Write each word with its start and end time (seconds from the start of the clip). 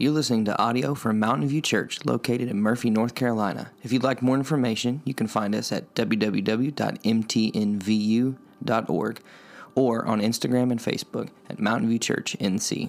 You're 0.00 0.12
listening 0.12 0.46
to 0.46 0.58
audio 0.58 0.94
from 0.94 1.18
Mountain 1.18 1.46
View 1.48 1.60
Church 1.60 2.06
located 2.06 2.48
in 2.48 2.62
Murphy, 2.62 2.88
North 2.88 3.14
Carolina. 3.14 3.70
If 3.82 3.92
you'd 3.92 4.02
like 4.02 4.22
more 4.22 4.34
information, 4.34 5.02
you 5.04 5.12
can 5.12 5.26
find 5.26 5.54
us 5.54 5.72
at 5.72 5.94
www.mtnvu.org 5.94 6.80
or 9.74 10.06
on 10.06 10.22
Instagram 10.22 10.70
and 10.70 10.80
Facebook 10.80 11.28
at 11.50 11.58
Mountain 11.58 11.90
View 11.90 11.98
Church 11.98 12.34
NC. 12.40 12.88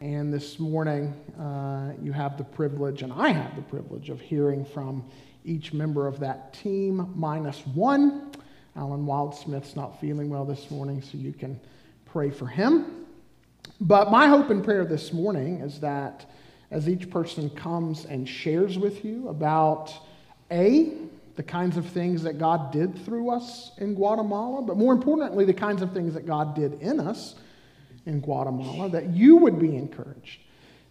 And 0.00 0.32
this 0.32 0.58
morning, 0.58 1.08
uh, 1.38 1.92
you 2.00 2.12
have 2.12 2.38
the 2.38 2.44
privilege, 2.44 3.02
and 3.02 3.12
I 3.12 3.28
have 3.28 3.54
the 3.56 3.62
privilege, 3.62 4.08
of 4.08 4.22
hearing 4.22 4.64
from 4.64 5.04
each 5.44 5.74
member 5.74 6.06
of 6.06 6.18
that 6.20 6.54
team, 6.54 7.12
minus 7.14 7.66
one. 7.66 8.32
Alan 8.74 9.04
Wildsmith's 9.04 9.76
not 9.76 10.00
feeling 10.00 10.30
well 10.30 10.46
this 10.46 10.70
morning, 10.70 11.02
so 11.02 11.18
you 11.18 11.34
can 11.34 11.60
pray 12.06 12.30
for 12.30 12.46
him. 12.46 12.99
But 13.80 14.10
my 14.10 14.26
hope 14.26 14.50
and 14.50 14.64
prayer 14.64 14.84
this 14.84 15.12
morning 15.12 15.60
is 15.60 15.80
that 15.80 16.30
as 16.70 16.88
each 16.88 17.10
person 17.10 17.50
comes 17.50 18.04
and 18.04 18.28
shares 18.28 18.78
with 18.78 19.04
you 19.04 19.28
about 19.28 19.92
A, 20.50 20.92
the 21.36 21.42
kinds 21.42 21.76
of 21.76 21.86
things 21.86 22.22
that 22.22 22.38
God 22.38 22.72
did 22.72 23.04
through 23.04 23.30
us 23.30 23.72
in 23.78 23.94
Guatemala, 23.94 24.62
but 24.62 24.76
more 24.76 24.92
importantly, 24.92 25.44
the 25.44 25.54
kinds 25.54 25.82
of 25.82 25.92
things 25.92 26.14
that 26.14 26.26
God 26.26 26.54
did 26.54 26.74
in 26.80 27.00
us 27.00 27.34
in 28.06 28.20
Guatemala, 28.20 28.88
that 28.90 29.10
you 29.10 29.36
would 29.36 29.58
be 29.58 29.76
encouraged 29.76 30.40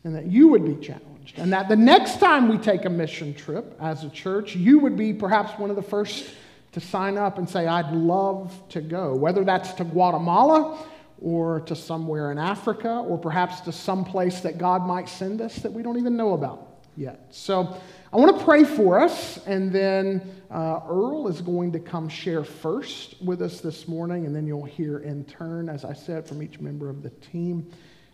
and 0.04 0.16
that 0.16 0.26
you 0.26 0.48
would 0.48 0.66
be 0.66 0.76
challenged. 0.76 1.38
And 1.38 1.54
that 1.54 1.70
the 1.70 1.76
next 1.76 2.20
time 2.20 2.48
we 2.48 2.58
take 2.58 2.86
a 2.86 2.90
mission 2.90 3.34
trip 3.34 3.78
as 3.80 4.04
a 4.04 4.10
church, 4.10 4.56
you 4.56 4.80
would 4.80 4.98
be 4.98 5.14
perhaps 5.14 5.58
one 5.60 5.70
of 5.70 5.76
the 5.76 5.82
first 5.82 6.30
to 6.72 6.80
sign 6.80 7.18
up 7.18 7.38
and 7.38 7.50
say, 7.50 7.68
I'd 7.68 7.92
love 7.92 8.54
to 8.70 8.82
go, 8.82 9.16
whether 9.16 9.44
that's 9.44 9.74
to 9.74 9.84
Guatemala 9.84 10.84
or 11.22 11.62
to 11.62 11.76
somewhere 11.76 12.32
in 12.32 12.38
Africa, 12.38 13.04
or 13.08 13.18
perhaps 13.18 13.62
to 13.62 13.72
some 13.72 14.06
place 14.06 14.42
that 14.42 14.58
God 14.58 14.86
might 14.86 15.10
send 15.10 15.42
us 15.42 15.56
that 15.58 15.72
we 15.72 15.84
don't 15.84 15.98
even 15.98 16.16
know 16.16 16.34
about 16.34 16.80
yet. 16.96 17.28
So 17.30 17.78
I 18.12 18.18
want 18.18 18.38
to 18.38 18.44
pray 18.44 18.64
for 18.64 19.00
us, 19.00 19.38
and 19.46 19.72
then 19.72 20.22
uh, 20.50 20.80
Earl 20.88 21.28
is 21.28 21.42
going 21.42 21.72
to 21.74 21.80
come 21.80 22.10
share 22.10 22.44
first 22.44 23.22
with 23.22 23.42
us 23.42 23.62
this 23.62 23.88
morning, 23.88 24.26
and 24.26 24.36
then 24.36 24.48
you'll 24.48 24.64
hear 24.66 25.00
in 25.00 25.26
turn, 25.26 25.70
as 25.70 25.86
I 25.86 25.94
said, 25.94 26.28
from 26.28 26.42
each 26.42 26.60
member 26.60 26.90
of 26.90 27.04
the 27.04 27.10
team. 27.10 27.70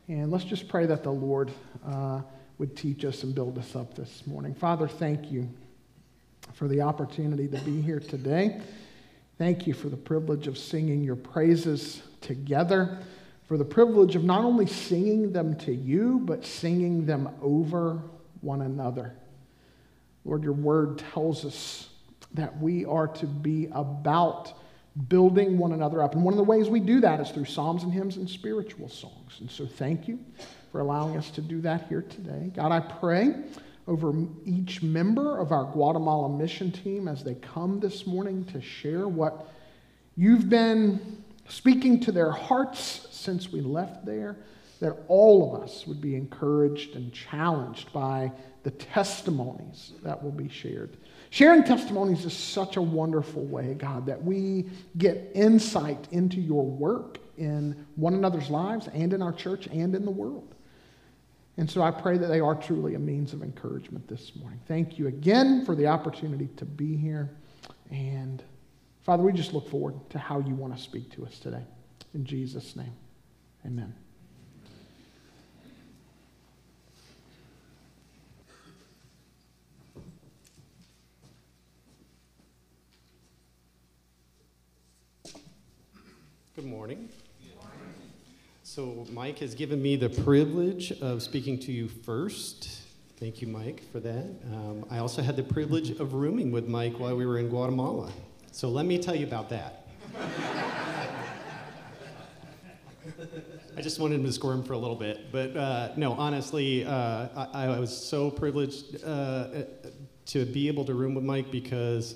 And 0.07 0.31
let's 0.31 0.43
just 0.43 0.67
pray 0.67 0.85
that 0.85 1.03
the 1.03 1.11
Lord 1.11 1.51
uh, 1.85 2.21
would 2.57 2.75
teach 2.75 3.05
us 3.05 3.23
and 3.23 3.33
build 3.33 3.57
us 3.57 3.75
up 3.75 3.95
this 3.95 4.27
morning. 4.27 4.53
Father, 4.53 4.87
thank 4.87 5.31
you 5.31 5.49
for 6.53 6.67
the 6.67 6.81
opportunity 6.81 7.47
to 7.47 7.57
be 7.59 7.81
here 7.81 7.99
today. 7.99 8.61
Thank 9.37 9.67
you 9.67 9.73
for 9.73 9.89
the 9.89 9.97
privilege 9.97 10.47
of 10.47 10.57
singing 10.57 11.03
your 11.03 11.17
praises 11.17 12.01
together, 12.21 12.99
for 13.47 13.57
the 13.57 13.65
privilege 13.65 14.15
of 14.15 14.23
not 14.23 14.45
only 14.45 14.65
singing 14.65 15.33
them 15.33 15.57
to 15.57 15.73
you, 15.73 16.21
but 16.23 16.45
singing 16.45 17.05
them 17.05 17.29
over 17.41 18.01
one 18.39 18.61
another. 18.61 19.13
Lord, 20.23 20.43
your 20.43 20.53
word 20.53 21.03
tells 21.13 21.43
us 21.43 21.89
that 22.33 22.59
we 22.59 22.85
are 22.85 23.07
to 23.07 23.25
be 23.25 23.67
about 23.73 24.53
building 25.09 25.57
one 25.57 25.73
another 25.73 26.01
up. 26.01 26.15
And 26.15 26.23
one 26.23 26.33
of 26.33 26.37
the 26.37 26.43
ways 26.43 26.69
we 26.69 26.79
do 26.79 27.01
that 27.01 27.19
is 27.19 27.29
through 27.29 27.45
psalms 27.45 27.83
and 27.83 27.91
hymns 27.91 28.15
and 28.15 28.29
spiritual 28.29 28.87
songs. 28.87 29.37
And 29.41 29.51
so 29.51 29.65
thank 29.65 30.07
you 30.07 30.19
for 30.71 30.79
allowing 30.79 31.17
us 31.17 31.29
to 31.31 31.41
do 31.41 31.59
that 31.61 31.87
here 31.89 32.01
today. 32.01 32.51
God, 32.55 32.71
I 32.71 32.79
pray 32.79 33.35
over 33.87 34.13
each 34.45 34.81
member 34.81 35.37
of 35.37 35.51
our 35.51 35.65
Guatemala 35.65 36.29
mission 36.29 36.71
team 36.71 37.07
as 37.07 37.23
they 37.23 37.35
come 37.35 37.79
this 37.79 38.07
morning 38.07 38.43
to 38.45 38.61
share 38.61 39.07
what 39.07 39.47
you've 40.15 40.49
been 40.49 41.23
speaking 41.47 41.99
to 41.99 42.11
their 42.11 42.31
hearts 42.31 43.07
since 43.11 43.51
we 43.51 43.61
left 43.61 44.05
there, 44.05 44.37
that 44.79 44.97
all 45.07 45.55
of 45.55 45.61
us 45.61 45.85
would 45.85 46.01
be 46.01 46.15
encouraged 46.15 46.95
and 46.95 47.13
challenged 47.13 47.93
by 47.93 48.31
the 48.63 48.71
testimonies 48.71 49.93
that 50.03 50.21
will 50.21 50.31
be 50.31 50.49
shared. 50.49 50.97
Sharing 51.29 51.63
testimonies 51.63 52.25
is 52.25 52.33
such 52.33 52.77
a 52.77 52.81
wonderful 52.81 53.45
way, 53.45 53.75
God, 53.75 54.05
that 54.07 54.21
we 54.21 54.69
get 54.97 55.31
insight 55.35 56.07
into 56.11 56.41
your 56.41 56.65
work 56.65 57.19
in 57.37 57.85
one 57.95 58.15
another's 58.15 58.49
lives 58.49 58.87
and 58.93 59.13
in 59.13 59.21
our 59.21 59.33
church 59.33 59.67
and 59.67 59.93
in 59.93 60.05
the 60.05 60.11
world. 60.11 60.54
And 61.57 61.69
so 61.69 61.81
I 61.81 61.91
pray 61.91 62.17
that 62.17 62.27
they 62.27 62.41
are 62.41 62.53
truly 62.53 62.95
a 62.95 62.99
means 62.99 63.31
of 63.31 63.41
encouragement 63.41 64.07
this 64.07 64.35
morning. 64.35 64.59
Thank 64.67 64.99
you 64.99 65.07
again 65.07 65.65
for 65.65 65.73
the 65.73 65.87
opportunity 65.87 66.49
to 66.57 66.65
be 66.65 66.97
here. 66.97 67.29
And 67.89 68.43
Father, 69.03 69.23
we 69.23 69.31
just 69.31 69.53
look 69.53 69.69
forward 69.69 69.95
to 70.09 70.19
how 70.19 70.39
you 70.39 70.53
want 70.53 70.75
to 70.75 70.81
speak 70.81 71.11
to 71.15 71.25
us 71.25 71.39
today. 71.39 71.63
In 72.13 72.25
Jesus' 72.25 72.75
name, 72.75 72.93
amen. 73.65 73.93
Good 86.55 86.65
morning. 86.65 87.09
So, 88.75 89.05
Mike 89.09 89.39
has 89.39 89.55
given 89.55 89.81
me 89.81 89.95
the 89.95 90.09
privilege 90.09 90.91
of 91.01 91.23
speaking 91.23 91.57
to 91.59 91.71
you 91.71 91.87
first. 91.87 92.81
Thank 93.17 93.41
you, 93.41 93.47
Mike, 93.47 93.89
for 93.89 94.01
that. 94.01 94.25
Um, 94.51 94.85
I 94.89 94.97
also 94.97 95.21
had 95.21 95.37
the 95.37 95.43
privilege 95.43 95.91
of 95.91 96.13
rooming 96.13 96.51
with 96.51 96.67
Mike 96.67 96.99
while 96.99 97.15
we 97.15 97.25
were 97.25 97.37
in 97.37 97.47
Guatemala. 97.47 98.11
So 98.51 98.67
let 98.67 98.85
me 98.85 98.97
tell 98.97 99.15
you 99.15 99.25
about 99.25 99.47
that. 99.47 99.87
I 103.77 103.81
just 103.81 104.01
wanted 104.01 104.15
him 104.15 104.25
to 104.25 104.33
squirm 104.33 104.61
for 104.61 104.73
a 104.73 104.77
little 104.77 104.97
bit. 104.97 105.31
But 105.31 105.55
uh, 105.55 105.93
no, 105.95 106.11
honestly, 106.11 106.83
uh, 106.83 107.29
I, 107.53 107.67
I, 107.67 107.79
was 107.79 107.95
so 107.95 108.29
privileged 108.29 109.01
uh, 109.05 109.63
to 110.25 110.45
be 110.45 110.67
able 110.67 110.83
to 110.83 110.93
room 110.93 111.15
with 111.15 111.23
Mike 111.23 111.49
because 111.49 112.15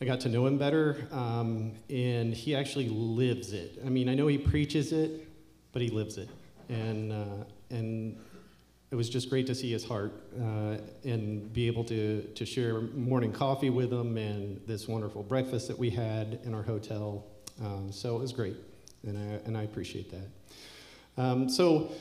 I 0.00 0.04
got 0.04 0.18
to 0.22 0.28
know 0.28 0.48
him 0.48 0.58
better. 0.58 1.06
Um, 1.12 1.74
and 1.88 2.34
he 2.34 2.56
actually 2.56 2.88
lives 2.88 3.52
it. 3.52 3.80
I 3.86 3.88
mean, 3.88 4.08
I 4.08 4.16
know 4.16 4.26
he 4.26 4.36
preaches 4.36 4.90
it, 4.90 5.28
but 5.72 5.82
he 5.82 5.88
lives 5.88 6.18
it. 6.18 6.28
And, 6.68 7.12
uh, 7.12 7.44
and 7.70 8.16
it 8.90 8.96
was 8.96 9.08
just 9.08 9.30
great 9.30 9.46
to 9.46 9.54
see 9.54 9.70
his 9.70 9.84
heart 9.84 10.12
uh, 10.40 10.76
and 11.04 11.52
be 11.52 11.66
able 11.66 11.84
to, 11.84 12.22
to 12.22 12.44
share 12.44 12.80
morning 12.80 13.32
coffee 13.32 13.70
with 13.70 13.92
him 13.92 14.16
and 14.16 14.60
this 14.66 14.88
wonderful 14.88 15.22
breakfast 15.22 15.68
that 15.68 15.78
we 15.78 15.90
had 15.90 16.40
in 16.44 16.54
our 16.54 16.62
hotel. 16.62 17.24
Um, 17.62 17.92
so 17.92 18.16
it 18.16 18.20
was 18.20 18.32
great, 18.32 18.56
and 19.06 19.16
I, 19.16 19.46
and 19.46 19.56
I 19.56 19.62
appreciate 19.62 20.10
that. 20.10 21.22
Um, 21.22 21.48
so 21.48 21.92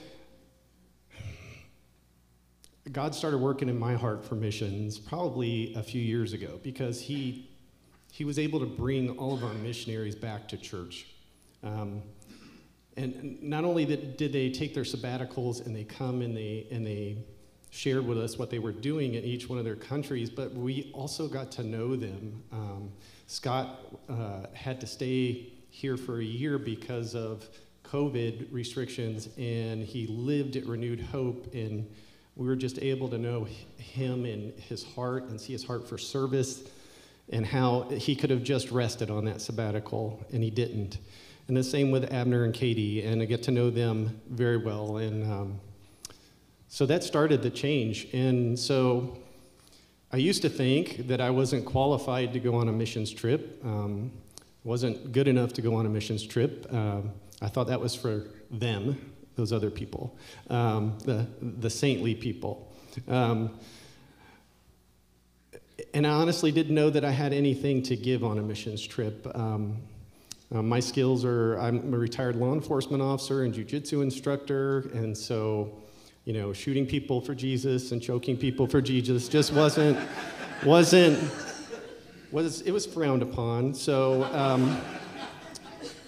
God 2.91 3.13
started 3.13 3.38
working 3.38 3.69
in 3.69 3.78
my 3.78 3.94
heart 3.94 4.25
for 4.25 4.36
missions 4.36 4.97
probably 4.97 5.74
a 5.75 5.84
few 5.84 6.01
years 6.01 6.34
ago 6.34 6.59
because 6.63 7.01
he, 7.01 7.50
he 8.12 8.25
was 8.25 8.40
able 8.40 8.59
to 8.59 8.66
bring 8.66 9.12
all 9.18 9.34
of 9.34 9.44
our 9.44 9.53
missionaries 9.53 10.16
back 10.16 10.47
to 10.47 10.57
church. 10.57 11.06
Um, 11.63 12.01
and 12.99 13.41
not 13.41 13.63
only 13.63 13.85
did 13.85 14.33
they 14.33 14.49
take 14.49 14.73
their 14.73 14.83
sabbaticals 14.83 15.65
and 15.65 15.75
they 15.75 15.85
come 15.85 16.21
and 16.21 16.35
they, 16.35 16.67
and 16.69 16.85
they 16.85 17.17
shared 17.69 18.05
with 18.05 18.17
us 18.17 18.37
what 18.37 18.49
they 18.49 18.59
were 18.59 18.73
doing 18.73 19.13
in 19.13 19.23
each 19.23 19.47
one 19.47 19.57
of 19.57 19.63
their 19.63 19.75
countries, 19.75 20.29
but 20.29 20.53
we 20.53 20.91
also 20.93 21.27
got 21.27 21.51
to 21.53 21.63
know 21.63 21.95
them. 21.95 22.43
Um, 22.51 22.91
Scott 23.27 23.79
uh, 24.09 24.47
had 24.53 24.81
to 24.81 24.88
stay 24.88 25.53
here 25.69 25.95
for 25.95 26.19
a 26.19 26.23
year 26.23 26.57
because 26.57 27.15
of 27.15 27.47
COVID 27.83 28.47
restrictions, 28.51 29.29
and 29.38 29.83
he 29.83 30.07
lived 30.07 30.57
at 30.57 30.65
Renewed 30.65 30.99
Hope, 30.99 31.53
and 31.53 31.89
we 32.35 32.47
were 32.47 32.55
just 32.55 32.81
able 32.81 33.07
to 33.09 33.17
know 33.17 33.47
him 33.77 34.25
and 34.25 34.51
his 34.59 34.83
heart 34.83 35.25
and 35.25 35.39
see 35.39 35.53
his 35.53 35.63
heart 35.63 35.88
for 35.88 35.97
service 35.97 36.63
and 37.31 37.45
how 37.45 37.83
he 37.89 38.15
could 38.15 38.29
have 38.29 38.43
just 38.43 38.71
rested 38.71 39.09
on 39.09 39.25
that 39.25 39.41
sabbatical, 39.41 40.25
and 40.33 40.43
he 40.43 40.49
didn't. 40.49 40.97
And 41.49 41.57
the 41.57 41.63
same 41.63 41.89
with 41.89 42.13
Abner 42.13 42.43
and 42.43 42.53
Katie, 42.53 43.01
and 43.01 43.23
I 43.23 43.25
get 43.25 43.41
to 43.43 43.51
know 43.51 43.71
them 43.71 44.21
very 44.29 44.57
well. 44.57 44.97
And 44.97 45.23
um, 45.23 45.59
so 46.68 46.85
that 46.85 47.03
started 47.03 47.41
the 47.41 47.50
change. 47.50 48.06
And 48.13 48.57
so 48.57 49.18
I 50.12 50.18
used 50.18 50.44
to 50.44 50.50
think 50.50 51.07
that 51.07 51.19
I 51.19 51.31
wasn't 51.31 51.65
qualified 51.65 52.33
to 52.33 52.39
go 52.39 52.53
on 52.53 52.69
a 52.69 52.71
missions 52.71 53.12
trip, 53.12 53.59
um, 53.65 54.12
wasn't 54.63 55.12
good 55.12 55.27
enough 55.27 55.51
to 55.53 55.63
go 55.63 55.74
on 55.74 55.88
a 55.88 55.89
missions 55.89 56.24
trip. 56.24 56.71
Um, 56.71 57.13
I 57.41 57.47
thought 57.47 57.65
that 57.65 57.81
was 57.81 57.95
for 57.95 58.27
them, 58.51 59.13
those 59.35 59.51
other 59.51 59.71
people, 59.71 60.15
um, 60.51 61.00
the, 61.03 61.25
the 61.41 61.71
saintly 61.71 62.13
people. 62.13 62.71
Um, 63.07 63.57
and 65.95 66.06
I 66.06 66.12
honestly 66.12 66.51
didn't 66.51 66.75
know 66.75 66.91
that 66.91 67.03
I 67.03 67.09
had 67.09 67.33
anything 67.33 67.81
to 67.83 67.95
give 67.95 68.24
on 68.24 68.38
a 68.38 68.44
missions 68.44 68.85
trip. 68.85 69.25
Um, 69.33 69.77
um, 70.51 70.68
my 70.68 70.80
skills 70.80 71.24
are 71.24 71.60
I'm 71.60 71.94
a 71.94 71.98
retired 71.98 72.36
law 72.36 72.54
enforcement 72.54 73.04
officer 73.04 73.44
and 73.44 73.54
jujitsu 73.54 74.01
instructor, 74.01 74.90
and 74.94 75.16
so, 75.16 75.78
you 76.25 76.34
know, 76.34 76.54
shooting 76.54 76.88
people 76.88 77.22
for 77.22 77.36
Jesus 77.36 77.92
and 77.92 78.01
choking 78.01 78.36
people 78.36 78.66
for 78.66 78.81
Jesus 78.81 79.28
just 79.28 79.54
wasn't 79.54 80.00
wasn't 80.66 81.19
was 82.31 82.62
it 82.62 82.72
was 82.72 82.86
frowned 82.86 83.22
upon. 83.22 83.74
So. 83.74 84.24
Um, 84.25 84.80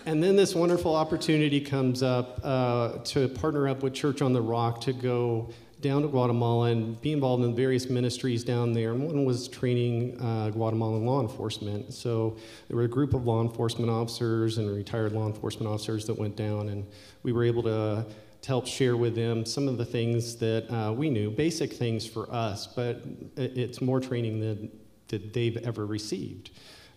and 0.04 0.22
then 0.24 0.36
this 0.36 0.56
wonderful 0.56 0.96
opportunity 0.96 1.62
comes 1.62 2.02
up 2.02 2.40
uh, 2.44 2.98
to 3.04 3.28
partner 3.28 3.68
up 3.68 3.84
with 3.84 3.94
Church 3.94 4.24
on 4.24 4.34
the 4.34 4.42
Rock 4.42 4.82
to 4.82 4.94
go 4.94 5.50
down 5.81 6.01
to 6.04 6.07
Guatemala 6.07 6.72
and 6.72 7.00
be 7.01 7.12
involved 7.12 7.44
in 7.44 7.56
various 7.56 7.89
ministries 7.89 8.44
down 8.44 8.74
there. 8.74 8.92
And 8.92 9.06
one 9.06 9.25
was 9.25 9.48
training 9.48 10.19
uh, 10.22 10.50
Guatemalan 10.51 11.06
law 11.06 11.22
enforcement. 11.22 11.94
So 11.94 12.38
there 12.68 12.78
were 12.78 12.83
a 12.83 12.89
group 12.89 13.13
of 13.13 13.25
law 13.25 13.42
enforcement 13.42 13.89
officers 13.89 14.57
and 14.57 14.69
retired 14.69 15.13
law 15.13 15.28
enforcement 15.28 15.68
officers 15.68 16.06
that 16.06 16.18
went 16.18 16.36
down, 16.36 16.69
and 16.69 16.86
we 17.24 17.31
were 17.31 17.44
able 17.44 17.63
to, 17.63 18.06
to 18.42 18.48
help 18.48 18.68
share 18.68 18.95
with 18.95 19.16
them 19.16 19.45
some 19.45 19.68
of 19.68 19.78
the 19.78 19.86
things 19.86 20.36
that 20.38 20.72
uh, 20.72 20.94
we 20.94 21.10
knew, 21.10 21.30
basic 21.31 21.74
things 21.74 22.06
for 22.06 22.31
us, 22.31 22.68
but 22.68 23.01
it's 23.36 23.81
more 23.81 24.00
training 24.00 24.39
than 24.39 24.72
that 25.07 25.33
they've 25.33 25.57
ever 25.57 25.86
received. 25.86 26.51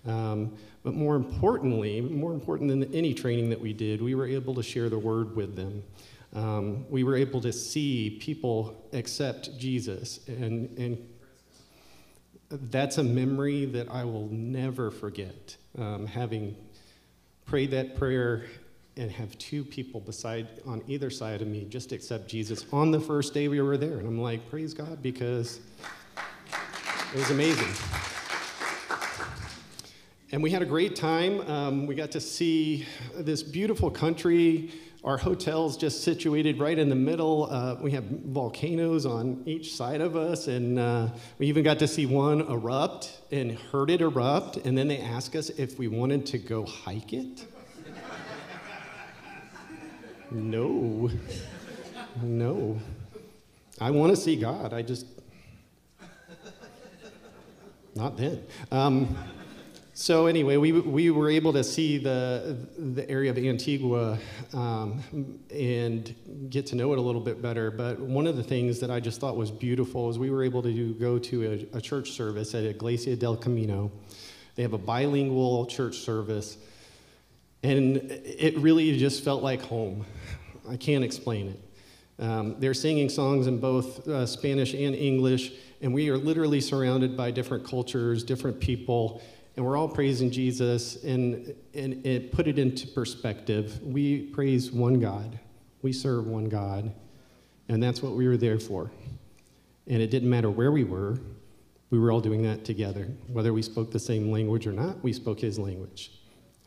Um, 0.06 0.56
but 0.82 0.94
more 0.94 1.16
importantly, 1.16 2.00
more 2.00 2.32
important 2.32 2.69
than 2.69 2.94
any 2.94 3.14
training 3.14 3.50
that 3.50 3.60
we 3.60 3.72
did, 3.72 4.02
we 4.02 4.14
were 4.14 4.26
able 4.26 4.54
to 4.54 4.62
share 4.62 4.88
the 4.88 4.98
word 4.98 5.34
with 5.34 5.56
them. 5.56 5.82
Um, 6.34 6.84
we 6.90 7.04
were 7.04 7.16
able 7.16 7.40
to 7.42 7.52
see 7.52 8.19
people 8.20 8.76
accept 8.92 9.56
Jesus, 9.56 10.20
and, 10.26 10.76
and 10.76 11.08
that's 12.50 12.98
a 12.98 13.04
memory 13.04 13.66
that 13.66 13.88
I 13.90 14.04
will 14.04 14.28
never 14.28 14.90
forget. 14.90 15.56
Um, 15.78 16.06
having 16.06 16.56
prayed 17.46 17.70
that 17.70 17.96
prayer 17.96 18.44
and 18.96 19.10
have 19.10 19.36
two 19.38 19.64
people 19.64 20.00
beside 20.00 20.48
on 20.66 20.82
either 20.86 21.10
side 21.10 21.42
of 21.42 21.48
me 21.48 21.64
just 21.64 21.92
accept 21.92 22.28
Jesus 22.28 22.64
on 22.72 22.90
the 22.90 23.00
first 23.00 23.34
day 23.34 23.48
we 23.48 23.60
were 23.60 23.76
there, 23.76 23.98
and 23.98 24.06
I'm 24.06 24.20
like, 24.20 24.48
praise 24.50 24.75
God 24.75 25.02
because 25.02 25.60
it 26.16 27.19
was 27.19 27.31
amazing. 27.31 27.72
And 30.32 30.42
we 30.42 30.50
had 30.50 30.62
a 30.62 30.66
great 30.66 30.96
time. 30.96 31.40
Um, 31.48 31.86
we 31.86 31.94
got 31.94 32.10
to 32.10 32.20
see 32.20 32.86
this 33.14 33.40
beautiful 33.40 33.88
country. 33.88 34.72
Our 35.04 35.18
hotel's 35.18 35.76
just 35.76 36.02
situated 36.02 36.58
right 36.58 36.78
in 36.78 36.88
the 36.88 36.94
middle. 36.94 37.52
Uh, 37.52 37.74
we 37.74 37.90
have 37.90 38.04
volcanoes 38.04 39.04
on 39.04 39.42
each 39.44 39.74
side 39.74 40.00
of 40.00 40.16
us, 40.16 40.48
and 40.48 40.78
uh, 40.78 41.08
we 41.38 41.46
even 41.46 41.62
got 41.62 41.78
to 41.80 41.86
see 41.86 42.06
one 42.06 42.40
erupt 42.40 43.20
and 43.30 43.52
heard 43.52 43.90
it 43.90 44.00
erupt. 44.00 44.56
And 44.56 44.78
then 44.78 44.88
they 44.88 44.98
asked 44.98 45.36
us 45.36 45.50
if 45.50 45.78
we 45.78 45.88
wanted 45.88 46.24
to 46.26 46.38
go 46.38 46.64
hike 46.64 47.12
it. 47.12 47.46
no, 50.30 51.10
no. 52.22 52.80
I 53.78 53.90
want 53.90 54.10
to 54.10 54.16
see 54.16 54.36
God. 54.36 54.72
I 54.72 54.80
just, 54.80 55.04
not 57.94 58.16
then. 58.16 58.42
Um, 58.72 59.14
so 59.96 60.26
anyway, 60.26 60.56
we, 60.56 60.73
we 60.73 61.12
were 61.12 61.31
able 61.31 61.52
to 61.52 61.62
see 61.62 61.99
the, 61.99 62.58
the 62.76 63.08
area 63.08 63.31
of 63.31 63.38
Antigua 63.38 64.19
um, 64.52 65.38
and 65.55 66.12
get 66.50 66.67
to 66.67 66.75
know 66.75 66.93
it 66.93 66.99
a 66.99 67.00
little 67.00 67.20
bit 67.20 67.41
better. 67.41 67.70
But 67.70 68.00
one 68.00 68.26
of 68.26 68.37
the 68.37 68.43
things 68.43 68.81
that 68.81 68.91
I 68.91 68.99
just 68.99 69.20
thought 69.20 69.37
was 69.37 69.52
beautiful 69.52 70.11
is 70.11 70.19
we 70.19 70.31
were 70.31 70.43
able 70.43 70.62
to 70.62 70.73
do, 70.73 70.94
go 70.94 71.20
to 71.20 71.69
a, 71.73 71.79
a 71.79 71.81
church 71.81 72.11
service 72.11 72.56
at 72.56 72.64
Iglesia 72.64 73.14
del 73.14 73.37
Camino. 73.37 73.93
They 74.56 74.62
have 74.62 74.73
a 74.73 74.79
bilingual 74.79 75.64
church 75.67 75.99
service, 75.99 76.58
and 77.62 77.99
it 77.99 78.58
really 78.58 78.99
just 78.99 79.23
felt 79.23 79.44
like 79.44 79.62
home. 79.62 80.05
I 80.69 80.76
can't 80.76 81.05
explain 81.05 81.50
it. 81.50 82.23
Um, 82.23 82.56
they're 82.58 82.75
singing 82.75 83.08
songs 83.08 83.46
in 83.46 83.61
both 83.61 84.08
uh, 84.08 84.26
Spanish 84.26 84.75
and 84.75 84.94
English, 84.96 85.52
and 85.82 85.94
we 85.94 86.08
are 86.11 86.19
literally 86.19 86.61
surrounded 86.61 87.17
by 87.17 87.31
different 87.31 87.64
cultures, 87.64 88.25
different 88.25 88.58
people 88.58 89.23
and 89.56 89.64
we're 89.64 89.76
all 89.76 89.88
praising 89.88 90.30
Jesus 90.30 91.02
and, 91.04 91.54
and 91.74 92.04
it 92.06 92.32
put 92.32 92.48
it 92.48 92.58
into 92.58 92.86
perspective. 92.88 93.80
We 93.82 94.22
praise 94.22 94.72
one 94.72 95.00
God, 95.00 95.38
we 95.82 95.92
serve 95.92 96.26
one 96.26 96.48
God, 96.48 96.92
and 97.68 97.82
that's 97.82 98.02
what 98.02 98.12
we 98.14 98.26
were 98.26 98.36
there 98.36 98.58
for. 98.58 98.90
And 99.86 100.00
it 100.00 100.10
didn't 100.10 100.30
matter 100.30 100.50
where 100.50 100.72
we 100.72 100.84
were, 100.84 101.18
we 101.90 101.98
were 101.98 102.10
all 102.10 102.20
doing 102.20 102.42
that 102.42 102.64
together. 102.64 103.08
Whether 103.28 103.52
we 103.52 103.62
spoke 103.62 103.92
the 103.92 104.00
same 104.00 104.32
language 104.32 104.66
or 104.66 104.72
not, 104.72 105.02
we 105.04 105.12
spoke 105.12 105.38
his 105.38 105.58
language. 105.58 106.10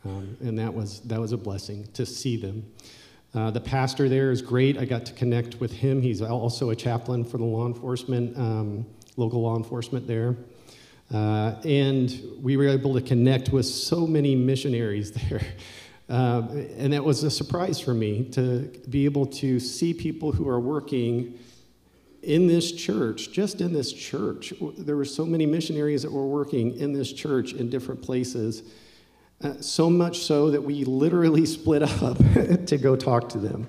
Um, 0.04 0.36
and 0.40 0.58
that 0.58 0.72
was, 0.72 1.00
that 1.00 1.20
was 1.20 1.32
a 1.32 1.36
blessing 1.36 1.86
to 1.92 2.06
see 2.06 2.36
them. 2.36 2.64
Uh, 3.34 3.50
the 3.50 3.60
pastor 3.60 4.08
there 4.08 4.30
is 4.30 4.40
great. 4.40 4.78
I 4.78 4.84
got 4.86 5.04
to 5.06 5.12
connect 5.12 5.60
with 5.60 5.72
him. 5.72 6.00
He's 6.00 6.22
also 6.22 6.70
a 6.70 6.76
chaplain 6.76 7.24
for 7.24 7.36
the 7.36 7.44
law 7.44 7.66
enforcement, 7.66 8.38
um, 8.38 8.86
local 9.16 9.42
law 9.42 9.56
enforcement 9.56 10.06
there. 10.06 10.36
Uh, 11.12 11.54
and 11.64 12.20
we 12.42 12.56
were 12.56 12.68
able 12.68 12.94
to 12.94 13.00
connect 13.00 13.50
with 13.50 13.64
so 13.66 14.06
many 14.06 14.34
missionaries 14.36 15.12
there. 15.28 15.42
Uh, 16.08 16.42
and 16.76 16.92
that 16.92 17.04
was 17.04 17.22
a 17.22 17.30
surprise 17.30 17.78
for 17.78 17.92
me 17.92 18.24
to 18.24 18.72
be 18.88 19.04
able 19.04 19.26
to 19.26 19.60
see 19.60 19.92
people 19.92 20.32
who 20.32 20.48
are 20.48 20.60
working 20.60 21.38
in 22.22 22.46
this 22.46 22.72
church, 22.72 23.30
just 23.30 23.60
in 23.60 23.72
this 23.72 23.92
church. 23.92 24.52
There 24.78 24.96
were 24.96 25.04
so 25.04 25.24
many 25.24 25.46
missionaries 25.46 26.02
that 26.02 26.12
were 26.12 26.26
working 26.26 26.78
in 26.78 26.92
this 26.92 27.12
church 27.12 27.52
in 27.52 27.70
different 27.70 28.02
places. 28.02 28.62
Uh, 29.42 29.60
so 29.60 29.88
much 29.88 30.20
so 30.20 30.50
that 30.50 30.62
we 30.62 30.84
literally 30.84 31.46
split 31.56 31.82
up 31.82 32.18
to 32.66 32.78
go 32.78 32.96
talk 32.96 33.28
to 33.30 33.38
them. 33.38 33.68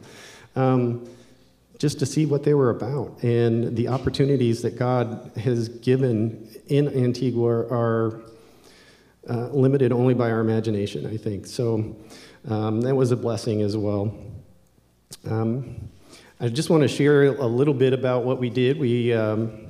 Um, 0.55 1.09
just 1.79 1.97
to 1.99 2.05
see 2.05 2.25
what 2.25 2.43
they 2.43 2.53
were 2.53 2.69
about. 2.69 3.23
And 3.23 3.75
the 3.75 3.87
opportunities 3.87 4.61
that 4.61 4.77
God 4.77 5.31
has 5.37 5.69
given 5.69 6.47
in 6.67 6.89
Antigua 6.89 7.65
are 7.71 8.21
uh, 9.29 9.47
limited 9.47 9.91
only 9.91 10.13
by 10.13 10.29
our 10.29 10.41
imagination, 10.41 11.05
I 11.07 11.15
think. 11.15 11.47
So 11.47 11.95
um, 12.47 12.81
that 12.81 12.95
was 12.95 13.11
a 13.11 13.15
blessing 13.15 13.61
as 13.61 13.77
well. 13.77 14.13
Um, 15.25 15.89
I 16.41 16.49
just 16.49 16.69
want 16.69 16.83
to 16.83 16.87
share 16.87 17.23
a 17.23 17.47
little 17.47 17.73
bit 17.73 17.93
about 17.93 18.25
what 18.25 18.39
we 18.39 18.49
did. 18.49 18.77
We, 18.77 19.13
um, 19.13 19.67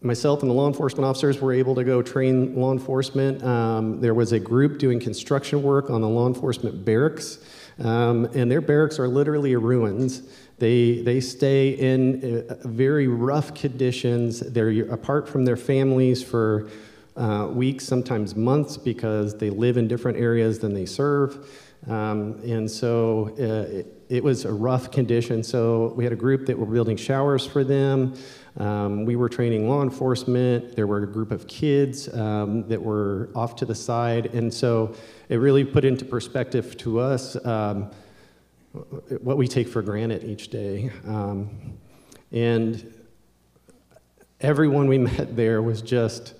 myself 0.00 0.42
and 0.42 0.50
the 0.50 0.54
law 0.54 0.66
enforcement 0.66 1.04
officers 1.04 1.40
were 1.40 1.52
able 1.52 1.74
to 1.76 1.84
go 1.84 2.02
train 2.02 2.56
law 2.56 2.72
enforcement. 2.72 3.44
Um, 3.44 4.00
there 4.00 4.14
was 4.14 4.32
a 4.32 4.40
group 4.40 4.78
doing 4.78 4.98
construction 4.98 5.62
work 5.62 5.88
on 5.88 6.00
the 6.00 6.08
law 6.08 6.26
enforcement 6.26 6.84
barracks. 6.84 7.38
Um, 7.78 8.24
and 8.34 8.50
their 8.50 8.60
barracks 8.60 8.98
are 8.98 9.08
literally 9.08 9.54
ruins. 9.56 10.22
They, 10.58 11.02
they 11.02 11.20
stay 11.20 11.70
in 11.70 12.48
uh, 12.48 12.54
very 12.64 13.06
rough 13.08 13.54
conditions. 13.54 14.40
They're 14.40 14.90
apart 14.90 15.28
from 15.28 15.44
their 15.44 15.56
families 15.56 16.22
for 16.22 16.70
uh, 17.16 17.48
weeks, 17.50 17.84
sometimes 17.84 18.34
months, 18.34 18.76
because 18.76 19.36
they 19.36 19.50
live 19.50 19.76
in 19.76 19.88
different 19.88 20.18
areas 20.18 20.58
than 20.58 20.72
they 20.72 20.86
serve. 20.86 21.50
Um, 21.86 22.40
and 22.42 22.70
so 22.70 23.34
uh, 23.38 23.78
it, 23.78 24.02
it, 24.08 24.24
was 24.24 24.44
a 24.44 24.52
rough 24.52 24.90
condition. 24.90 25.42
So 25.42 25.92
we 25.94 26.04
had 26.04 26.12
a 26.12 26.16
group 26.16 26.46
that 26.46 26.58
were 26.58 26.66
building 26.66 26.96
showers 26.96 27.46
for 27.46 27.62
them. 27.62 28.14
Um, 28.56 29.04
we 29.04 29.16
were 29.16 29.28
training 29.28 29.68
law 29.68 29.82
enforcement. 29.82 30.76
There 30.76 30.86
were 30.86 31.02
a 31.02 31.06
group 31.06 31.30
of 31.30 31.46
kids 31.46 32.12
um, 32.14 32.66
that 32.68 32.82
were 32.82 33.30
off 33.34 33.56
to 33.56 33.66
the 33.66 33.74
side. 33.74 34.26
And 34.34 34.52
so 34.52 34.94
it 35.28 35.36
really 35.36 35.64
put 35.64 35.84
into 35.84 36.04
perspective 36.04 36.76
to 36.78 37.00
us 37.00 37.36
um, 37.44 37.90
what 39.20 39.36
we 39.36 39.46
take 39.46 39.68
for 39.68 39.82
granted 39.82 40.24
each 40.24 40.48
day. 40.48 40.90
Um, 41.06 41.78
and 42.32 42.92
everyone 44.40 44.88
we 44.88 44.98
met 45.16 45.36
there 45.36 45.60
was 45.60 45.82
just 45.82 46.34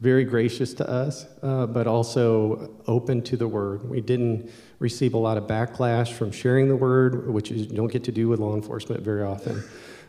very 0.00 0.24
gracious 0.24 0.72
to 0.72 0.88
us, 0.88 1.26
uh, 1.42 1.66
but 1.66 1.86
also 1.86 2.70
open 2.86 3.20
to 3.22 3.36
the 3.36 3.46
word. 3.46 3.88
We 3.88 4.00
didn't 4.00 4.50
receive 4.78 5.12
a 5.12 5.18
lot 5.18 5.36
of 5.36 5.44
backlash 5.44 6.12
from 6.12 6.32
sharing 6.32 6.68
the 6.68 6.76
word, 6.76 7.30
which 7.30 7.50
you 7.50 7.66
don't 7.66 7.92
get 7.92 8.04
to 8.04 8.12
do 8.12 8.26
with 8.28 8.40
law 8.40 8.54
enforcement 8.54 9.02
very 9.02 9.22
often. 9.22 9.62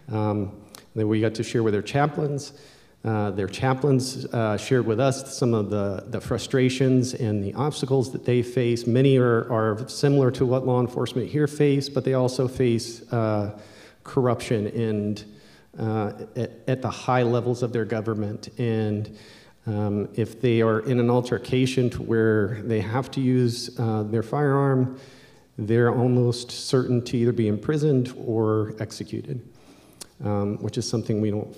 Um, 0.09 0.61
then 0.95 1.07
we 1.07 1.21
got 1.21 1.35
to 1.35 1.43
share 1.43 1.63
with 1.63 1.73
their 1.73 1.81
chaplains. 1.81 2.53
Uh, 3.03 3.31
their 3.31 3.47
chaplains 3.47 4.25
uh, 4.25 4.55
shared 4.57 4.85
with 4.85 4.99
us 4.99 5.35
some 5.35 5.55
of 5.55 5.71
the, 5.71 6.03
the 6.09 6.21
frustrations 6.21 7.15
and 7.15 7.43
the 7.43 7.53
obstacles 7.55 8.11
that 8.11 8.25
they 8.25 8.43
face. 8.43 8.85
Many 8.85 9.17
are, 9.17 9.51
are 9.51 9.87
similar 9.87 10.29
to 10.31 10.45
what 10.45 10.67
law 10.67 10.79
enforcement 10.79 11.27
here 11.27 11.47
face, 11.47 11.89
but 11.89 12.05
they 12.05 12.13
also 12.13 12.47
face 12.47 13.01
uh, 13.11 13.59
corruption 14.03 14.67
and 14.67 15.23
uh, 15.79 16.11
at, 16.35 16.51
at, 16.67 16.81
the 16.81 16.89
high 16.89 17.23
levels 17.23 17.63
of 17.63 17.71
their 17.73 17.85
government. 17.85 18.49
And 18.59 19.17
um, 19.65 20.09
if 20.15 20.41
they 20.41 20.61
are 20.61 20.81
in 20.81 20.99
an 20.99 21.09
altercation 21.09 21.89
to 21.91 22.01
where 22.01 22.61
they 22.63 22.81
have 22.81 23.09
to 23.11 23.21
use 23.21 23.79
uh, 23.79 24.03
their 24.03 24.23
firearm, 24.23 24.99
they're 25.57 25.93
almost 25.93 26.51
certain 26.51 27.01
to 27.05 27.17
either 27.17 27.31
be 27.31 27.47
imprisoned 27.47 28.13
or 28.25 28.75
executed, 28.79 29.41
um, 30.23 30.57
which 30.57 30.77
is 30.77 30.87
something 30.87 31.21
we 31.21 31.31
don't 31.31 31.57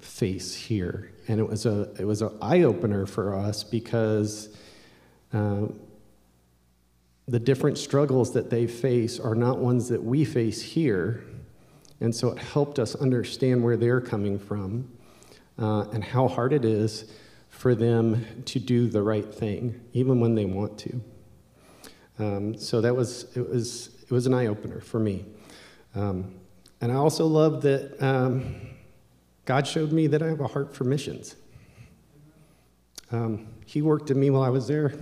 face 0.00 0.54
here. 0.54 1.12
And 1.28 1.40
it 1.40 1.48
was 1.48 1.66
a 1.66 1.90
it 1.98 2.04
was 2.04 2.22
an 2.22 2.36
eye 2.40 2.62
opener 2.62 3.06
for 3.06 3.34
us 3.34 3.64
because 3.64 4.48
uh, 5.32 5.66
the 7.26 7.40
different 7.40 7.78
struggles 7.78 8.32
that 8.34 8.50
they 8.50 8.66
face 8.66 9.18
are 9.18 9.34
not 9.34 9.58
ones 9.58 9.88
that 9.88 10.02
we 10.02 10.24
face 10.24 10.62
here, 10.62 11.24
and 12.00 12.14
so 12.14 12.28
it 12.28 12.38
helped 12.38 12.78
us 12.78 12.94
understand 12.94 13.64
where 13.64 13.76
they're 13.76 14.00
coming 14.00 14.38
from 14.38 14.88
uh, 15.58 15.86
and 15.92 16.04
how 16.04 16.28
hard 16.28 16.52
it 16.52 16.64
is 16.64 17.10
for 17.48 17.74
them 17.74 18.24
to 18.44 18.60
do 18.60 18.86
the 18.86 19.02
right 19.02 19.34
thing, 19.34 19.80
even 19.92 20.20
when 20.20 20.34
they 20.34 20.44
want 20.44 20.78
to. 20.78 21.00
Um, 22.18 22.56
so 22.56 22.80
that 22.80 22.94
was 22.94 23.26
it 23.36 23.48
was 23.48 23.90
it 24.02 24.10
was 24.10 24.26
an 24.26 24.34
eye 24.34 24.46
opener 24.46 24.80
for 24.80 25.00
me. 25.00 25.24
Um, 25.94 26.34
and 26.80 26.92
I 26.92 26.96
also 26.96 27.26
love 27.26 27.62
that 27.62 27.96
um, 28.02 28.56
God 29.44 29.66
showed 29.66 29.92
me 29.92 30.06
that 30.08 30.22
I 30.22 30.26
have 30.28 30.40
a 30.40 30.46
heart 30.46 30.74
for 30.74 30.84
missions. 30.84 31.36
Um, 33.10 33.48
he 33.64 33.82
worked 33.82 34.10
in 34.10 34.18
me 34.18 34.30
while 34.30 34.42
I 34.42 34.48
was 34.48 34.66
there. 34.66 34.92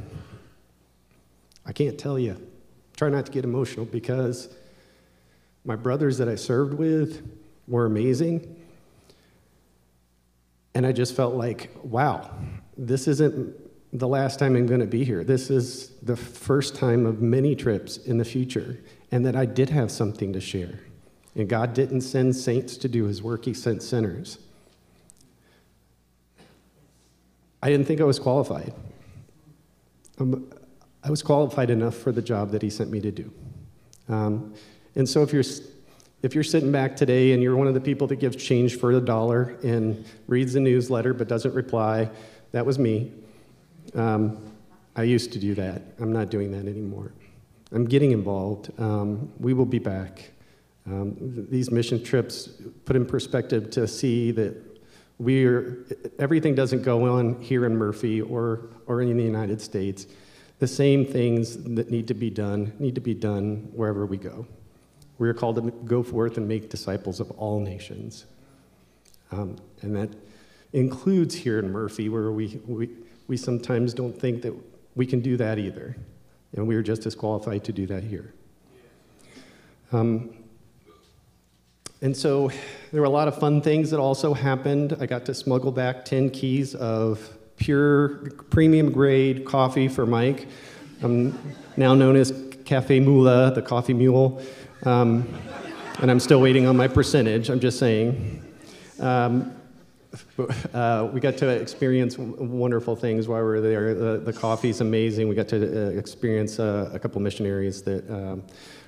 I 1.66 1.72
can't 1.72 1.98
tell 1.98 2.18
you. 2.18 2.40
Try 2.96 3.08
not 3.08 3.26
to 3.26 3.32
get 3.32 3.44
emotional 3.44 3.86
because 3.86 4.48
my 5.64 5.76
brothers 5.76 6.18
that 6.18 6.28
I 6.28 6.34
served 6.34 6.74
with 6.74 7.26
were 7.66 7.86
amazing. 7.86 8.62
And 10.74 10.86
I 10.86 10.92
just 10.92 11.16
felt 11.16 11.34
like, 11.34 11.70
wow, 11.82 12.30
this 12.76 13.08
isn't 13.08 13.56
the 13.98 14.08
last 14.08 14.38
time 14.38 14.56
I'm 14.56 14.66
going 14.66 14.80
to 14.80 14.86
be 14.86 15.04
here. 15.04 15.24
This 15.24 15.50
is 15.50 15.90
the 16.02 16.16
first 16.16 16.74
time 16.74 17.06
of 17.06 17.22
many 17.22 17.54
trips 17.54 17.96
in 17.96 18.18
the 18.18 18.24
future, 18.24 18.80
and 19.12 19.24
that 19.24 19.36
I 19.36 19.46
did 19.46 19.70
have 19.70 19.90
something 19.90 20.32
to 20.32 20.40
share. 20.40 20.80
And 21.36 21.48
God 21.48 21.74
didn't 21.74 22.02
send 22.02 22.36
saints 22.36 22.76
to 22.78 22.88
do 22.88 23.04
his 23.04 23.22
work, 23.22 23.44
he 23.44 23.54
sent 23.54 23.82
sinners. 23.82 24.38
I 27.62 27.70
didn't 27.70 27.86
think 27.86 28.00
I 28.00 28.04
was 28.04 28.18
qualified. 28.18 28.74
Um, 30.18 30.50
I 31.02 31.10
was 31.10 31.22
qualified 31.22 31.70
enough 31.70 31.96
for 31.96 32.12
the 32.12 32.22
job 32.22 32.50
that 32.50 32.62
he 32.62 32.70
sent 32.70 32.90
me 32.90 33.00
to 33.00 33.10
do. 33.10 33.32
Um, 34.08 34.54
and 34.94 35.08
so 35.08 35.22
if 35.22 35.32
you're 35.32 35.44
if 36.22 36.34
you're 36.34 36.44
sitting 36.44 36.72
back 36.72 36.96
today 36.96 37.32
and 37.32 37.42
you're 37.42 37.54
one 37.54 37.66
of 37.66 37.74
the 37.74 37.80
people 37.80 38.06
that 38.06 38.16
gives 38.16 38.36
change 38.36 38.78
for 38.78 38.92
a 38.92 39.00
dollar 39.00 39.56
and 39.62 40.06
reads 40.26 40.54
the 40.54 40.60
newsletter 40.60 41.12
but 41.12 41.28
doesn't 41.28 41.54
reply, 41.54 42.08
that 42.52 42.64
was 42.64 42.78
me. 42.78 43.12
Um, 43.94 44.38
I 44.96 45.02
used 45.02 45.32
to 45.34 45.38
do 45.38 45.54
that. 45.56 45.82
I'm 46.00 46.12
not 46.12 46.30
doing 46.30 46.50
that 46.52 46.66
anymore. 46.66 47.12
I'm 47.72 47.84
getting 47.84 48.12
involved. 48.12 48.72
Um, 48.78 49.30
we 49.38 49.52
will 49.52 49.66
be 49.66 49.78
back. 49.78 50.30
Um, 50.86 51.46
these 51.50 51.70
mission 51.70 52.02
trips 52.02 52.48
put 52.84 52.94
in 52.94 53.06
perspective 53.06 53.70
to 53.70 53.88
see 53.88 54.30
that 54.32 54.54
we're, 55.18 55.86
everything 56.18 56.54
doesn't 56.54 56.82
go 56.82 57.08
on 57.08 57.40
here 57.40 57.64
in 57.64 57.76
Murphy 57.76 58.20
or, 58.20 58.68
or 58.86 59.00
in 59.00 59.16
the 59.16 59.22
United 59.22 59.60
States. 59.60 60.06
The 60.58 60.66
same 60.66 61.04
things 61.06 61.56
that 61.74 61.90
need 61.90 62.08
to 62.08 62.14
be 62.14 62.30
done 62.30 62.72
need 62.78 62.94
to 62.96 63.00
be 63.00 63.14
done 63.14 63.68
wherever 63.72 64.06
we 64.06 64.16
go. 64.16 64.46
We 65.18 65.28
are 65.28 65.34
called 65.34 65.56
to 65.56 65.70
go 65.70 66.02
forth 66.02 66.36
and 66.36 66.48
make 66.48 66.68
disciples 66.68 67.20
of 67.20 67.30
all 67.32 67.60
nations. 67.60 68.26
Um, 69.30 69.56
and 69.82 69.94
that 69.96 70.10
includes 70.72 71.34
here 71.34 71.58
in 71.58 71.70
Murphy, 71.70 72.08
where 72.08 72.32
we, 72.32 72.60
we, 72.66 72.90
we 73.28 73.36
sometimes 73.36 73.94
don't 73.94 74.18
think 74.18 74.42
that 74.42 74.54
we 74.96 75.06
can 75.06 75.20
do 75.20 75.36
that 75.36 75.58
either. 75.58 75.96
And 76.56 76.66
we 76.66 76.76
are 76.76 76.82
just 76.82 77.06
as 77.06 77.14
qualified 77.14 77.64
to 77.64 77.72
do 77.72 77.86
that 77.86 78.04
here. 78.04 78.34
Um, 79.92 80.34
and 82.04 82.14
so 82.14 82.50
there 82.92 83.00
were 83.00 83.06
a 83.06 83.10
lot 83.10 83.28
of 83.28 83.38
fun 83.38 83.62
things 83.62 83.90
that 83.90 83.98
also 83.98 84.34
happened. 84.34 84.94
I 85.00 85.06
got 85.06 85.24
to 85.24 85.32
smuggle 85.32 85.72
back 85.72 86.04
10 86.04 86.28
keys 86.28 86.74
of 86.74 87.30
pure 87.56 88.30
premium 88.50 88.92
grade 88.92 89.46
coffee 89.46 89.88
for 89.88 90.04
Mike. 90.04 90.46
I'm 91.02 91.56
now 91.78 91.94
known 91.94 92.16
as 92.16 92.34
Cafe 92.66 93.00
Mula, 93.00 93.54
the 93.54 93.62
coffee 93.62 93.94
mule. 93.94 94.42
Um, 94.84 95.26
and 96.02 96.10
I'm 96.10 96.20
still 96.20 96.42
waiting 96.42 96.66
on 96.66 96.76
my 96.76 96.88
percentage, 96.88 97.48
I'm 97.48 97.58
just 97.58 97.78
saying. 97.78 98.44
Um, 99.00 99.56
uh, 100.74 101.08
we 101.10 101.20
got 101.20 101.38
to 101.38 101.48
experience 101.48 102.18
wonderful 102.18 102.96
things 102.96 103.28
while 103.28 103.40
we 103.40 103.46
were 103.46 103.60
there. 103.62 103.94
The, 103.94 104.18
the 104.18 104.32
coffee's 104.34 104.82
amazing. 104.82 105.26
We 105.26 105.34
got 105.34 105.48
to 105.48 105.86
uh, 105.86 105.90
experience 105.98 106.60
uh, 106.60 106.90
a 106.92 106.98
couple 106.98 107.22
missionaries 107.22 107.80
that 107.84 108.10
um, 108.10 108.42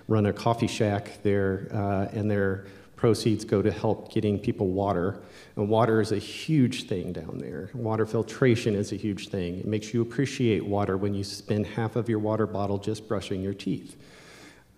run 0.07 0.27
a 0.27 0.35
coffee 0.35 0.67
shack 0.67 1.23
there, 1.23 1.69
uh, 1.73 2.15
and 2.15 2.31
their 2.31 2.67
proceeds 2.97 3.45
go 3.45 3.63
to 3.63 3.71
help 3.71 4.13
getting 4.13 4.39
people 4.39 4.69
water. 4.69 5.21
And 5.55 5.69
water 5.69 6.01
is 6.01 6.13
a 6.13 6.19
huge 6.19 6.85
thing 6.85 7.13
down 7.13 7.39
there. 7.39 7.71
Water 7.75 8.07
filtration 8.07 8.75
is 8.75 8.93
a 8.93 8.97
huge 8.97 9.29
thing. 9.29 9.61
It 9.61 9.67
makes 9.67 9.95
you 9.95 10.03
appreciate 10.03 10.65
water 10.65 10.97
when 10.97 11.15
you 11.15 11.23
spend 11.23 11.67
half 11.67 11.97
of 11.97 12.09
your 12.09 12.19
water 12.19 12.47
bottle 12.47 12.79
just 12.79 13.07
brushing 13.07 13.43
your 13.43 13.55
teeth. 13.55 13.97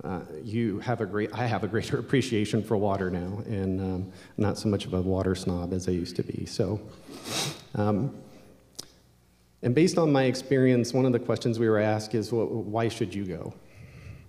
Uh, 0.05 0.21
you 0.45 0.79
have 0.81 1.01
a 1.01 1.07
great, 1.07 1.31
I 1.33 1.47
have 1.47 1.65
a 1.65 1.69
greater 1.69 1.99
appreciation 2.05 2.63
for 2.63 2.77
water 2.77 3.11
now, 3.11 3.43
and 3.47 3.81
um, 3.81 4.13
not 4.37 4.59
so 4.59 4.69
much 4.69 4.85
of 4.85 4.95
a 4.95 5.01
water 5.01 5.35
snob 5.35 5.73
as 5.73 5.89
I 5.89 5.93
used 5.93 6.17
to 6.17 6.23
be. 6.23 6.47
So, 6.47 6.81
um, 7.75 8.17
and 9.63 9.75
based 9.75 9.99
on 9.99 10.13
my 10.13 10.25
experience, 10.25 10.93
one 10.93 11.05
of 11.05 11.13
the 11.13 11.19
questions 11.19 11.59
we 11.59 11.69
were 11.69 11.81
asked 11.81 12.15
is, 12.15 12.33
well, 12.33 12.47
why 12.47 12.89
should 12.89 13.13
you 13.13 13.25
go? 13.25 13.55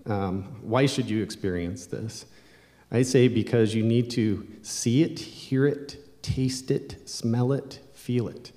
Um, 0.08 0.44
why 0.62 0.88
should 0.88 1.08
you 1.08 1.22
experience 1.22 1.86
this? 1.86 2.26
I 2.92 3.04
say 3.04 3.28
because 3.28 3.76
you 3.76 3.84
need 3.84 4.10
to 4.12 4.48
see 4.62 5.04
it, 5.04 5.20
hear 5.20 5.66
it, 5.68 6.24
taste 6.24 6.72
it, 6.72 7.08
smell 7.08 7.52
it, 7.54 7.80
feel 7.94 8.28
it. 8.28 8.52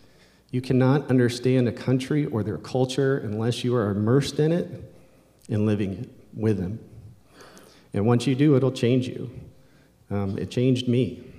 You 0.50 0.60
cannot 0.60 1.08
understand 1.08 1.68
a 1.68 1.72
country 1.72 2.26
or 2.26 2.42
their 2.42 2.58
culture 2.58 3.18
unless 3.18 3.64
you 3.64 3.74
are 3.74 3.90
immersed 3.90 4.38
in 4.38 4.52
it 4.52 4.68
and 5.48 5.66
living 5.66 5.94
it 5.94 6.10
with 6.34 6.58
them. 6.58 6.78
And 7.92 8.06
once 8.06 8.26
you 8.26 8.34
do, 8.34 8.56
it'll 8.56 8.72
change 8.72 9.08
you. 9.08 9.30
Um, 10.10 10.38
it 10.38 10.50
changed 10.50 10.88
me. 10.88 11.31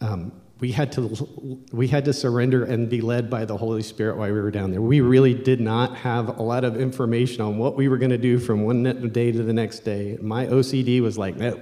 Um, 0.00 0.32
we 0.58 0.72
had 0.72 0.90
to 0.92 1.28
we 1.70 1.88
had 1.88 2.06
to 2.06 2.12
surrender 2.12 2.64
and 2.64 2.88
be 2.88 3.02
led 3.02 3.28
by 3.28 3.44
the 3.44 3.56
Holy 3.56 3.82
Spirit 3.82 4.16
while 4.16 4.32
we 4.32 4.40
were 4.40 4.50
down 4.50 4.70
there. 4.70 4.80
We 4.80 5.02
really 5.02 5.34
did 5.34 5.60
not 5.60 5.96
have 5.98 6.38
a 6.38 6.42
lot 6.42 6.64
of 6.64 6.80
information 6.80 7.42
on 7.42 7.58
what 7.58 7.76
we 7.76 7.88
were 7.88 7.98
going 7.98 8.10
to 8.10 8.18
do 8.18 8.38
from 8.38 8.64
one 8.64 8.82
day 9.12 9.32
to 9.32 9.42
the 9.42 9.52
next 9.52 9.80
day. 9.80 10.16
My 10.20 10.46
OCD 10.46 11.02
was 11.02 11.18
like, 11.18 11.36
no, 11.36 11.60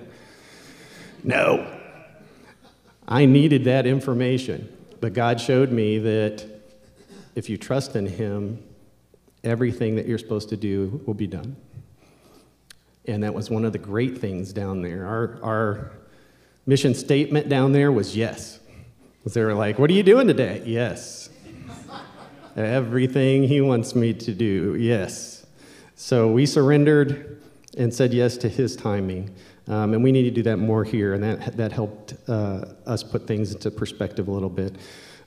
no. 1.24 1.80
I 3.06 3.26
needed 3.26 3.64
that 3.64 3.86
information, 3.86 4.74
but 5.00 5.12
God 5.12 5.40
showed 5.40 5.70
me 5.70 5.98
that 5.98 6.46
if 7.34 7.50
you 7.50 7.58
trust 7.58 7.96
in 7.96 8.06
Him, 8.06 8.62
everything 9.42 9.96
that 9.96 10.06
you're 10.06 10.18
supposed 10.18 10.48
to 10.50 10.56
do 10.56 11.02
will 11.04 11.14
be 11.14 11.26
done. 11.26 11.56
And 13.06 13.22
that 13.24 13.34
was 13.34 13.50
one 13.50 13.64
of 13.64 13.72
the 13.72 13.78
great 13.78 14.18
things 14.18 14.52
down 14.52 14.80
there. 14.80 15.04
Our, 15.04 15.38
our 15.42 15.92
mission 16.66 16.94
statement 16.94 17.48
down 17.48 17.72
there 17.72 17.92
was 17.92 18.16
yes. 18.16 18.60
They 19.26 19.42
were 19.42 19.54
like, 19.54 19.78
What 19.78 19.90
are 19.90 19.94
you 19.94 20.02
doing 20.02 20.26
today? 20.26 20.62
Yes. 20.64 21.30
Everything 22.56 23.42
he 23.42 23.60
wants 23.60 23.94
me 23.94 24.12
to 24.14 24.32
do, 24.32 24.76
yes. 24.76 25.44
So 25.96 26.30
we 26.30 26.46
surrendered 26.46 27.42
and 27.76 27.92
said 27.92 28.14
yes 28.14 28.36
to 28.38 28.48
his 28.48 28.76
timing. 28.76 29.34
Um, 29.66 29.94
and 29.94 30.04
we 30.04 30.12
need 30.12 30.24
to 30.24 30.30
do 30.30 30.42
that 30.42 30.58
more 30.58 30.84
here, 30.84 31.14
and 31.14 31.24
that, 31.24 31.56
that 31.56 31.72
helped 31.72 32.14
uh, 32.28 32.66
us 32.86 33.02
put 33.02 33.26
things 33.26 33.54
into 33.54 33.70
perspective 33.70 34.28
a 34.28 34.30
little 34.30 34.50
bit. 34.50 34.76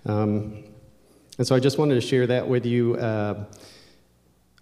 Um, 0.05 0.63
and 1.37 1.45
so 1.45 1.55
I 1.55 1.59
just 1.59 1.77
wanted 1.79 1.95
to 1.95 2.01
share 2.01 2.27
that 2.27 2.47
with 2.47 2.65
you. 2.65 2.95
Uh, 2.95 3.45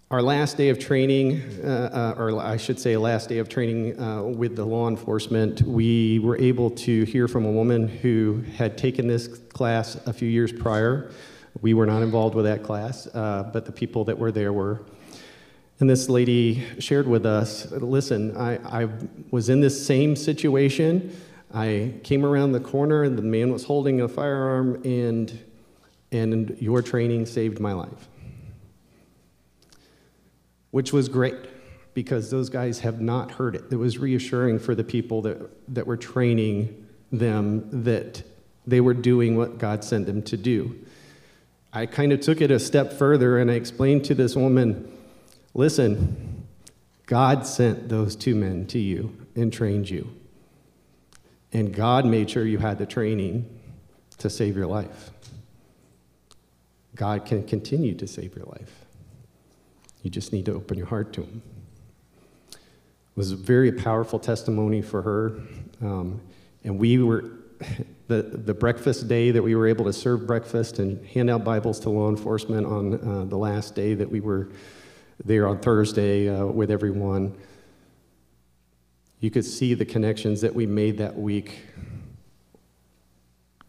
our 0.08 0.22
last 0.22 0.56
day 0.56 0.68
of 0.68 0.78
training, 0.78 1.42
uh, 1.64 2.14
uh, 2.16 2.20
or 2.20 2.38
I 2.38 2.58
should 2.58 2.78
say, 2.78 2.96
last 2.96 3.28
day 3.28 3.38
of 3.38 3.48
training 3.48 3.98
uh, 3.98 4.22
with 4.22 4.54
the 4.54 4.64
law 4.64 4.88
enforcement, 4.88 5.62
we 5.62 6.20
were 6.20 6.38
able 6.38 6.70
to 6.70 7.02
hear 7.04 7.26
from 7.26 7.44
a 7.44 7.50
woman 7.50 7.88
who 7.88 8.44
had 8.56 8.78
taken 8.78 9.08
this 9.08 9.26
class 9.26 9.96
a 10.06 10.12
few 10.12 10.28
years 10.28 10.52
prior. 10.52 11.10
We 11.60 11.74
were 11.74 11.86
not 11.86 12.02
involved 12.02 12.36
with 12.36 12.44
that 12.44 12.62
class, 12.62 13.08
uh, 13.08 13.50
but 13.52 13.64
the 13.66 13.72
people 13.72 14.04
that 14.04 14.16
were 14.16 14.30
there 14.30 14.52
were. 14.52 14.82
And 15.80 15.90
this 15.90 16.08
lady 16.08 16.64
shared 16.78 17.08
with 17.08 17.26
us 17.26 17.70
listen, 17.72 18.36
I, 18.36 18.84
I 18.84 18.88
was 19.32 19.48
in 19.48 19.60
this 19.60 19.84
same 19.84 20.14
situation. 20.14 21.20
I 21.52 21.94
came 22.04 22.24
around 22.24 22.52
the 22.52 22.60
corner, 22.60 23.02
and 23.02 23.18
the 23.18 23.22
man 23.22 23.52
was 23.52 23.64
holding 23.64 24.00
a 24.00 24.08
firearm, 24.08 24.80
and, 24.84 25.36
and 26.12 26.56
your 26.60 26.80
training 26.80 27.26
saved 27.26 27.58
my 27.58 27.72
life 27.72 28.08
which 30.70 30.92
was 30.92 31.08
great 31.08 31.36
because 31.94 32.30
those 32.30 32.50
guys 32.50 32.80
have 32.80 33.00
not 33.00 33.32
heard 33.32 33.54
it. 33.54 33.64
It 33.70 33.76
was 33.76 33.98
reassuring 33.98 34.58
for 34.58 34.74
the 34.74 34.84
people 34.84 35.22
that, 35.22 35.74
that 35.74 35.86
were 35.86 35.96
training 35.96 36.86
them 37.10 37.84
that 37.84 38.22
they 38.66 38.80
were 38.80 38.94
doing 38.94 39.36
what 39.36 39.58
God 39.58 39.84
sent 39.84 40.06
them 40.06 40.22
to 40.24 40.36
do. 40.36 40.78
I 41.72 41.86
kind 41.86 42.12
of 42.12 42.20
took 42.20 42.40
it 42.40 42.50
a 42.50 42.58
step 42.58 42.92
further 42.92 43.38
and 43.38 43.50
I 43.50 43.54
explained 43.54 44.04
to 44.06 44.14
this 44.14 44.36
woman 44.36 44.92
listen, 45.54 46.46
God 47.06 47.46
sent 47.46 47.88
those 47.88 48.16
two 48.16 48.34
men 48.34 48.66
to 48.66 48.78
you 48.78 49.16
and 49.34 49.52
trained 49.52 49.88
you. 49.88 50.10
And 51.52 51.72
God 51.72 52.04
made 52.04 52.28
sure 52.28 52.44
you 52.44 52.58
had 52.58 52.78
the 52.78 52.86
training 52.86 53.48
to 54.18 54.28
save 54.28 54.56
your 54.56 54.66
life. 54.66 55.10
God 56.94 57.24
can 57.24 57.46
continue 57.46 57.94
to 57.94 58.06
save 58.06 58.34
your 58.36 58.46
life. 58.46 58.85
You 60.06 60.10
just 60.10 60.32
need 60.32 60.44
to 60.44 60.54
open 60.54 60.78
your 60.78 60.86
heart 60.86 61.12
to 61.14 61.22
Him. 61.22 61.42
It 62.52 62.58
was 63.16 63.32
a 63.32 63.36
very 63.36 63.72
powerful 63.72 64.20
testimony 64.20 64.80
for 64.80 65.02
her. 65.02 65.40
Um, 65.82 66.20
and 66.62 66.78
we 66.78 66.98
were, 66.98 67.24
the, 68.06 68.22
the 68.22 68.54
breakfast 68.54 69.08
day 69.08 69.32
that 69.32 69.42
we 69.42 69.56
were 69.56 69.66
able 69.66 69.84
to 69.86 69.92
serve 69.92 70.24
breakfast 70.24 70.78
and 70.78 71.04
hand 71.08 71.28
out 71.28 71.42
Bibles 71.42 71.80
to 71.80 71.90
law 71.90 72.08
enforcement 72.08 72.68
on 72.68 72.94
uh, 72.94 73.24
the 73.24 73.36
last 73.36 73.74
day 73.74 73.94
that 73.94 74.08
we 74.08 74.20
were 74.20 74.48
there 75.24 75.48
on 75.48 75.58
Thursday 75.58 76.28
uh, 76.28 76.46
with 76.46 76.70
everyone, 76.70 77.36
you 79.18 79.32
could 79.32 79.44
see 79.44 79.74
the 79.74 79.84
connections 79.84 80.40
that 80.40 80.54
we 80.54 80.66
made 80.66 80.98
that 80.98 81.18
week 81.18 81.64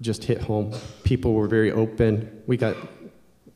just 0.02 0.24
hit 0.24 0.40
home. 0.42 0.72
People 1.04 1.34
were 1.34 1.48
very 1.48 1.72
open. 1.72 2.44
We 2.46 2.58
got, 2.58 2.76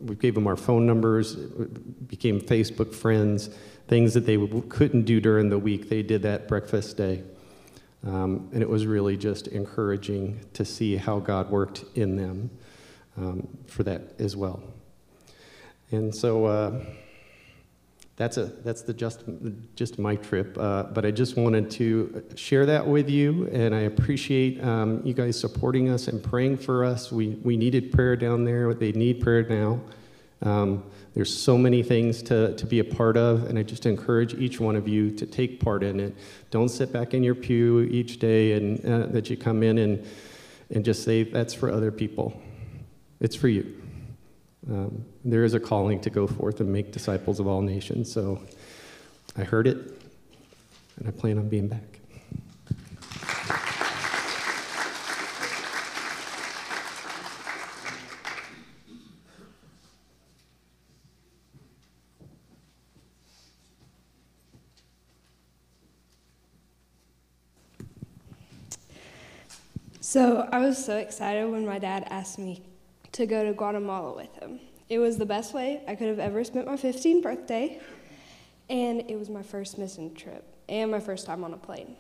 we 0.02 0.16
gave 0.16 0.36
them 0.36 0.48
our 0.48 0.56
phone 0.56 0.86
numbers, 0.86 1.36
became 1.36 2.42
Facebook 2.42 2.94
friends, 2.94 3.50
things 3.88 4.14
that 4.14 4.26
they 4.26 4.38
couldn't 4.70 5.04
do 5.04 5.20
during 5.20 5.50
the 5.50 5.60
week. 5.60 5.90
They 5.90 6.02
did 6.04 6.22
that 6.24 6.48
breakfast 6.48 6.98
day. 6.98 7.24
Um, 8.06 8.50
and 8.52 8.64
it 8.64 8.70
was 8.70 8.86
really 8.86 9.16
just 9.16 9.48
encouraging 9.48 10.40
to 10.54 10.66
see 10.66 10.96
how 10.96 11.20
God 11.20 11.52
worked 11.52 11.86
in 11.94 12.16
them 12.16 12.50
um, 13.18 13.48
for 13.68 13.84
that 13.84 14.16
as 14.20 14.36
well. 14.36 14.64
And 15.92 16.16
so 16.16 16.46
uh, 16.46 16.84
that's 18.22 18.38
a 18.38 18.46
that's 18.64 18.84
the 18.84 18.94
just 18.94 19.24
just 19.76 19.98
my 19.98 20.16
trip. 20.16 20.56
Uh, 20.56 20.84
but 20.84 21.08
I 21.08 21.12
just 21.12 21.38
wanted 21.38 21.72
to 21.72 22.24
share 22.36 22.68
that 22.68 22.86
with 22.86 23.10
you, 23.10 23.50
and 23.52 23.74
I 23.74 23.80
appreciate 23.80 24.64
um, 24.64 25.02
you 25.04 25.16
guys 25.16 25.40
supporting 25.40 25.90
us 25.90 26.08
and 26.08 26.22
praying 26.24 26.58
for 26.58 26.86
us. 26.86 27.12
We 27.12 27.30
we 27.42 27.58
needed 27.58 27.92
prayer 27.92 28.16
down 28.16 28.46
there. 28.46 28.76
They 28.76 28.92
need 28.92 29.22
prayer 29.22 29.42
now. 29.42 29.82
Um, 30.44 30.84
there's 31.16 31.36
so 31.36 31.58
many 31.58 31.82
things 31.82 32.22
to, 32.24 32.56
to 32.56 32.66
be 32.68 32.78
a 32.78 32.84
part 32.84 33.18
of, 33.18 33.46
and 33.46 33.58
I 33.58 33.64
just 33.64 33.88
encourage 33.88 34.36
each 34.36 34.60
one 34.60 34.76
of 34.76 34.88
you 34.88 35.10
to 35.12 35.26
take 35.26 35.60
part 35.60 35.84
in 35.84 36.00
it. 36.00 36.16
Don't 36.52 36.70
sit 36.70 36.94
back 36.94 37.14
in 37.14 37.24
your 37.24 37.36
pew 37.36 37.82
each 37.82 38.20
day 38.20 38.54
and 38.54 38.86
uh, 38.86 39.08
that 39.08 39.30
you 39.30 39.38
come 39.38 39.62
in 39.62 39.78
and, 39.78 40.08
and 40.70 40.86
just 40.86 41.04
say, 41.04 41.24
that's 41.24 41.54
for 41.54 41.70
other 41.70 41.92
people. 41.92 42.42
It's 43.20 43.36
for 43.36 43.50
you. 43.50 43.81
Um, 44.70 45.06
there 45.26 45.44
is 45.44 45.54
a 45.54 45.60
calling 45.60 46.00
to 46.02 46.10
go 46.10 46.28
forth 46.28 46.60
and 46.60 46.72
make 46.72 46.92
disciples 46.92 47.40
of 47.40 47.48
all 47.48 47.62
nations. 47.62 48.12
So 48.12 48.42
I 49.36 49.44
heard 49.44 49.66
it, 49.66 49.78
and 50.98 51.08
I 51.08 51.12
plan 51.12 51.38
on 51.38 51.50
being 51.50 51.68
back. 51.68 51.82
So 70.02 70.48
I 70.52 70.60
was 70.60 70.84
so 70.84 70.98
excited 70.98 71.50
when 71.50 71.66
my 71.66 71.80
dad 71.80 72.06
asked 72.10 72.38
me 72.38 72.62
to 73.14 73.26
go 73.26 73.44
to 73.44 73.54
Guatemala 73.54 74.16
with 74.16 74.34
him. 74.36 74.60
It 74.90 75.00
was 75.00 75.18
the 75.18 75.26
best 75.26 75.54
way 75.54 75.82
I 75.88 75.96
could 75.96 76.08
have 76.08 76.20
ever 76.20 76.44
spent 76.44 76.68
my 76.68 76.76
15th 76.76 77.24
birthday, 77.24 77.80
and 78.70 79.10
it 79.10 79.18
was 79.18 79.30
my 79.30 79.44
first 79.44 79.78
mission 79.78 80.14
trip 80.14 80.44
and 80.68 80.92
my 80.92 81.00
first 81.00 81.26
time 81.26 81.44
on 81.44 81.54
a 81.54 81.58
plane. 81.58 81.96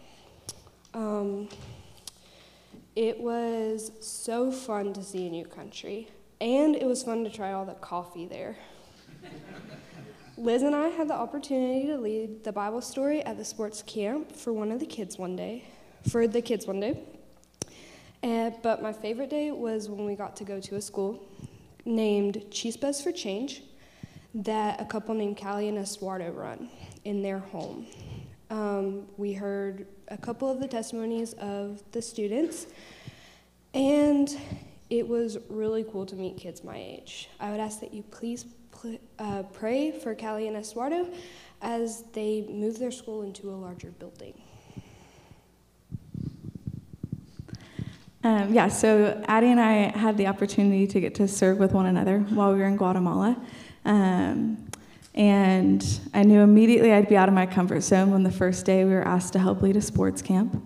Um, 0.93 1.49
it 2.95 3.19
was 3.19 3.91
so 4.01 4.51
fun 4.51 4.93
to 4.93 5.03
see 5.03 5.27
a 5.27 5.29
new 5.29 5.45
country, 5.45 6.09
and 6.39 6.75
it 6.75 6.85
was 6.85 7.03
fun 7.03 7.23
to 7.23 7.29
try 7.29 7.53
all 7.53 7.65
the 7.65 7.75
coffee 7.75 8.25
there. 8.25 8.57
Liz 10.37 10.63
and 10.63 10.75
I 10.75 10.87
had 10.87 11.07
the 11.07 11.13
opportunity 11.13 11.85
to 11.87 11.97
lead 11.97 12.43
the 12.43 12.51
Bible 12.51 12.81
story 12.81 13.21
at 13.23 13.37
the 13.37 13.45
sports 13.45 13.83
camp 13.83 14.35
for 14.35 14.51
one 14.51 14.71
of 14.71 14.79
the 14.79 14.85
kids 14.85 15.17
one 15.17 15.35
day, 15.35 15.65
for 16.09 16.27
the 16.27 16.41
kids 16.41 16.65
one 16.65 16.79
day. 16.79 17.03
Uh, 18.23 18.51
but 18.61 18.81
my 18.81 18.93
favorite 18.93 19.29
day 19.29 19.51
was 19.51 19.89
when 19.89 20.05
we 20.05 20.15
got 20.15 20.35
to 20.35 20.43
go 20.43 20.59
to 20.59 20.75
a 20.75 20.81
school 20.81 21.23
named 21.85 22.43
Chispas 22.51 23.03
for 23.03 23.11
Change 23.11 23.63
that 24.35 24.79
a 24.79 24.85
couple 24.85 25.15
named 25.15 25.37
Callie 25.37 25.67
and 25.67 25.77
Estuardo 25.77 26.35
run 26.35 26.69
in 27.03 27.21
their 27.21 27.39
home. 27.39 27.87
Um, 28.49 29.07
we 29.17 29.33
heard 29.33 29.87
a 30.09 30.17
couple 30.17 30.49
of 30.49 30.59
the 30.59 30.67
testimonies 30.67 31.33
of 31.33 31.81
the 31.93 32.01
students, 32.01 32.67
and 33.73 34.29
it 34.89 35.07
was 35.07 35.37
really 35.49 35.83
cool 35.83 36.05
to 36.05 36.15
meet 36.15 36.37
kids 36.37 36.63
my 36.63 36.77
age. 36.77 37.29
I 37.39 37.49
would 37.49 37.59
ask 37.59 37.79
that 37.79 37.93
you 37.93 38.03
please 38.03 38.45
pl- 38.71 38.99
uh, 39.17 39.43
pray 39.53 39.91
for 39.91 40.13
Callie 40.13 40.47
and 40.47 40.57
Estuardo 40.57 41.11
as 41.61 42.03
they 42.13 42.45
move 42.49 42.77
their 42.77 42.91
school 42.91 43.23
into 43.23 43.49
a 43.49 43.55
larger 43.55 43.91
building. 43.91 44.39
Um, 48.23 48.53
yeah, 48.53 48.67
so 48.67 49.19
Addie 49.27 49.47
and 49.47 49.59
I 49.59 49.97
had 49.97 50.15
the 50.15 50.27
opportunity 50.27 50.85
to 50.85 50.99
get 50.99 51.15
to 51.15 51.27
serve 51.27 51.57
with 51.57 51.71
one 51.71 51.87
another 51.87 52.19
while 52.19 52.53
we 52.53 52.59
were 52.59 52.67
in 52.67 52.77
Guatemala. 52.77 53.35
Um, 53.83 54.63
and 55.15 55.83
I 56.13 56.21
knew 56.23 56.41
immediately 56.41 56.93
I'd 56.93 57.09
be 57.09 57.17
out 57.17 57.27
of 57.27 57.33
my 57.33 57.47
comfort 57.47 57.81
zone 57.81 58.11
when 58.11 58.21
the 58.21 58.31
first 58.31 58.63
day 58.65 58.85
we 58.85 58.91
were 58.91 59.01
asked 59.07 59.33
to 59.33 59.39
help 59.39 59.63
lead 59.63 59.75
a 59.75 59.81
sports 59.81 60.21
camp. 60.21 60.63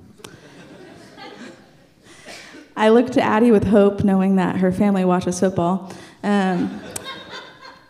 I 2.75 2.89
looked 2.89 3.13
to 3.13 3.21
Addie 3.21 3.51
with 3.51 3.63
hope, 3.63 4.03
knowing 4.03 4.35
that 4.35 4.57
her 4.57 4.73
family 4.73 5.05
watches 5.05 5.39
football. 5.39 5.93
Um, 6.23 6.81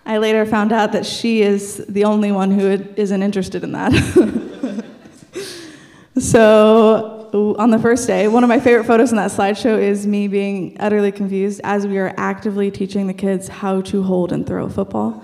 I 0.05 0.19
later 0.19 0.45
found 0.45 0.71
out 0.71 0.91
that 0.91 1.07
she 1.07 1.41
is 1.41 1.83
the 1.89 2.03
only 2.03 2.31
one 2.31 2.51
who 2.51 2.69
isn't 2.95 3.23
interested 3.23 3.63
in 3.63 3.71
that. 3.71 4.85
so 6.19 7.14
on 7.33 7.69
the 7.71 7.79
first 7.79 8.07
day, 8.07 8.27
one 8.27 8.43
of 8.43 8.47
my 8.47 8.59
favorite 8.59 8.85
photos 8.85 9.11
in 9.11 9.17
that 9.17 9.31
slideshow 9.31 9.79
is 9.79 10.05
me 10.05 10.27
being 10.27 10.77
utterly 10.79 11.11
confused 11.11 11.61
as 11.63 11.87
we 11.87 11.97
are 11.97 12.13
actively 12.17 12.71
teaching 12.71 13.07
the 13.07 13.13
kids 13.13 13.47
how 13.47 13.81
to 13.81 14.03
hold 14.03 14.31
and 14.31 14.45
throw 14.45 14.65
a 14.65 14.69
football. 14.69 15.23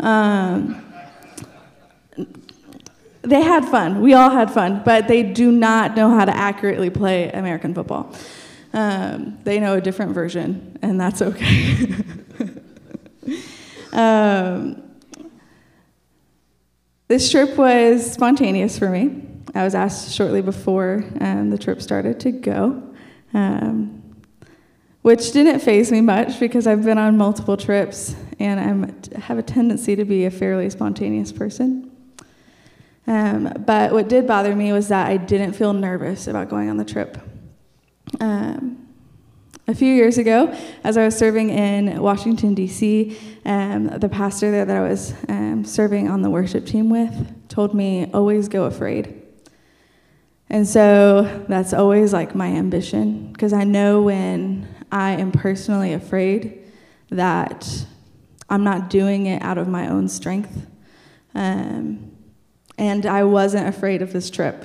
Um, 0.00 0.80
they 3.22 3.40
had 3.40 3.64
fun. 3.64 4.00
We 4.00 4.14
all 4.14 4.30
had 4.30 4.52
fun, 4.52 4.82
but 4.84 5.08
they 5.08 5.22
do 5.22 5.50
not 5.50 5.96
know 5.96 6.10
how 6.10 6.24
to 6.24 6.36
accurately 6.36 6.90
play 6.90 7.30
American 7.30 7.74
football. 7.74 8.14
Um, 8.72 9.38
they 9.44 9.60
know 9.60 9.74
a 9.74 9.80
different 9.80 10.12
version, 10.12 10.78
and 10.82 11.00
that's 11.00 11.22
okay. 11.22 11.94
um, 13.92 14.82
this 17.08 17.30
trip 17.30 17.56
was 17.56 18.12
spontaneous 18.12 18.78
for 18.78 18.90
me. 18.90 19.33
I 19.54 19.62
was 19.62 19.74
asked 19.74 20.12
shortly 20.12 20.42
before 20.42 21.04
um, 21.20 21.50
the 21.50 21.58
trip 21.58 21.80
started 21.80 22.18
to 22.20 22.32
go, 22.32 22.82
um, 23.32 24.02
which 25.02 25.32
didn't 25.32 25.60
faze 25.60 25.92
me 25.92 26.00
much 26.00 26.40
because 26.40 26.66
I've 26.66 26.84
been 26.84 26.98
on 26.98 27.16
multiple 27.16 27.56
trips 27.56 28.16
and 28.40 28.58
I 29.14 29.18
have 29.20 29.38
a 29.38 29.42
tendency 29.42 29.94
to 29.94 30.04
be 30.04 30.24
a 30.24 30.30
fairly 30.30 30.68
spontaneous 30.70 31.30
person. 31.30 31.90
Um, 33.06 33.52
but 33.64 33.92
what 33.92 34.08
did 34.08 34.26
bother 34.26 34.56
me 34.56 34.72
was 34.72 34.88
that 34.88 35.06
I 35.06 35.18
didn't 35.18 35.52
feel 35.52 35.72
nervous 35.72 36.26
about 36.26 36.48
going 36.48 36.68
on 36.68 36.76
the 36.76 36.84
trip. 36.84 37.18
Um, 38.20 38.88
a 39.66 39.74
few 39.74 39.92
years 39.94 40.18
ago, 40.18 40.54
as 40.82 40.96
I 40.96 41.04
was 41.04 41.16
serving 41.16 41.50
in 41.50 42.02
Washington, 42.02 42.54
D.C., 42.54 43.16
um, 43.46 43.86
the 43.86 44.08
pastor 44.08 44.50
there 44.50 44.64
that 44.64 44.76
I 44.76 44.86
was 44.86 45.14
um, 45.28 45.64
serving 45.64 46.08
on 46.08 46.22
the 46.22 46.30
worship 46.30 46.66
team 46.66 46.90
with 46.90 47.48
told 47.48 47.72
me, 47.72 48.10
always 48.12 48.48
go 48.48 48.64
afraid. 48.64 49.23
And 50.54 50.68
so 50.68 51.44
that's 51.48 51.72
always 51.72 52.12
like 52.12 52.36
my 52.36 52.46
ambition 52.46 53.32
because 53.32 53.52
I 53.52 53.64
know 53.64 54.02
when 54.02 54.68
I 54.92 55.10
am 55.14 55.32
personally 55.32 55.94
afraid 55.94 56.62
that 57.10 57.68
I'm 58.48 58.62
not 58.62 58.88
doing 58.88 59.26
it 59.26 59.42
out 59.42 59.58
of 59.58 59.66
my 59.66 59.88
own 59.88 60.08
strength. 60.08 60.68
Um, 61.34 62.12
and 62.78 63.04
I 63.04 63.24
wasn't 63.24 63.66
afraid 63.66 64.00
of 64.00 64.12
this 64.12 64.30
trip. 64.30 64.64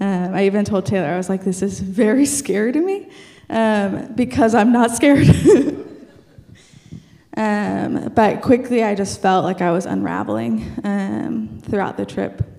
Um, 0.00 0.34
I 0.34 0.46
even 0.46 0.64
told 0.64 0.86
Taylor, 0.86 1.08
I 1.08 1.16
was 1.16 1.28
like, 1.28 1.42
this 1.42 1.62
is 1.62 1.80
very 1.80 2.24
scary 2.40 2.70
to 2.70 2.80
me 2.80 3.10
um, 3.50 4.14
because 4.14 4.54
I'm 4.54 4.70
not 4.70 4.92
scared. 4.92 5.26
Um, 7.34 8.12
but 8.14 8.42
quickly, 8.42 8.84
I 8.84 8.94
just 8.94 9.22
felt 9.22 9.46
like 9.46 9.62
I 9.62 9.70
was 9.70 9.86
unraveling 9.86 10.70
um, 10.84 11.62
throughout 11.62 11.96
the 11.96 12.04
trip 12.04 12.51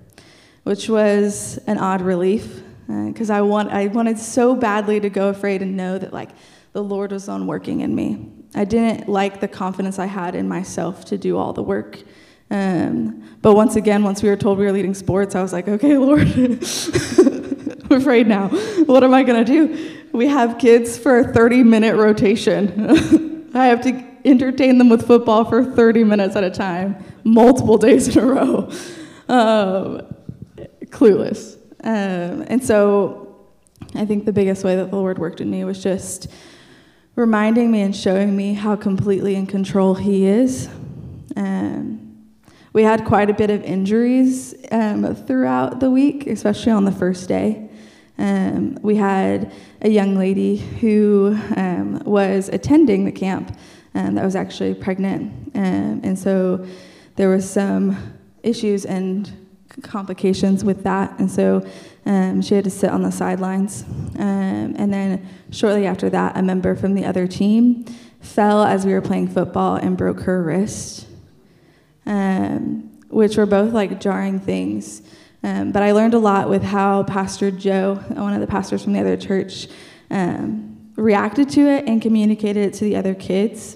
which 0.63 0.89
was 0.89 1.58
an 1.67 1.78
odd 1.78 2.02
relief 2.02 2.62
because 2.88 3.30
uh, 3.30 3.36
I, 3.36 3.41
want, 3.41 3.71
I 3.71 3.88
wanted 3.88 4.19
so 4.19 4.56
badly 4.56 4.99
to 4.99 5.10
go 5.10 5.30
afraid 5.30 5.62
and 5.62 5.78
know 5.78 5.97
that 5.97 6.13
like 6.13 6.30
the 6.73 6.84
Lord 6.84 7.12
was 7.12 7.30
on 7.30 7.47
working 7.47 7.82
in 7.82 7.95
me. 7.95 8.30
I 8.56 8.65
didn't 8.65 9.08
like 9.10 9.39
the 9.39 9.47
confidence 9.47 9.99
I 9.99 10.06
had 10.06 10.36
in 10.36 10.47
myself 10.47 11.06
to 11.06 11.17
do 11.17 11.38
all 11.38 11.54
the 11.54 11.63
work. 11.63 11.99
Um, 12.52 13.38
but 13.41 13.56
once 13.56 13.76
again, 13.76 14.04
once 14.04 14.21
we 14.21 14.30
were 14.30 14.36
told 14.36 14.60
we 14.60 14.65
were 14.65 14.71
leading 14.71 14.93
sports, 14.93 15.34
I 15.34 15.41
was 15.41 15.54
like, 15.54 15.67
okay, 15.67 15.97
Lord, 15.97 16.21
I'm 16.21 17.91
afraid 17.91 18.28
now. 18.28 18.49
What 18.86 19.04
am 19.04 19.13
I 19.13 19.23
going 19.23 19.43
to 19.43 19.52
do? 19.52 19.99
We 20.12 20.28
have 20.28 20.60
kids 20.60 20.97
for 20.97 21.19
a 21.19 21.34
30 21.34 21.63
minute 21.63 21.95
rotation. 21.95 23.49
I 23.56 23.67
have 23.67 23.82
to 23.82 24.04
entertain 24.26 24.78
them 24.78 24.89
with 24.89 25.06
football 25.08 25.45
for 25.45 25.63
30 25.63 26.04
minutes 26.04 26.36
at 26.36 26.43
a 26.43 26.52
time, 26.52 27.04
multiple 27.23 27.78
days 27.78 28.15
in 28.15 28.23
a 28.23 28.26
row. 28.26 28.71
Um, 29.28 30.12
clueless. 30.94 31.58
Um, 31.84 32.46
and 32.48 32.64
so 32.64 33.36
I 33.96 34.06
think 34.06 34.26
the 34.26 34.32
biggest 34.32 34.64
way 34.64 34.76
that 34.76 34.92
the 34.92 34.96
Lord 34.96 35.18
worked 35.18 35.42
in 35.42 35.50
me 35.50 35.66
was 35.66 35.84
just 35.84 36.28
reminding 37.16 37.72
me 37.72 37.82
and 37.82 37.96
showing 37.96 38.36
me 38.36 38.54
how 38.54 38.76
completely 38.76 39.36
in 39.36 39.46
control 39.46 39.96
He 39.96 40.26
is. 40.26 40.70
Um, 41.36 42.30
we 42.72 42.84
had 42.84 43.06
quite 43.06 43.30
a 43.30 43.34
bit 43.34 43.50
of 43.52 43.62
injuries 43.64 44.56
um, 44.72 45.16
throughout 45.16 45.80
the 45.80 45.92
week, 45.92 46.26
especially 46.28 46.72
on 46.72 46.86
the 46.86 46.92
first 46.92 47.28
day. 47.28 47.70
Um, 48.18 48.78
we 48.82 48.96
had 48.96 49.52
a 49.82 49.90
young 49.90 50.16
lady 50.16 50.58
who 50.58 51.38
um, 51.56 52.00
was 52.06 52.50
attending 52.50 53.06
the 53.06 53.12
camp 53.12 53.58
um, 53.96 54.16
that 54.16 54.24
was 54.24 54.36
actually 54.36 54.74
pregnant, 54.74 55.52
um, 55.56 56.02
and 56.04 56.18
so 56.18 56.66
there 57.16 57.30
was 57.30 57.48
some 57.48 58.14
issues 58.42 58.86
and 58.86 59.43
complications 59.82 60.64
with 60.64 60.84
that, 60.84 61.18
and 61.20 61.30
so 61.30 61.66
um, 62.06 62.42
she 62.42 62.56
had 62.56 62.64
to 62.66 62.70
sit 62.70 62.90
on 62.90 63.02
the 63.02 63.12
sidelines. 63.12 63.84
Um, 64.18 64.76
and 64.78 64.94
then 64.94 65.28
shortly 65.52 65.88
after 65.88 66.10
that, 66.10 66.38
a 66.38 66.42
member 66.42 66.76
from 66.76 66.96
the 66.96 67.06
other 67.06 67.28
team 67.28 67.86
fell 68.22 68.64
as 68.64 68.86
we 68.86 68.94
were 68.94 69.02
playing 69.02 69.28
football 69.28 69.76
and 69.76 69.98
broke 69.98 70.22
her 70.22 70.44
wrist, 70.44 71.08
um, 72.06 72.92
which 73.10 73.38
were 73.38 73.46
both 73.46 73.74
like 73.74 74.00
jarring 74.00 74.40
things. 74.40 75.02
Um, 75.44 75.72
but 75.72 75.84
I 75.84 75.92
learned 75.92 76.14
a 76.14 76.20
lot 76.20 76.50
with 76.50 76.64
how 76.64 77.04
Pastor 77.04 77.52
Joe, 77.52 77.96
one 78.10 78.34
of 78.34 78.40
the 78.40 78.48
pastors 78.48 78.84
from 78.84 78.94
the 78.94 79.02
other 79.02 79.18
church, 79.18 79.68
um, 80.10 80.92
reacted 80.96 81.50
to 81.50 81.62
it 81.62 81.86
and 81.86 82.02
communicated 82.02 82.68
it 82.68 82.74
to 82.76 82.86
the 82.86 82.96
other 82.96 83.14
kids. 83.14 83.76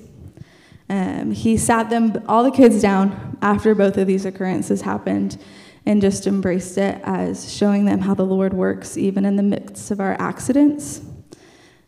Um, 0.89 1.31
he 1.31 1.57
sat 1.57 1.89
them, 1.89 2.23
all 2.27 2.43
the 2.43 2.51
kids, 2.51 2.81
down 2.81 3.37
after 3.41 3.75
both 3.75 3.97
of 3.97 4.07
these 4.07 4.25
occurrences 4.25 4.81
happened 4.81 5.37
and 5.87 6.01
just 6.01 6.27
embraced 6.27 6.77
it 6.77 6.99
as 7.05 7.49
showing 7.49 7.85
them 7.85 8.01
how 8.01 8.13
the 8.13 8.25
Lord 8.25 8.53
works 8.53 8.97
even 8.97 9.23
in 9.23 9.37
the 9.37 9.41
midst 9.41 9.89
of 9.89 10.01
our 10.01 10.17
accidents. 10.19 10.99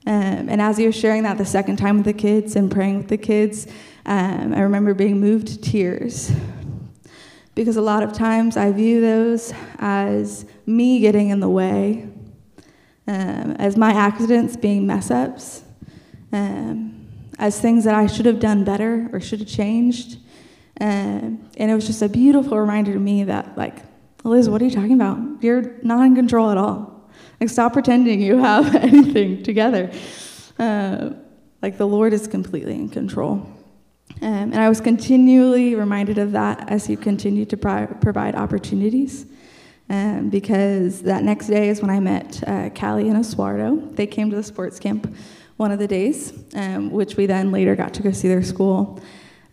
Um, 0.08 0.48
and 0.48 0.62
as 0.62 0.78
he 0.78 0.86
was 0.86 0.96
sharing 0.96 1.24
that 1.24 1.38
the 1.38 1.46
second 1.46 1.76
time 1.76 1.98
with 1.98 2.06
the 2.06 2.14
kids 2.14 2.56
and 2.56 2.72
praying 2.72 3.00
with 3.00 3.10
the 3.10 3.18
kids, 3.18 3.68
um, 4.06 4.54
I 4.54 4.62
remember 4.62 4.94
being 4.94 5.20
moved 5.20 5.48
to 5.48 5.60
tears. 5.60 6.32
Because 7.56 7.76
a 7.76 7.82
lot 7.82 8.02
of 8.02 8.14
times 8.14 8.56
I 8.56 8.72
view 8.72 9.02
those 9.02 9.54
as 9.80 10.46
me 10.66 11.02
getting 11.02 11.28
in 11.28 11.42
the 11.42 11.50
way, 11.50 12.08
um, 13.06 13.52
as 13.60 13.76
my 13.76 13.92
accidents 13.92 14.56
being 14.56 14.88
mess 14.88 15.12
ups, 15.12 15.62
um, 16.32 17.06
as 17.38 17.60
things 17.60 17.84
that 17.84 17.96
I 17.96 18.08
should 18.08 18.28
have 18.28 18.40
done 18.40 18.64
better 18.64 19.10
or 19.12 19.20
should 19.20 19.40
have 19.40 19.50
changed. 19.50 20.20
Um, 20.80 21.50
and 21.58 21.70
it 21.70 21.76
was 21.76 21.86
just 21.86 22.02
a 22.02 22.08
beautiful 22.08 22.58
reminder 22.58 22.94
to 22.94 23.00
me 23.00 23.26
that, 23.26 23.58
like, 23.58 23.89
Liz, 24.24 24.50
what 24.50 24.62
are 24.62 24.66
you 24.66 24.72
talking 24.72 24.94
about? 24.94 25.20
You're 25.42 25.78
not 25.82 26.06
in 26.06 26.16
control 26.16 26.50
at 26.50 26.58
all. 26.58 27.10
Like, 27.40 27.50
stop 27.50 27.74
pretending 27.74 28.22
you 28.22 28.38
have 28.38 28.76
anything 28.84 29.44
together. 29.44 29.92
Uh, 30.58 31.12
like, 31.62 31.78
the 31.78 31.88
Lord 31.88 32.14
is 32.14 32.28
completely 32.28 32.76
in 32.76 32.90
control. 32.90 33.48
Um, 34.22 34.52
and 34.52 34.60
I 34.60 34.68
was 34.68 34.82
continually 34.82 35.76
reminded 35.76 36.18
of 36.18 36.34
that 36.34 36.70
as 36.70 36.86
He 36.86 36.96
continued 36.96 37.50
to 37.52 37.58
pro- 37.58 37.88
provide 37.88 38.36
opportunities. 38.36 39.26
Um, 39.92 40.30
because 40.30 41.02
that 41.02 41.24
next 41.24 41.48
day 41.48 41.70
is 41.70 41.82
when 41.82 41.90
I 41.90 42.00
met 42.00 42.44
uh, 42.48 42.70
Callie 42.70 43.10
and 43.10 43.18
Estuardo. 43.18 43.96
They 43.96 44.06
came 44.06 44.30
to 44.30 44.36
the 44.36 44.44
sports 44.44 44.80
camp 44.80 45.12
one 45.58 45.72
of 45.72 45.80
the 45.80 45.88
days, 45.88 46.32
um, 46.54 46.92
which 46.92 47.18
we 47.18 47.26
then 47.26 47.52
later 47.52 47.76
got 47.76 47.94
to 47.96 48.04
go 48.04 48.12
see 48.12 48.28
their 48.28 48.44
school. 48.44 49.02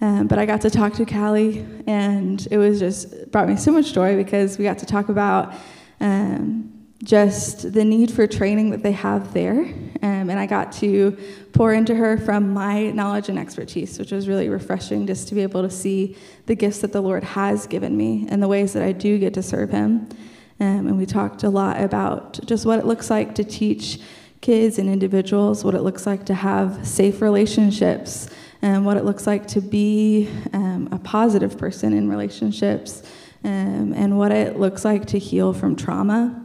Um, 0.01 0.27
but 0.27 0.39
I 0.39 0.45
got 0.45 0.61
to 0.63 0.71
talk 0.71 0.93
to 0.95 1.07
Callie, 1.07 1.67
and 1.87 2.47
it 2.51 2.59
was 2.59 2.79
just 2.79 3.31
brought 3.31 3.49
me 3.49 3.57
so 3.57 3.73
much 3.73 3.95
joy 3.95 4.17
because 4.17 4.59
we 4.59 4.65
got 4.65 4.79
to 4.79 4.87
talk 4.87 5.09
about 5.09 5.55
um, 6.01 6.73
just 7.03 7.73
the 7.73 7.85
need 7.85 8.11
for 8.11 8.27
training 8.27 8.71
that 8.71 8.83
they 8.83 8.93
have 8.93 9.33
there. 9.33 9.61
Um, 10.03 10.31
and 10.31 10.39
I 10.39 10.47
got 10.47 10.73
to 10.73 11.17
pour 11.53 11.73
into 11.73 11.95
her 11.95 12.19
from 12.19 12.53
my 12.53 12.91
knowledge 12.91 13.29
and 13.29 13.39
expertise, 13.39 13.99
which 13.99 14.13
was 14.13 14.29
really 14.29 14.49
refreshing 14.49 15.07
just 15.07 15.29
to 15.29 15.35
be 15.35 15.43
able 15.43 15.63
to 15.63 15.71
see 15.71 16.17
the 16.47 16.55
gifts 16.55 16.81
that 16.81 16.93
the 16.93 17.01
Lord 17.01 17.25
has 17.25 17.67
given 17.67 17.97
me 17.97 18.27
and 18.29 18.43
the 18.43 18.49
ways 18.49 18.73
that 18.75 18.83
I 18.83 18.93
do 18.93 19.19
get 19.19 19.35
to 19.35 19.43
serve 19.43 19.71
Him. 19.71 20.09
Um, 20.59 20.87
and 20.89 20.99
we 20.99 21.07
talked 21.07 21.43
a 21.43 21.51
lot 21.51 21.81
about 21.81 22.39
just 22.47 22.67
what 22.67 22.79
it 22.79 22.87
looks 22.87 23.11
like 23.11 23.35
to 23.37 23.45
teach 23.45 24.01
kids 24.41 24.79
and 24.79 24.89
individuals, 24.89 25.65
what 25.65 25.75
it 25.75 25.83
looks 25.83 26.07
like 26.07 26.25
to 26.27 26.35
have 26.35 26.87
safe 26.87 27.21
relationships, 27.21 28.29
and 28.67 28.85
what 28.85 28.97
it 28.97 29.05
looks 29.05 29.29
like 29.29 29.47
to 29.47 29.61
be 29.61 30.29
um, 30.53 30.89
a 30.91 30.99
positive 30.99 31.57
person 31.57 31.93
in 31.93 32.09
relationships, 32.09 33.03
um, 33.45 33.93
and 33.95 34.19
what 34.19 34.33
it 34.33 34.59
looks 34.59 34.85
like 34.85 35.07
to 35.07 35.19
heal 35.21 35.53
from 35.53 35.77
trauma. 35.77 36.45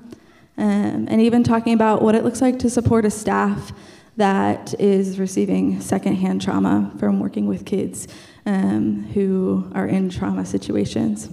Um, 0.56 1.08
and 1.10 1.20
even 1.20 1.44
talking 1.44 1.74
about 1.74 2.04
what 2.04 2.14
it 2.14 2.24
looks 2.24 2.40
like 2.40 2.60
to 2.60 2.70
support 2.70 3.06
a 3.06 3.10
staff 3.10 3.72
that 4.18 4.80
is 4.80 5.18
receiving 5.18 5.82
secondhand 5.82 6.44
trauma 6.44 6.94
from 7.00 7.20
working 7.20 7.48
with 7.48 7.66
kids 7.66 8.08
um, 8.46 9.04
who 9.16 9.72
are 9.74 9.88
in 9.88 10.12
trauma 10.12 10.46
situations. 10.46 11.28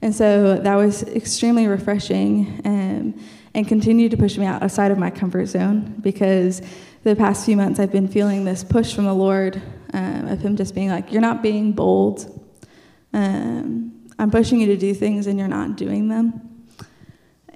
And 0.00 0.14
so 0.14 0.56
that 0.56 0.76
was 0.76 1.02
extremely 1.02 1.66
refreshing 1.66 2.62
um, 2.64 3.20
and 3.52 3.68
continued 3.68 4.12
to 4.12 4.16
push 4.16 4.38
me 4.38 4.46
outside 4.46 4.92
of 4.92 4.96
my 4.96 5.10
comfort 5.10 5.46
zone 5.46 5.96
because 6.00 6.62
the 7.02 7.14
past 7.14 7.44
few 7.44 7.56
months 7.56 7.78
I've 7.78 7.92
been 7.92 8.08
feeling 8.08 8.46
this 8.46 8.64
push 8.64 8.94
from 8.94 9.04
the 9.04 9.14
Lord 9.14 9.60
um, 9.92 10.28
of 10.28 10.40
Him 10.40 10.56
just 10.56 10.74
being 10.74 10.88
like, 10.88 11.12
You're 11.12 11.22
not 11.22 11.42
being 11.42 11.72
bold. 11.72 12.40
Um, 13.12 14.08
I'm 14.18 14.30
pushing 14.30 14.60
you 14.60 14.66
to 14.68 14.76
do 14.76 14.94
things 14.94 15.26
and 15.26 15.38
you're 15.38 15.48
not 15.48 15.76
doing 15.76 16.08
them. 16.08 16.66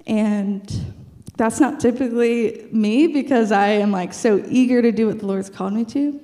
And 0.05 0.93
that's 1.35 1.59
not 1.59 1.79
typically 1.79 2.67
me 2.71 3.07
because 3.07 3.51
I 3.51 3.67
am 3.67 3.91
like 3.91 4.13
so 4.13 4.43
eager 4.47 4.81
to 4.81 4.91
do 4.91 5.07
what 5.07 5.19
the 5.19 5.25
Lord's 5.25 5.49
called 5.49 5.73
me 5.73 5.85
to. 5.85 6.19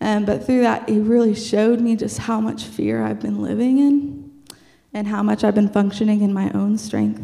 Um, 0.00 0.24
but 0.24 0.44
through 0.44 0.62
that, 0.62 0.88
He 0.88 0.98
really 0.98 1.34
showed 1.34 1.80
me 1.80 1.96
just 1.96 2.18
how 2.18 2.40
much 2.40 2.64
fear 2.64 3.04
I've 3.04 3.20
been 3.20 3.40
living 3.42 3.78
in 3.78 4.42
and 4.92 5.06
how 5.06 5.22
much 5.22 5.44
I've 5.44 5.54
been 5.54 5.68
functioning 5.68 6.22
in 6.22 6.32
my 6.32 6.50
own 6.52 6.76
strength. 6.76 7.22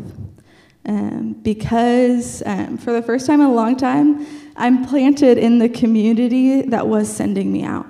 Um, 0.86 1.34
because 1.42 2.42
um, 2.46 2.78
for 2.78 2.92
the 2.92 3.02
first 3.02 3.26
time 3.26 3.40
in 3.40 3.46
a 3.46 3.52
long 3.52 3.76
time, 3.76 4.26
I'm 4.56 4.86
planted 4.86 5.38
in 5.38 5.58
the 5.58 5.68
community 5.68 6.62
that 6.62 6.88
was 6.88 7.14
sending 7.14 7.52
me 7.52 7.62
out. 7.62 7.86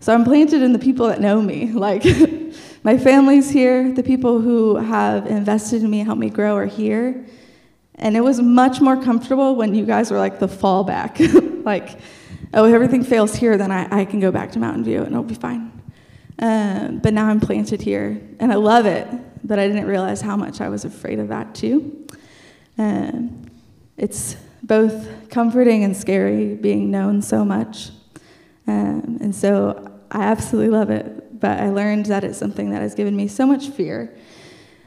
So 0.00 0.12
I'm 0.12 0.24
planted 0.24 0.62
in 0.62 0.72
the 0.72 0.80
people 0.80 1.06
that 1.06 1.20
know 1.20 1.40
me. 1.40 1.72
Like, 1.72 2.04
my 2.82 2.98
family's 2.98 3.50
here, 3.50 3.92
the 3.92 4.02
people 4.02 4.40
who 4.40 4.76
have 4.76 5.26
invested 5.26 5.84
in 5.84 5.90
me, 5.90 6.00
helped 6.00 6.20
me 6.20 6.28
grow 6.28 6.56
are 6.56 6.66
here. 6.66 7.24
And 7.94 8.16
it 8.16 8.20
was 8.20 8.40
much 8.40 8.80
more 8.80 9.00
comfortable 9.00 9.54
when 9.54 9.74
you 9.74 9.86
guys 9.86 10.10
were 10.10 10.18
like 10.18 10.40
the 10.40 10.48
fallback. 10.48 11.64
like, 11.64 12.00
oh, 12.52 12.64
if 12.64 12.74
everything 12.74 13.04
fails 13.04 13.34
here, 13.34 13.56
then 13.56 13.70
I, 13.70 14.00
I 14.00 14.04
can 14.04 14.18
go 14.18 14.32
back 14.32 14.50
to 14.52 14.58
Mountain 14.58 14.84
View 14.84 14.98
and 14.98 15.08
it'll 15.08 15.22
be 15.22 15.34
fine. 15.34 15.70
Um, 16.38 16.98
but 16.98 17.14
now 17.14 17.26
I'm 17.26 17.38
planted 17.38 17.80
here, 17.80 18.20
and 18.40 18.52
I 18.52 18.56
love 18.56 18.86
it, 18.86 19.06
but 19.44 19.58
I 19.58 19.66
didn't 19.68 19.86
realize 19.86 20.20
how 20.20 20.36
much 20.36 20.60
I 20.60 20.68
was 20.68 20.84
afraid 20.84 21.18
of 21.18 21.28
that 21.28 21.54
too. 21.54 22.06
Um, 22.78 23.50
it's 23.96 24.36
both 24.62 25.28
comforting 25.30 25.84
and 25.84 25.96
scary 25.96 26.54
being 26.54 26.90
known 26.90 27.20
so 27.22 27.44
much. 27.44 27.90
Um, 28.66 29.18
and 29.20 29.34
so 29.34 29.90
I 30.10 30.24
absolutely 30.24 30.70
love 30.70 30.90
it, 30.90 31.40
but 31.40 31.58
I 31.58 31.70
learned 31.70 32.06
that 32.06 32.24
it's 32.24 32.38
something 32.38 32.70
that 32.70 32.82
has 32.82 32.94
given 32.94 33.16
me 33.16 33.28
so 33.28 33.46
much 33.46 33.68
fear, 33.68 34.16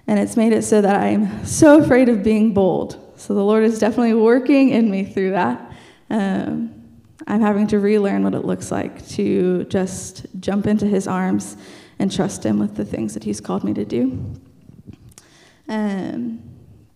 and 0.08 0.20
it's 0.20 0.38
made 0.38 0.54
it 0.54 0.64
so 0.64 0.82
that 0.82 0.96
I'm 0.96 1.46
so 1.46 1.82
afraid 1.82 2.10
of 2.10 2.24
being 2.24 2.54
bold. 2.54 3.14
So 3.18 3.34
the 3.34 3.44
Lord 3.44 3.64
is 3.64 3.80
definitely 3.80 4.14
working 4.14 4.70
in 4.70 4.90
me 4.90 5.04
through 5.04 5.32
that. 5.32 5.72
Um, 6.10 6.72
I'm 7.28 7.42
having 7.42 7.68
to 7.68 7.80
relearn 7.80 8.24
what 8.24 8.36
it 8.36 8.46
looks 8.46 8.72
like 8.72 9.06
to 9.10 9.64
just 9.66 10.26
jump 10.40 10.68
into 10.68 10.86
His 10.86 11.08
arms 11.08 11.58
and 11.98 12.12
trust 12.12 12.46
Him 12.46 12.60
with 12.60 12.76
the 12.76 12.86
things 12.86 13.14
that 13.14 13.24
He's 13.24 13.42
called 13.42 13.64
me 13.64 13.74
to 13.74 13.86
do. 13.86 14.36
Um, 15.68 16.42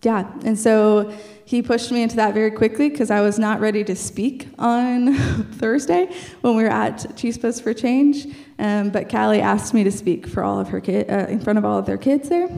yeah, 0.02 0.32
and 0.44 0.58
so 0.58 1.12
he 1.44 1.60
pushed 1.60 1.92
me 1.92 2.02
into 2.02 2.16
that 2.16 2.32
very 2.32 2.50
quickly 2.50 2.88
because 2.88 3.10
I 3.10 3.20
was 3.20 3.38
not 3.38 3.60
ready 3.60 3.84
to 3.84 3.94
speak 3.94 4.48
on 4.58 5.14
Thursday 5.52 6.10
when 6.40 6.56
we 6.56 6.62
were 6.62 6.70
at 6.70 6.98
Chispas 7.16 7.62
for 7.62 7.74
Change. 7.74 8.26
Um, 8.58 8.90
but 8.90 9.10
Callie 9.10 9.42
asked 9.42 9.74
me 9.74 9.84
to 9.84 9.90
speak 9.90 10.26
for 10.26 10.42
all 10.42 10.58
of 10.58 10.68
her 10.68 10.78
uh, 10.78 11.26
in 11.26 11.40
front 11.40 11.58
of 11.58 11.64
all 11.64 11.78
of 11.78 11.86
their 11.86 11.98
kids 11.98 12.28
there, 12.30 12.48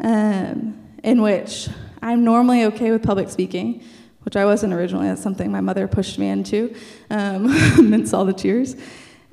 um, 0.00 0.78
in 1.02 1.20
which 1.20 1.68
I'm 2.00 2.24
normally 2.24 2.64
okay 2.64 2.90
with 2.90 3.02
public 3.02 3.28
speaking, 3.28 3.82
which 4.22 4.36
I 4.36 4.46
wasn't 4.46 4.72
originally. 4.72 5.08
That's 5.08 5.22
something 5.22 5.52
my 5.52 5.60
mother 5.60 5.86
pushed 5.86 6.18
me 6.18 6.28
into, 6.28 6.74
um, 7.10 7.46
amidst 7.78 8.14
all 8.14 8.24
the 8.24 8.32
tears. 8.32 8.76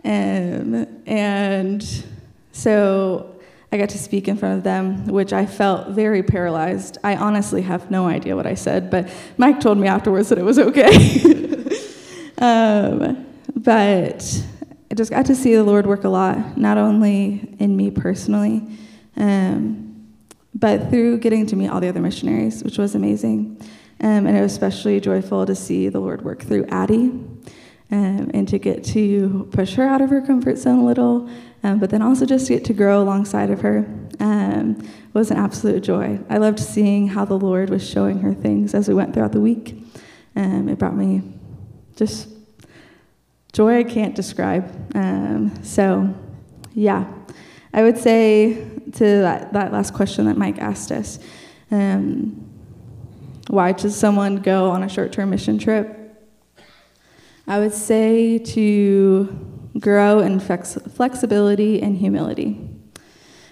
Um, 0.03 0.87
and 1.05 1.85
so 2.51 3.38
I 3.71 3.77
got 3.77 3.89
to 3.89 3.99
speak 3.99 4.27
in 4.27 4.35
front 4.35 4.57
of 4.57 4.63
them, 4.63 5.07
which 5.07 5.31
I 5.31 5.45
felt 5.45 5.89
very 5.89 6.23
paralyzed. 6.23 6.97
I 7.03 7.15
honestly 7.15 7.61
have 7.61 7.91
no 7.91 8.07
idea 8.07 8.35
what 8.35 8.47
I 8.47 8.55
said, 8.55 8.89
but 8.89 9.09
Mike 9.37 9.59
told 9.59 9.77
me 9.77 9.87
afterwards 9.87 10.29
that 10.29 10.39
it 10.39 10.43
was 10.43 10.57
okay. 10.57 10.89
um, 12.39 13.27
but 13.55 14.43
I 14.91 14.95
just 14.95 15.11
got 15.11 15.27
to 15.27 15.35
see 15.35 15.53
the 15.53 15.63
Lord 15.63 15.85
work 15.85 16.03
a 16.03 16.09
lot, 16.09 16.57
not 16.57 16.79
only 16.79 17.55
in 17.59 17.77
me 17.77 17.91
personally, 17.91 18.63
um, 19.17 20.07
but 20.55 20.89
through 20.89 21.19
getting 21.19 21.45
to 21.47 21.55
meet 21.55 21.67
all 21.69 21.79
the 21.79 21.89
other 21.89 22.01
missionaries, 22.01 22.63
which 22.63 22.79
was 22.79 22.95
amazing. 22.95 23.61
Um, 24.01 24.25
and 24.25 24.35
it 24.35 24.41
was 24.41 24.53
especially 24.53 24.99
joyful 24.99 25.45
to 25.45 25.53
see 25.53 25.89
the 25.89 25.99
Lord 25.99 26.23
work 26.23 26.41
through 26.41 26.65
Addie 26.69 27.11
um, 27.91 28.31
and 28.33 28.47
to 28.47 28.57
get 28.57 28.83
to 28.85 29.47
push 29.51 29.75
her 29.75 29.83
out 29.83 30.01
of 30.01 30.09
her 30.09 30.21
comfort 30.21 30.57
zone 30.57 30.79
a 30.79 30.85
little 30.85 31.29
um, 31.63 31.79
but 31.79 31.89
then 31.89 32.01
also 32.01 32.25
just 32.25 32.47
to 32.47 32.53
get 32.53 32.65
to 32.65 32.73
grow 32.73 33.01
alongside 33.01 33.49
of 33.49 33.61
her 33.61 33.85
um, 34.19 34.87
was 35.13 35.31
an 35.31 35.37
absolute 35.37 35.81
joy. 35.81 36.19
I 36.29 36.37
loved 36.37 36.59
seeing 36.59 37.07
how 37.07 37.25
the 37.25 37.37
Lord 37.37 37.69
was 37.69 37.87
showing 37.87 38.19
her 38.19 38.33
things 38.33 38.73
as 38.73 38.87
we 38.87 38.93
went 38.93 39.13
throughout 39.13 39.31
the 39.31 39.41
week. 39.41 39.75
Um, 40.35 40.69
it 40.69 40.77
brought 40.77 40.95
me 40.95 41.21
just 41.95 42.29
joy 43.51 43.79
I 43.79 43.83
can't 43.83 44.15
describe. 44.15 44.95
Um, 44.95 45.63
so, 45.63 46.13
yeah, 46.73 47.11
I 47.73 47.83
would 47.83 47.97
say 47.97 48.65
to 48.93 49.03
that, 49.03 49.53
that 49.53 49.71
last 49.71 49.93
question 49.93 50.25
that 50.25 50.37
Mike 50.37 50.59
asked 50.59 50.91
us 50.91 51.19
um, 51.71 52.45
why 53.47 53.75
should 53.75 53.91
someone 53.91 54.37
go 54.37 54.69
on 54.69 54.83
a 54.83 54.89
short 54.89 55.11
term 55.11 55.31
mission 55.31 55.57
trip? 55.57 55.95
I 57.47 57.59
would 57.59 57.73
say 57.73 58.37
to 58.37 59.58
grow 59.79 60.19
in 60.19 60.39
flex- 60.39 60.77
flexibility 60.95 61.81
and 61.81 61.97
humility. 61.97 62.59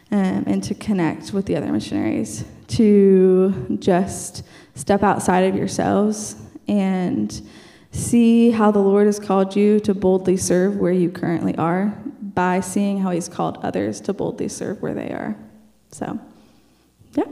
Um, 0.09 0.45
and 0.47 0.63
to 0.63 0.73
connect 0.73 1.33
with 1.33 1.45
the 1.47 1.57
other 1.57 1.69
missionaries, 1.71 2.45
to 2.69 3.77
just 3.79 4.43
step 4.73 5.03
outside 5.03 5.41
of 5.41 5.55
yourselves 5.55 6.37
and 6.69 7.41
see 7.91 8.51
how 8.51 8.71
the 8.71 8.79
Lord 8.79 9.05
has 9.07 9.19
called 9.19 9.53
you 9.53 9.81
to 9.81 9.93
boldly 9.93 10.37
serve 10.37 10.77
where 10.77 10.93
you 10.93 11.09
currently 11.09 11.57
are 11.57 11.87
by 12.21 12.61
seeing 12.61 12.99
how 12.99 13.11
He's 13.11 13.27
called 13.27 13.57
others 13.63 13.99
to 14.01 14.13
boldly 14.13 14.47
serve 14.47 14.81
where 14.81 14.93
they 14.93 15.09
are. 15.09 15.35
So, 15.91 16.17
yeah. 17.13 17.25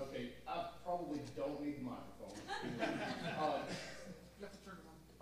Okay, 0.00 0.30
I 0.48 0.64
probably 0.84 1.20
don't 1.36 1.62
need 1.64 1.78
the 1.78 1.84
microphone. 1.84 2.38
Uh, 3.40 3.58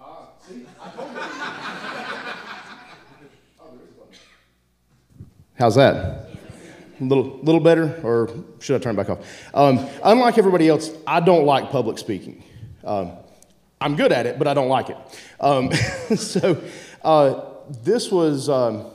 Ah, 0.04 0.30
see, 0.44 0.66
I 0.80 0.88
told 0.90 1.12
you. 1.12 1.18
Oh, 3.60 3.70
there 3.70 3.86
is 3.86 3.94
one. 3.96 4.08
How's 5.62 5.76
that? 5.76 5.94
A 7.00 7.04
little, 7.04 7.38
little 7.44 7.60
better, 7.60 8.00
or 8.02 8.28
should 8.58 8.74
I 8.74 8.82
turn 8.82 8.94
it 8.94 8.96
back 8.96 9.10
off? 9.10 9.20
Um, 9.54 9.88
unlike 10.02 10.36
everybody 10.36 10.68
else, 10.68 10.90
I 11.06 11.20
don't 11.20 11.46
like 11.46 11.70
public 11.70 11.98
speaking. 11.98 12.42
Um, 12.82 13.12
I'm 13.80 13.94
good 13.94 14.10
at 14.10 14.26
it, 14.26 14.40
but 14.40 14.48
I 14.48 14.54
don't 14.54 14.68
like 14.68 14.90
it. 14.90 14.96
Um, 15.38 15.72
so 16.16 16.60
uh, 17.04 17.44
this 17.84 18.10
was 18.10 18.48
um, 18.48 18.86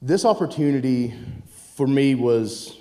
this 0.00 0.24
opportunity 0.24 1.12
for 1.74 1.88
me 1.88 2.14
was 2.14 2.78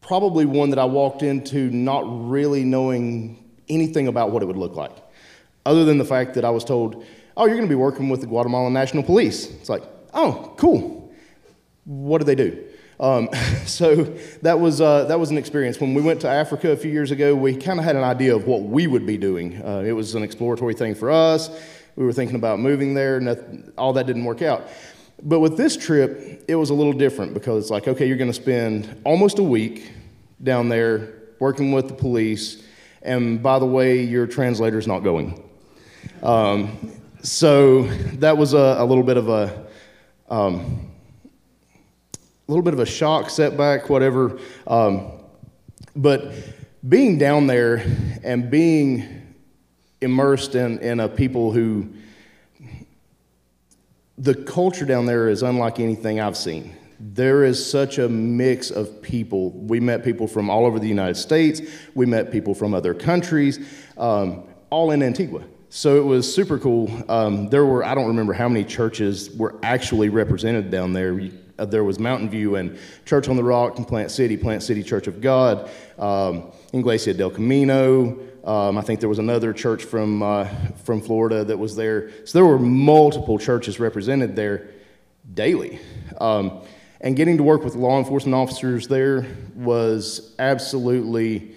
probably 0.00 0.46
one 0.46 0.70
that 0.70 0.78
I 0.78 0.86
walked 0.86 1.22
into 1.22 1.68
not 1.70 2.30
really 2.30 2.64
knowing 2.64 3.44
anything 3.68 4.08
about 4.08 4.30
what 4.30 4.42
it 4.42 4.46
would 4.46 4.56
look 4.56 4.74
like, 4.74 4.96
other 5.66 5.84
than 5.84 5.98
the 5.98 6.06
fact 6.06 6.32
that 6.32 6.46
I 6.46 6.50
was 6.50 6.64
told, 6.64 7.04
"Oh, 7.36 7.44
you're 7.44 7.56
going 7.56 7.68
to 7.68 7.70
be 7.70 7.74
working 7.74 8.08
with 8.08 8.22
the 8.22 8.26
Guatemalan 8.26 8.72
National 8.72 9.02
Police." 9.02 9.50
It's 9.50 9.68
like, 9.68 9.82
"Oh, 10.14 10.54
cool. 10.56 11.12
What 11.84 12.18
do 12.18 12.24
they 12.24 12.34
do?" 12.34 12.64
Um, 13.00 13.28
so 13.66 14.04
that 14.42 14.60
was 14.60 14.80
uh, 14.80 15.04
that 15.04 15.18
was 15.18 15.30
an 15.30 15.38
experience. 15.38 15.80
When 15.80 15.94
we 15.94 16.02
went 16.02 16.20
to 16.22 16.28
Africa 16.28 16.70
a 16.70 16.76
few 16.76 16.90
years 16.90 17.10
ago, 17.10 17.34
we 17.34 17.56
kind 17.56 17.78
of 17.78 17.84
had 17.84 17.96
an 17.96 18.04
idea 18.04 18.34
of 18.34 18.46
what 18.46 18.62
we 18.62 18.86
would 18.86 19.06
be 19.06 19.18
doing. 19.18 19.62
Uh, 19.62 19.82
it 19.84 19.92
was 19.92 20.14
an 20.14 20.22
exploratory 20.22 20.74
thing 20.74 20.94
for 20.94 21.10
us. 21.10 21.50
We 21.96 22.04
were 22.04 22.12
thinking 22.12 22.36
about 22.36 22.58
moving 22.58 22.94
there. 22.94 23.16
and 23.18 23.72
all 23.78 23.92
that 23.92 24.06
didn't 24.06 24.24
work 24.24 24.42
out. 24.42 24.66
But 25.22 25.40
with 25.40 25.56
this 25.56 25.76
trip, 25.76 26.44
it 26.48 26.56
was 26.56 26.70
a 26.70 26.74
little 26.74 26.92
different 26.92 27.34
because 27.34 27.64
it's 27.64 27.70
like, 27.70 27.86
okay, 27.86 28.06
you're 28.06 28.16
going 28.16 28.30
to 28.30 28.34
spend 28.34 29.00
almost 29.04 29.38
a 29.38 29.42
week 29.42 29.92
down 30.42 30.68
there 30.68 31.14
working 31.38 31.72
with 31.72 31.88
the 31.88 31.94
police, 31.94 32.62
and 33.02 33.42
by 33.42 33.58
the 33.58 33.66
way, 33.66 34.02
your 34.02 34.26
translator's 34.26 34.86
not 34.86 35.00
going. 35.00 35.42
Um, 36.22 36.92
so 37.22 37.82
that 38.18 38.36
was 38.36 38.54
a, 38.54 38.76
a 38.78 38.84
little 38.84 39.04
bit 39.04 39.16
of 39.16 39.28
a 39.28 39.66
um, 40.28 40.90
a 42.12 42.18
little 42.52 42.62
bit 42.62 42.74
of 42.74 42.80
a 42.80 42.86
shock, 42.86 43.30
setback, 43.30 43.88
whatever. 43.88 44.38
Um, 44.66 45.12
but 45.96 46.32
being 46.86 47.18
down 47.18 47.46
there 47.46 47.84
and 48.22 48.50
being 48.50 49.34
immersed 50.00 50.54
in, 50.54 50.78
in 50.80 51.00
a 51.00 51.08
people 51.08 51.52
who 51.52 51.88
the 54.18 54.34
culture 54.34 54.84
down 54.84 55.06
there 55.06 55.28
is 55.28 55.42
unlike 55.42 55.80
anything 55.80 56.20
I've 56.20 56.36
seen. 56.36 56.76
There 57.00 57.44
is 57.44 57.64
such 57.64 57.98
a 57.98 58.08
mix 58.08 58.70
of 58.70 59.02
people. 59.02 59.50
We 59.50 59.80
met 59.80 60.04
people 60.04 60.28
from 60.28 60.48
all 60.48 60.64
over 60.64 60.78
the 60.78 60.86
United 60.86 61.16
States. 61.16 61.60
We 61.94 62.06
met 62.06 62.30
people 62.30 62.54
from 62.54 62.74
other 62.74 62.94
countries, 62.94 63.58
um, 63.98 64.44
all 64.70 64.92
in 64.92 65.02
Antigua. 65.02 65.42
So 65.76 65.96
it 65.96 66.04
was 66.04 66.32
super 66.32 66.56
cool. 66.56 66.88
Um, 67.08 67.48
there 67.48 67.66
were, 67.66 67.84
I 67.84 67.96
don't 67.96 68.06
remember 68.06 68.32
how 68.32 68.48
many 68.48 68.64
churches 68.64 69.34
were 69.34 69.56
actually 69.64 70.08
represented 70.08 70.70
down 70.70 70.92
there. 70.92 71.20
Uh, 71.58 71.64
there 71.64 71.82
was 71.82 71.98
Mountain 71.98 72.30
View 72.30 72.54
and 72.54 72.78
Church 73.06 73.28
on 73.28 73.34
the 73.34 73.42
Rock 73.42 73.76
and 73.76 73.86
Plant 73.86 74.12
City, 74.12 74.36
Plant 74.36 74.62
City 74.62 74.84
Church 74.84 75.08
of 75.08 75.20
God, 75.20 75.68
um, 75.98 76.52
Iglesia 76.72 77.12
del 77.12 77.30
Camino. 77.30 78.20
Um, 78.44 78.78
I 78.78 78.82
think 78.82 79.00
there 79.00 79.08
was 79.08 79.18
another 79.18 79.52
church 79.52 79.82
from, 79.82 80.22
uh, 80.22 80.46
from 80.84 81.00
Florida 81.00 81.44
that 81.44 81.58
was 81.58 81.74
there. 81.74 82.12
So 82.24 82.38
there 82.38 82.46
were 82.46 82.60
multiple 82.60 83.36
churches 83.36 83.80
represented 83.80 84.36
there 84.36 84.68
daily. 85.34 85.80
Um, 86.20 86.62
and 87.00 87.16
getting 87.16 87.36
to 87.38 87.42
work 87.42 87.64
with 87.64 87.74
law 87.74 87.98
enforcement 87.98 88.36
officers 88.36 88.86
there 88.86 89.26
was 89.56 90.36
absolutely 90.38 91.56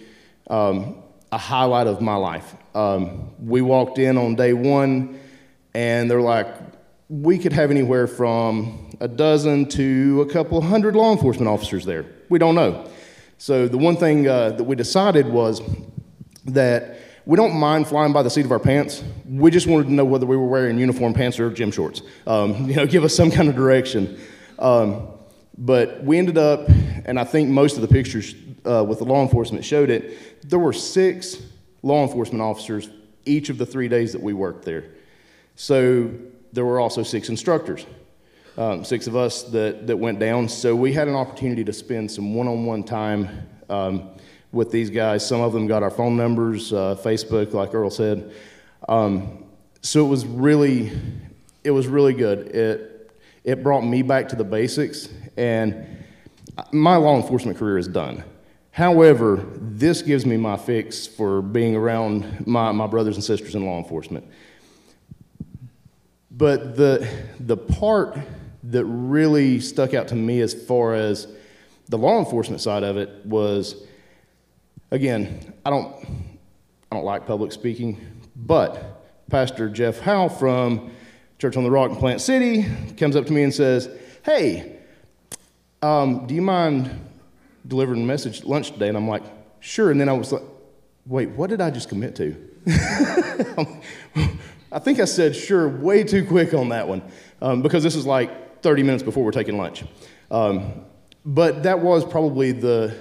um, 0.49 1.03
a 1.31 1.37
highlight 1.37 1.87
of 1.87 2.01
my 2.01 2.15
life. 2.15 2.55
Um, 2.75 3.31
we 3.39 3.61
walked 3.61 3.99
in 3.99 4.17
on 4.17 4.35
day 4.35 4.53
one, 4.53 5.19
and 5.73 6.09
they're 6.09 6.21
like, 6.21 6.47
we 7.09 7.37
could 7.37 7.53
have 7.53 7.71
anywhere 7.71 8.07
from 8.07 8.95
a 8.99 9.07
dozen 9.07 9.67
to 9.69 10.25
a 10.27 10.31
couple 10.31 10.59
hundred 10.61 10.95
law 10.95 11.11
enforcement 11.11 11.47
officers 11.47 11.85
there. 11.85 12.05
We 12.29 12.39
don't 12.39 12.55
know. 12.55 12.89
So 13.37 13.67
the 13.67 13.77
one 13.77 13.95
thing 13.97 14.27
uh, 14.27 14.51
that 14.51 14.63
we 14.63 14.75
decided 14.75 15.27
was 15.27 15.61
that 16.45 16.99
we 17.25 17.35
don't 17.35 17.53
mind 17.53 17.87
flying 17.87 18.13
by 18.13 18.23
the 18.23 18.29
seat 18.29 18.45
of 18.45 18.51
our 18.51 18.59
pants. 18.59 19.03
We 19.27 19.51
just 19.51 19.67
wanted 19.67 19.87
to 19.87 19.93
know 19.93 20.05
whether 20.05 20.25
we 20.25 20.37
were 20.37 20.47
wearing 20.47 20.79
uniform 20.79 21.13
pants 21.13 21.39
or 21.39 21.49
gym 21.51 21.71
shorts. 21.71 22.01
Um, 22.25 22.65
you 22.69 22.75
know, 22.75 22.85
give 22.85 23.03
us 23.03 23.15
some 23.15 23.31
kind 23.31 23.49
of 23.49 23.55
direction. 23.55 24.19
Um, 24.59 25.07
but 25.57 26.03
we 26.03 26.17
ended 26.17 26.37
up, 26.37 26.67
and 27.05 27.19
I 27.19 27.23
think 27.23 27.49
most 27.49 27.75
of 27.75 27.81
the 27.81 27.87
pictures 27.87 28.33
uh, 28.67 28.83
with 28.83 28.99
the 28.99 29.05
law 29.05 29.21
enforcement 29.21 29.63
showed 29.63 29.89
it. 29.89 30.47
There 30.49 30.59
were 30.59 30.73
six 30.73 31.41
law 31.83 32.03
enforcement 32.03 32.41
officers 32.41 32.89
each 33.25 33.49
of 33.49 33.57
the 33.57 33.65
three 33.65 33.87
days 33.87 34.11
that 34.13 34.21
we 34.21 34.33
worked 34.33 34.65
there. 34.65 34.85
So 35.55 36.11
there 36.53 36.65
were 36.65 36.79
also 36.79 37.03
six 37.03 37.29
instructors, 37.29 37.85
um, 38.57 38.83
six 38.83 39.07
of 39.07 39.15
us 39.15 39.43
that, 39.43 39.87
that 39.87 39.97
went 39.97 40.19
down. 40.19 40.49
So 40.49 40.75
we 40.75 40.93
had 40.93 41.07
an 41.07 41.15
opportunity 41.15 41.63
to 41.63 41.73
spend 41.73 42.11
some 42.11 42.33
one 42.33 42.47
on 42.47 42.65
one 42.65 42.83
time 42.83 43.47
um, 43.69 44.09
with 44.51 44.71
these 44.71 44.89
guys. 44.89 45.27
Some 45.27 45.41
of 45.41 45.53
them 45.53 45.67
got 45.67 45.83
our 45.83 45.91
phone 45.91 46.15
numbers, 46.15 46.71
uh, 46.73 46.95
Facebook, 46.95 47.53
like 47.53 47.73
Earl 47.73 47.89
said. 47.89 48.31
Um, 48.87 49.43
so 49.81 50.05
it 50.05 50.09
was 50.09 50.25
really, 50.25 50.91
it 51.63 51.71
was 51.71 51.87
really 51.87 52.13
good. 52.13 52.47
It, 52.47 53.11
it 53.43 53.63
brought 53.63 53.81
me 53.81 54.01
back 54.01 54.29
to 54.29 54.35
the 54.35 54.43
basics, 54.43 55.09
and 55.37 56.05
my 56.71 56.95
law 56.95 57.15
enforcement 57.15 57.57
career 57.57 57.77
is 57.77 57.87
done. 57.87 58.23
However, 58.77 59.43
this 59.59 60.03
gives 60.03 60.23
me 60.23 60.37
my 60.37 60.55
fix 60.55 61.07
for 61.07 61.41
being 61.41 61.75
around 61.75 62.45
my, 62.45 62.71
my 62.71 62.85
brothers 62.85 63.15
and 63.15 63.23
sisters 63.23 63.55
in 63.55 63.65
law 63.65 63.79
enforcement. 63.79 64.23
But 66.29 66.75
the, 66.75 67.09
the 67.39 67.57
part 67.57 68.19
that 68.65 68.85
really 68.85 69.61
stuck 69.61 69.95
out 69.95 70.09
to 70.09 70.15
me 70.15 70.41
as 70.41 70.53
far 70.53 70.93
as 70.93 71.27
the 71.89 71.97
law 71.97 72.19
enforcement 72.19 72.61
side 72.61 72.83
of 72.83 72.97
it 72.97 73.25
was 73.25 73.83
again, 74.91 75.55
I 75.65 75.71
don't, 75.71 75.95
I 76.91 76.95
don't 76.95 77.03
like 77.03 77.25
public 77.25 77.53
speaking, 77.53 77.99
but 78.35 79.01
Pastor 79.27 79.69
Jeff 79.69 80.01
Howe 80.01 80.29
from 80.29 80.91
Church 81.39 81.57
on 81.57 81.63
the 81.63 81.71
Rock 81.71 81.89
in 81.89 81.95
Plant 81.95 82.21
City 82.21 82.67
comes 82.95 83.15
up 83.15 83.25
to 83.25 83.33
me 83.33 83.41
and 83.41 83.51
says, 83.51 83.89
Hey, 84.23 84.77
um, 85.81 86.27
do 86.27 86.35
you 86.35 86.43
mind 86.43 87.06
delivering 87.67 88.03
a 88.03 88.05
message 88.05 88.41
at 88.41 88.47
lunch 88.47 88.71
today? 88.71 88.87
And 88.87 88.97
I'm 88.97 89.07
like, 89.07 89.23
Sure. 89.59 89.91
And 89.91 89.99
then 89.99 90.09
I 90.09 90.13
was 90.13 90.31
like, 90.31 90.43
Wait, 91.05 91.29
what 91.29 91.49
did 91.49 91.61
I 91.61 91.69
just 91.69 91.89
commit 91.89 92.15
to? 92.17 92.35
I 94.71 94.79
think 94.79 94.99
I 94.99 95.05
said 95.05 95.35
sure 95.35 95.69
way 95.69 96.03
too 96.03 96.25
quick 96.25 96.53
on 96.53 96.69
that 96.69 96.87
one 96.87 97.01
um, 97.41 97.61
because 97.61 97.83
this 97.83 97.95
is 97.95 98.05
like 98.05 98.61
30 98.61 98.83
minutes 98.83 99.03
before 99.03 99.23
we're 99.23 99.31
taking 99.31 99.57
lunch. 99.57 99.85
Um, 100.29 100.85
but 101.25 101.63
that 101.63 101.79
was 101.79 102.03
probably 102.03 102.51
the, 102.51 102.93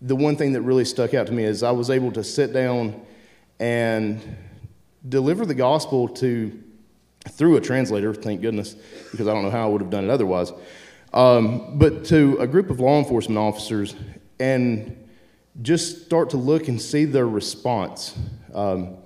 the 0.00 0.16
one 0.16 0.36
thing 0.36 0.52
that 0.54 0.62
really 0.62 0.84
stuck 0.84 1.14
out 1.14 1.28
to 1.28 1.32
me 1.32 1.44
is 1.44 1.62
I 1.62 1.70
was 1.70 1.90
able 1.90 2.10
to 2.12 2.24
sit 2.24 2.52
down 2.52 3.00
and 3.60 4.20
deliver 5.08 5.46
the 5.46 5.54
gospel 5.54 6.08
to 6.08 6.64
through 7.28 7.56
a 7.56 7.60
translator, 7.60 8.14
thank 8.14 8.40
goodness, 8.40 8.74
because 9.10 9.28
I 9.28 9.34
don't 9.34 9.42
know 9.42 9.50
how 9.50 9.64
I 9.64 9.68
would 9.70 9.80
have 9.80 9.90
done 9.90 10.04
it 10.04 10.10
otherwise. 10.10 10.52
Um, 11.12 11.78
but 11.78 12.04
to 12.06 12.36
a 12.38 12.46
group 12.46 12.70
of 12.70 12.80
law 12.80 12.98
enforcement 12.98 13.38
officers 13.38 13.94
and 14.38 15.08
just 15.62 16.04
start 16.04 16.30
to 16.30 16.36
look 16.36 16.68
and 16.68 16.80
see 16.80 17.04
their 17.04 17.26
response. 17.26 18.16
Um, 18.54 18.96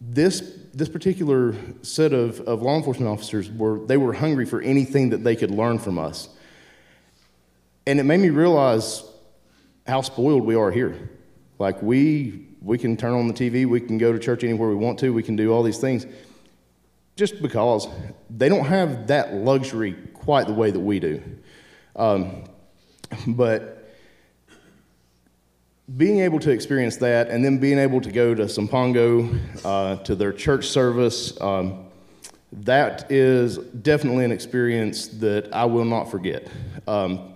this 0.00 0.58
this 0.74 0.88
particular 0.88 1.56
set 1.82 2.12
of, 2.12 2.40
of 2.42 2.62
law 2.62 2.76
enforcement 2.76 3.10
officers 3.10 3.50
were 3.50 3.80
they 3.86 3.96
were 3.96 4.12
hungry 4.12 4.46
for 4.46 4.60
anything 4.60 5.10
that 5.10 5.24
they 5.24 5.34
could 5.34 5.50
learn 5.50 5.78
from 5.78 5.98
us. 5.98 6.28
And 7.86 7.98
it 7.98 8.04
made 8.04 8.20
me 8.20 8.30
realize 8.30 9.02
how 9.86 10.02
spoiled 10.02 10.44
we 10.44 10.54
are 10.54 10.70
here. 10.70 11.10
Like 11.58 11.82
we 11.82 12.46
we 12.60 12.78
can 12.78 12.96
turn 12.96 13.14
on 13.14 13.28
the 13.28 13.34
TV, 13.34 13.66
we 13.66 13.80
can 13.80 13.98
go 13.98 14.12
to 14.12 14.18
church 14.18 14.44
anywhere 14.44 14.68
we 14.68 14.76
want 14.76 14.98
to, 15.00 15.12
we 15.12 15.22
can 15.22 15.36
do 15.36 15.52
all 15.52 15.62
these 15.62 15.78
things. 15.78 16.06
Just 17.16 17.42
because 17.42 17.88
they 18.30 18.48
don't 18.48 18.66
have 18.66 19.08
that 19.08 19.34
luxury 19.34 19.96
quite 20.28 20.46
the 20.46 20.52
way 20.52 20.70
that 20.70 20.78
we 20.78 21.00
do. 21.00 21.22
Um, 21.96 22.44
but 23.28 23.88
being 25.96 26.20
able 26.20 26.38
to 26.40 26.50
experience 26.50 26.98
that 26.98 27.30
and 27.30 27.42
then 27.42 27.56
being 27.56 27.78
able 27.78 28.02
to 28.02 28.12
go 28.12 28.34
to 28.34 28.42
Sampango, 28.42 29.38
uh, 29.64 29.96
to 30.02 30.14
their 30.14 30.34
church 30.34 30.68
service, 30.68 31.40
um, 31.40 31.86
that 32.52 33.10
is 33.10 33.56
definitely 33.56 34.26
an 34.26 34.30
experience 34.30 35.06
that 35.06 35.48
I 35.50 35.64
will 35.64 35.86
not 35.86 36.10
forget. 36.10 36.46
Um, 36.86 37.32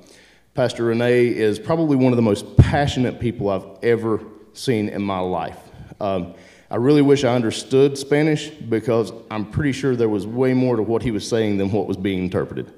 Pastor 0.53 0.85
Renee 0.85 1.29
is 1.29 1.59
probably 1.59 1.97
one 1.97 2.13
of 2.13 2.17
the 2.17 2.23
most 2.23 2.59
passionate 2.59 3.19
people 3.19 3.49
I've 3.49 3.65
ever 3.83 4.23
seen 4.53 4.91
in 4.91 5.01
my 5.01 5.21
life. 5.21 5.59
Um, 5.99 6.35
I 6.71 6.77
really 6.77 7.01
wish 7.01 7.25
I 7.25 7.35
understood 7.35 7.97
Spanish 7.97 8.51
because 8.51 9.15
I'm 9.31 9.47
pretty 9.47 9.73
sure 9.73 9.97
there 9.97 10.11
was 10.11 10.27
way 10.27 10.53
more 10.53 10.77
to 10.77 10.83
what 10.83 11.03
he 11.03 11.11
was 11.11 11.27
saying 11.27 11.57
than 11.57 11.73
what 11.73 11.87
was 11.87 11.97
being 11.97 12.19
interpreted. 12.19 12.71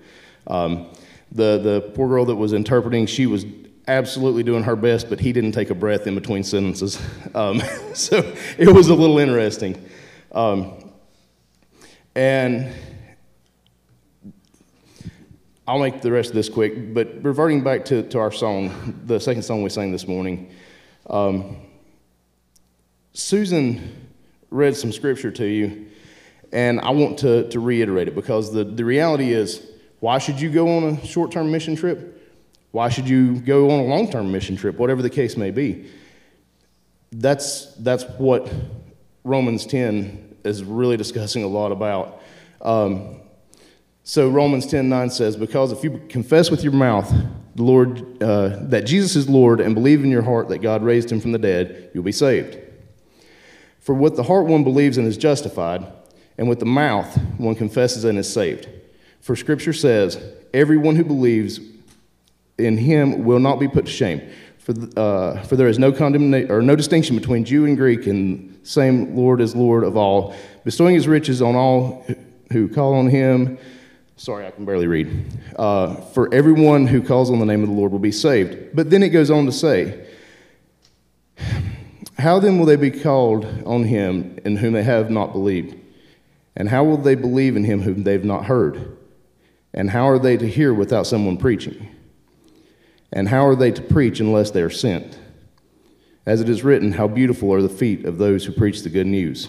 Um, 0.46 0.86
the, 1.32 1.58
the 1.58 1.92
poor 1.94 2.08
girl 2.08 2.24
that 2.26 2.36
was 2.36 2.52
interpreting, 2.52 3.06
she 3.06 3.26
was 3.26 3.44
absolutely 3.86 4.42
doing 4.42 4.62
her 4.62 4.76
best, 4.76 5.08
but 5.10 5.20
he 5.20 5.32
didn't 5.32 5.52
take 5.52 5.70
a 5.70 5.74
breath 5.74 6.06
in 6.06 6.14
between 6.14 6.44
sentences. 6.44 7.00
Um, 7.34 7.60
so 7.94 8.32
it 8.58 8.72
was 8.72 8.88
a 8.90 8.94
little 8.94 9.18
interesting. 9.18 9.84
Um, 10.30 10.92
and 12.14 12.72
I'll 15.66 15.80
make 15.80 16.00
the 16.00 16.12
rest 16.12 16.28
of 16.28 16.36
this 16.36 16.48
quick, 16.48 16.94
but 16.94 17.24
reverting 17.24 17.64
back 17.64 17.86
to, 17.86 18.04
to 18.10 18.18
our 18.20 18.30
song, 18.30 19.00
the 19.06 19.18
second 19.18 19.42
song 19.42 19.64
we 19.64 19.70
sang 19.70 19.90
this 19.90 20.06
morning, 20.06 20.52
um, 21.10 21.56
Susan 23.14 24.10
read 24.50 24.76
some 24.76 24.92
scripture 24.92 25.32
to 25.32 25.46
you, 25.46 25.86
and 26.52 26.80
I 26.80 26.90
want 26.90 27.18
to, 27.20 27.48
to 27.48 27.58
reiterate 27.58 28.06
it 28.06 28.14
because 28.14 28.52
the, 28.52 28.62
the 28.62 28.84
reality 28.84 29.32
is 29.32 29.60
why 30.04 30.18
should 30.18 30.38
you 30.38 30.50
go 30.50 30.76
on 30.76 30.84
a 30.84 31.06
short 31.06 31.32
term 31.32 31.50
mission 31.50 31.76
trip? 31.76 32.20
Why 32.72 32.90
should 32.90 33.08
you 33.08 33.40
go 33.40 33.70
on 33.70 33.80
a 33.80 33.84
long 33.84 34.10
term 34.10 34.30
mission 34.30 34.54
trip, 34.54 34.76
whatever 34.76 35.00
the 35.00 35.08
case 35.08 35.34
may 35.34 35.50
be? 35.50 35.88
That's, 37.10 37.74
that's 37.76 38.04
what 38.18 38.52
Romans 39.24 39.64
10 39.64 40.40
is 40.44 40.62
really 40.62 40.98
discussing 40.98 41.42
a 41.42 41.46
lot 41.46 41.72
about. 41.72 42.20
Um, 42.60 43.22
so 44.02 44.28
Romans 44.28 44.66
10 44.66 44.90
9 44.90 45.08
says, 45.08 45.36
Because 45.38 45.72
if 45.72 45.82
you 45.82 46.02
confess 46.10 46.50
with 46.50 46.62
your 46.62 46.74
mouth 46.74 47.10
the 47.54 47.62
Lord, 47.62 48.22
uh, 48.22 48.58
that 48.60 48.84
Jesus 48.84 49.16
is 49.16 49.26
Lord 49.26 49.58
and 49.58 49.74
believe 49.74 50.04
in 50.04 50.10
your 50.10 50.20
heart 50.20 50.50
that 50.50 50.58
God 50.58 50.82
raised 50.82 51.10
him 51.10 51.18
from 51.18 51.32
the 51.32 51.38
dead, 51.38 51.90
you'll 51.94 52.04
be 52.04 52.12
saved. 52.12 52.58
For 53.80 53.94
with 53.94 54.16
the 54.16 54.24
heart 54.24 54.44
one 54.44 54.64
believes 54.64 54.98
and 54.98 55.06
is 55.06 55.16
justified, 55.16 55.90
and 56.36 56.46
with 56.46 56.58
the 56.58 56.66
mouth 56.66 57.16
one 57.38 57.54
confesses 57.54 58.04
and 58.04 58.18
is 58.18 58.30
saved. 58.30 58.68
For 59.24 59.34
scripture 59.36 59.72
says, 59.72 60.22
Everyone 60.52 60.96
who 60.96 61.04
believes 61.04 61.58
in 62.58 62.76
him 62.76 63.24
will 63.24 63.40
not 63.40 63.58
be 63.58 63.66
put 63.66 63.86
to 63.86 63.90
shame. 63.90 64.20
For, 64.58 64.74
uh, 64.98 65.42
for 65.44 65.56
there 65.56 65.66
is 65.66 65.78
no 65.78 65.92
condemnation 65.92 66.50
or 66.50 66.60
no 66.60 66.76
distinction 66.76 67.16
between 67.16 67.46
Jew 67.46 67.64
and 67.64 67.74
Greek, 67.74 68.06
and 68.06 68.60
same 68.64 69.16
Lord 69.16 69.40
is 69.40 69.56
Lord 69.56 69.82
of 69.82 69.96
all, 69.96 70.34
bestowing 70.62 70.94
his 70.94 71.08
riches 71.08 71.40
on 71.40 71.54
all 71.56 72.04
who 72.52 72.68
call 72.68 72.92
on 72.96 73.08
him. 73.08 73.56
Sorry, 74.18 74.46
I 74.46 74.50
can 74.50 74.66
barely 74.66 74.86
read. 74.86 75.24
Uh, 75.56 75.94
for 75.94 76.32
everyone 76.34 76.86
who 76.86 77.02
calls 77.02 77.30
on 77.30 77.38
the 77.38 77.46
name 77.46 77.62
of 77.62 77.70
the 77.70 77.74
Lord 77.74 77.92
will 77.92 77.98
be 77.98 78.12
saved. 78.12 78.76
But 78.76 78.90
then 78.90 79.02
it 79.02 79.08
goes 79.08 79.30
on 79.30 79.46
to 79.46 79.52
say, 79.52 80.06
How 82.18 82.38
then 82.40 82.58
will 82.58 82.66
they 82.66 82.76
be 82.76 82.90
called 82.90 83.46
on 83.64 83.84
him 83.84 84.38
in 84.44 84.58
whom 84.58 84.74
they 84.74 84.82
have 84.82 85.10
not 85.10 85.32
believed? 85.32 85.80
And 86.56 86.68
how 86.68 86.84
will 86.84 86.98
they 86.98 87.14
believe 87.14 87.56
in 87.56 87.64
him 87.64 87.80
whom 87.80 88.02
they've 88.02 88.22
not 88.22 88.44
heard? 88.44 88.93
And 89.74 89.90
how 89.90 90.08
are 90.08 90.20
they 90.20 90.36
to 90.36 90.48
hear 90.48 90.72
without 90.72 91.06
someone 91.06 91.36
preaching? 91.36 91.88
And 93.12 93.28
how 93.28 93.46
are 93.46 93.56
they 93.56 93.72
to 93.72 93.82
preach 93.82 94.20
unless 94.20 94.52
they 94.52 94.62
are 94.62 94.70
sent? 94.70 95.18
As 96.24 96.40
it 96.40 96.48
is 96.48 96.62
written, 96.62 96.92
How 96.92 97.08
beautiful 97.08 97.52
are 97.52 97.60
the 97.60 97.68
feet 97.68 98.06
of 98.06 98.16
those 98.16 98.44
who 98.44 98.52
preach 98.52 98.82
the 98.82 98.88
good 98.88 99.06
news. 99.06 99.48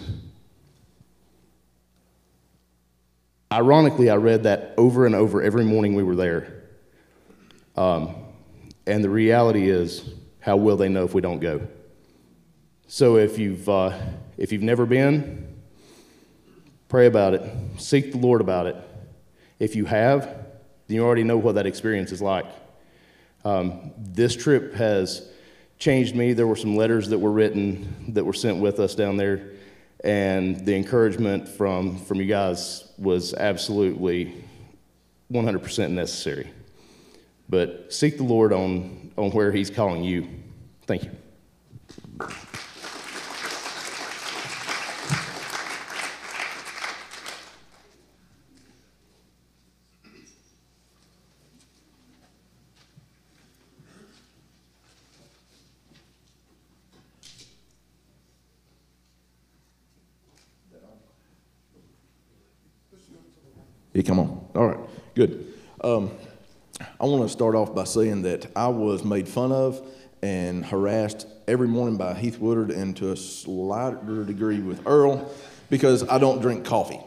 Ironically, 3.52 4.10
I 4.10 4.16
read 4.16 4.42
that 4.42 4.74
over 4.76 5.06
and 5.06 5.14
over 5.14 5.40
every 5.40 5.64
morning 5.64 5.94
we 5.94 6.02
were 6.02 6.16
there. 6.16 6.64
Um, 7.76 8.14
and 8.86 9.02
the 9.02 9.10
reality 9.10 9.70
is, 9.70 10.12
how 10.40 10.56
will 10.56 10.76
they 10.76 10.88
know 10.88 11.04
if 11.04 11.14
we 11.14 11.20
don't 11.20 11.38
go? 11.38 11.66
So 12.88 13.16
if 13.16 13.38
you've, 13.38 13.68
uh, 13.68 13.96
if 14.36 14.52
you've 14.52 14.62
never 14.62 14.86
been, 14.86 15.46
pray 16.88 17.06
about 17.06 17.34
it, 17.34 17.42
seek 17.78 18.12
the 18.12 18.18
Lord 18.18 18.40
about 18.40 18.66
it. 18.66 18.76
If 19.58 19.74
you 19.74 19.84
have, 19.86 20.22
then 20.86 20.94
you 20.96 21.04
already 21.04 21.24
know 21.24 21.38
what 21.38 21.54
that 21.54 21.66
experience 21.66 22.12
is 22.12 22.22
like. 22.22 22.46
Um, 23.44 23.92
this 23.96 24.34
trip 24.34 24.74
has 24.74 25.28
changed 25.78 26.14
me. 26.14 26.32
There 26.32 26.46
were 26.46 26.56
some 26.56 26.76
letters 26.76 27.08
that 27.08 27.18
were 27.18 27.30
written 27.30 28.12
that 28.14 28.24
were 28.24 28.32
sent 28.32 28.58
with 28.58 28.80
us 28.80 28.94
down 28.94 29.16
there, 29.16 29.50
and 30.02 30.64
the 30.64 30.74
encouragement 30.74 31.48
from, 31.48 31.98
from 31.98 32.20
you 32.20 32.26
guys 32.26 32.90
was 32.98 33.34
absolutely 33.34 34.34
100% 35.32 35.90
necessary. 35.90 36.50
But 37.48 37.92
seek 37.92 38.16
the 38.16 38.24
Lord 38.24 38.52
on, 38.52 39.12
on 39.16 39.30
where 39.30 39.52
He's 39.52 39.70
calling 39.70 40.02
you. 40.02 40.28
Thank 40.86 41.04
you. 41.04 41.10
Come 64.04 64.18
on. 64.18 64.46
All 64.54 64.66
right, 64.66 64.78
good. 65.14 65.54
Um, 65.82 66.10
I 67.00 67.06
want 67.06 67.22
to 67.22 67.28
start 67.28 67.54
off 67.54 67.74
by 67.74 67.84
saying 67.84 68.22
that 68.22 68.46
I 68.54 68.68
was 68.68 69.04
made 69.04 69.26
fun 69.26 69.52
of 69.52 69.80
and 70.22 70.66
harassed 70.66 71.26
every 71.48 71.68
morning 71.68 71.96
by 71.96 72.12
Heath 72.12 72.38
Woodard 72.38 72.70
and 72.70 72.94
to 72.98 73.12
a 73.12 73.16
slighter 73.16 74.24
degree 74.24 74.60
with 74.60 74.86
Earl 74.86 75.32
because 75.70 76.06
I 76.08 76.18
don't 76.18 76.42
drink 76.42 76.66
coffee. 76.66 77.00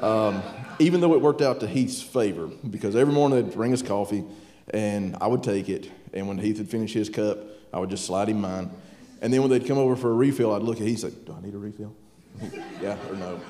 Um, 0.00 0.42
even 0.80 1.00
though 1.00 1.14
it 1.14 1.20
worked 1.20 1.42
out 1.42 1.60
to 1.60 1.68
Heath's 1.68 2.02
favor, 2.02 2.48
because 2.68 2.96
every 2.96 3.14
morning 3.14 3.44
they'd 3.44 3.54
bring 3.54 3.72
us 3.72 3.82
coffee 3.82 4.24
and 4.70 5.16
I 5.20 5.28
would 5.28 5.44
take 5.44 5.68
it. 5.68 5.90
And 6.12 6.26
when 6.26 6.38
Heath 6.38 6.58
would 6.58 6.68
finish 6.68 6.92
his 6.92 7.08
cup, 7.08 7.38
I 7.72 7.78
would 7.78 7.90
just 7.90 8.04
slide 8.04 8.28
him 8.28 8.40
mine. 8.40 8.70
And 9.20 9.32
then 9.32 9.42
when 9.42 9.50
they'd 9.50 9.66
come 9.66 9.78
over 9.78 9.94
for 9.94 10.10
a 10.10 10.14
refill, 10.14 10.54
I'd 10.54 10.62
look 10.62 10.80
at 10.80 10.86
Heath 10.86 11.00
say, 11.00 11.10
Do 11.24 11.36
I 11.38 11.44
need 11.44 11.54
a 11.54 11.58
refill? 11.58 11.94
yeah 12.82 12.96
or 13.08 13.16
no? 13.16 13.40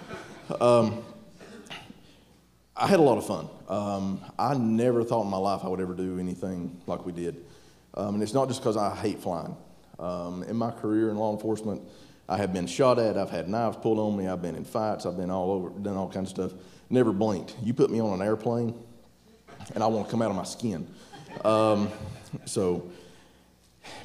Um, 0.60 1.04
I 2.76 2.88
had 2.88 2.98
a 2.98 3.02
lot 3.02 3.18
of 3.18 3.26
fun. 3.26 3.48
Um, 3.68 4.20
I 4.36 4.54
never 4.54 5.04
thought 5.04 5.22
in 5.22 5.30
my 5.30 5.36
life 5.36 5.60
I 5.62 5.68
would 5.68 5.80
ever 5.80 5.94
do 5.94 6.18
anything 6.18 6.80
like 6.86 7.06
we 7.06 7.12
did. 7.12 7.44
Um, 7.94 8.14
and 8.14 8.22
it's 8.22 8.34
not 8.34 8.48
just 8.48 8.60
because 8.60 8.76
I 8.76 8.94
hate 8.96 9.20
flying. 9.20 9.56
Um, 10.00 10.42
in 10.42 10.56
my 10.56 10.72
career 10.72 11.10
in 11.10 11.16
law 11.16 11.32
enforcement, 11.32 11.82
I 12.28 12.36
have 12.36 12.52
been 12.52 12.66
shot 12.66 12.98
at, 12.98 13.16
I've 13.16 13.30
had 13.30 13.48
knives 13.48 13.76
pulled 13.76 14.00
on 14.00 14.16
me, 14.16 14.26
I've 14.26 14.42
been 14.42 14.56
in 14.56 14.64
fights, 14.64 15.06
I've 15.06 15.16
been 15.16 15.30
all 15.30 15.52
over, 15.52 15.68
done 15.68 15.96
all 15.96 16.10
kinds 16.10 16.30
of 16.32 16.50
stuff. 16.50 16.60
Never 16.90 17.12
blinked. 17.12 17.54
You 17.62 17.74
put 17.74 17.90
me 17.90 18.00
on 18.00 18.20
an 18.20 18.26
airplane, 18.26 18.74
and 19.74 19.84
I 19.84 19.86
want 19.86 20.06
to 20.06 20.10
come 20.10 20.20
out 20.20 20.30
of 20.30 20.36
my 20.36 20.44
skin. 20.44 20.88
Um, 21.44 21.90
so, 22.44 22.90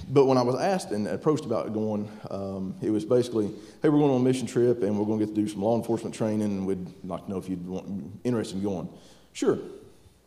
but 0.09 0.25
when 0.25 0.37
I 0.37 0.41
was 0.41 0.55
asked 0.55 0.91
and 0.91 1.07
approached 1.07 1.45
about 1.45 1.73
going, 1.73 2.09
um, 2.29 2.75
it 2.81 2.89
was 2.89 3.05
basically, 3.05 3.47
hey, 3.81 3.89
we're 3.89 3.99
going 3.99 4.11
on 4.11 4.21
a 4.21 4.23
mission 4.23 4.47
trip 4.47 4.83
and 4.83 4.97
we're 4.97 5.05
going 5.05 5.19
to 5.19 5.25
get 5.25 5.35
to 5.35 5.41
do 5.41 5.47
some 5.47 5.61
law 5.61 5.77
enforcement 5.77 6.15
training 6.15 6.43
and 6.43 6.65
we'd 6.65 6.87
like 7.03 7.25
to 7.25 7.31
know 7.31 7.37
if 7.37 7.47
you'd 7.47 7.65
want, 7.65 8.19
interested 8.23 8.57
in 8.57 8.63
going. 8.63 8.89
Sure. 9.33 9.59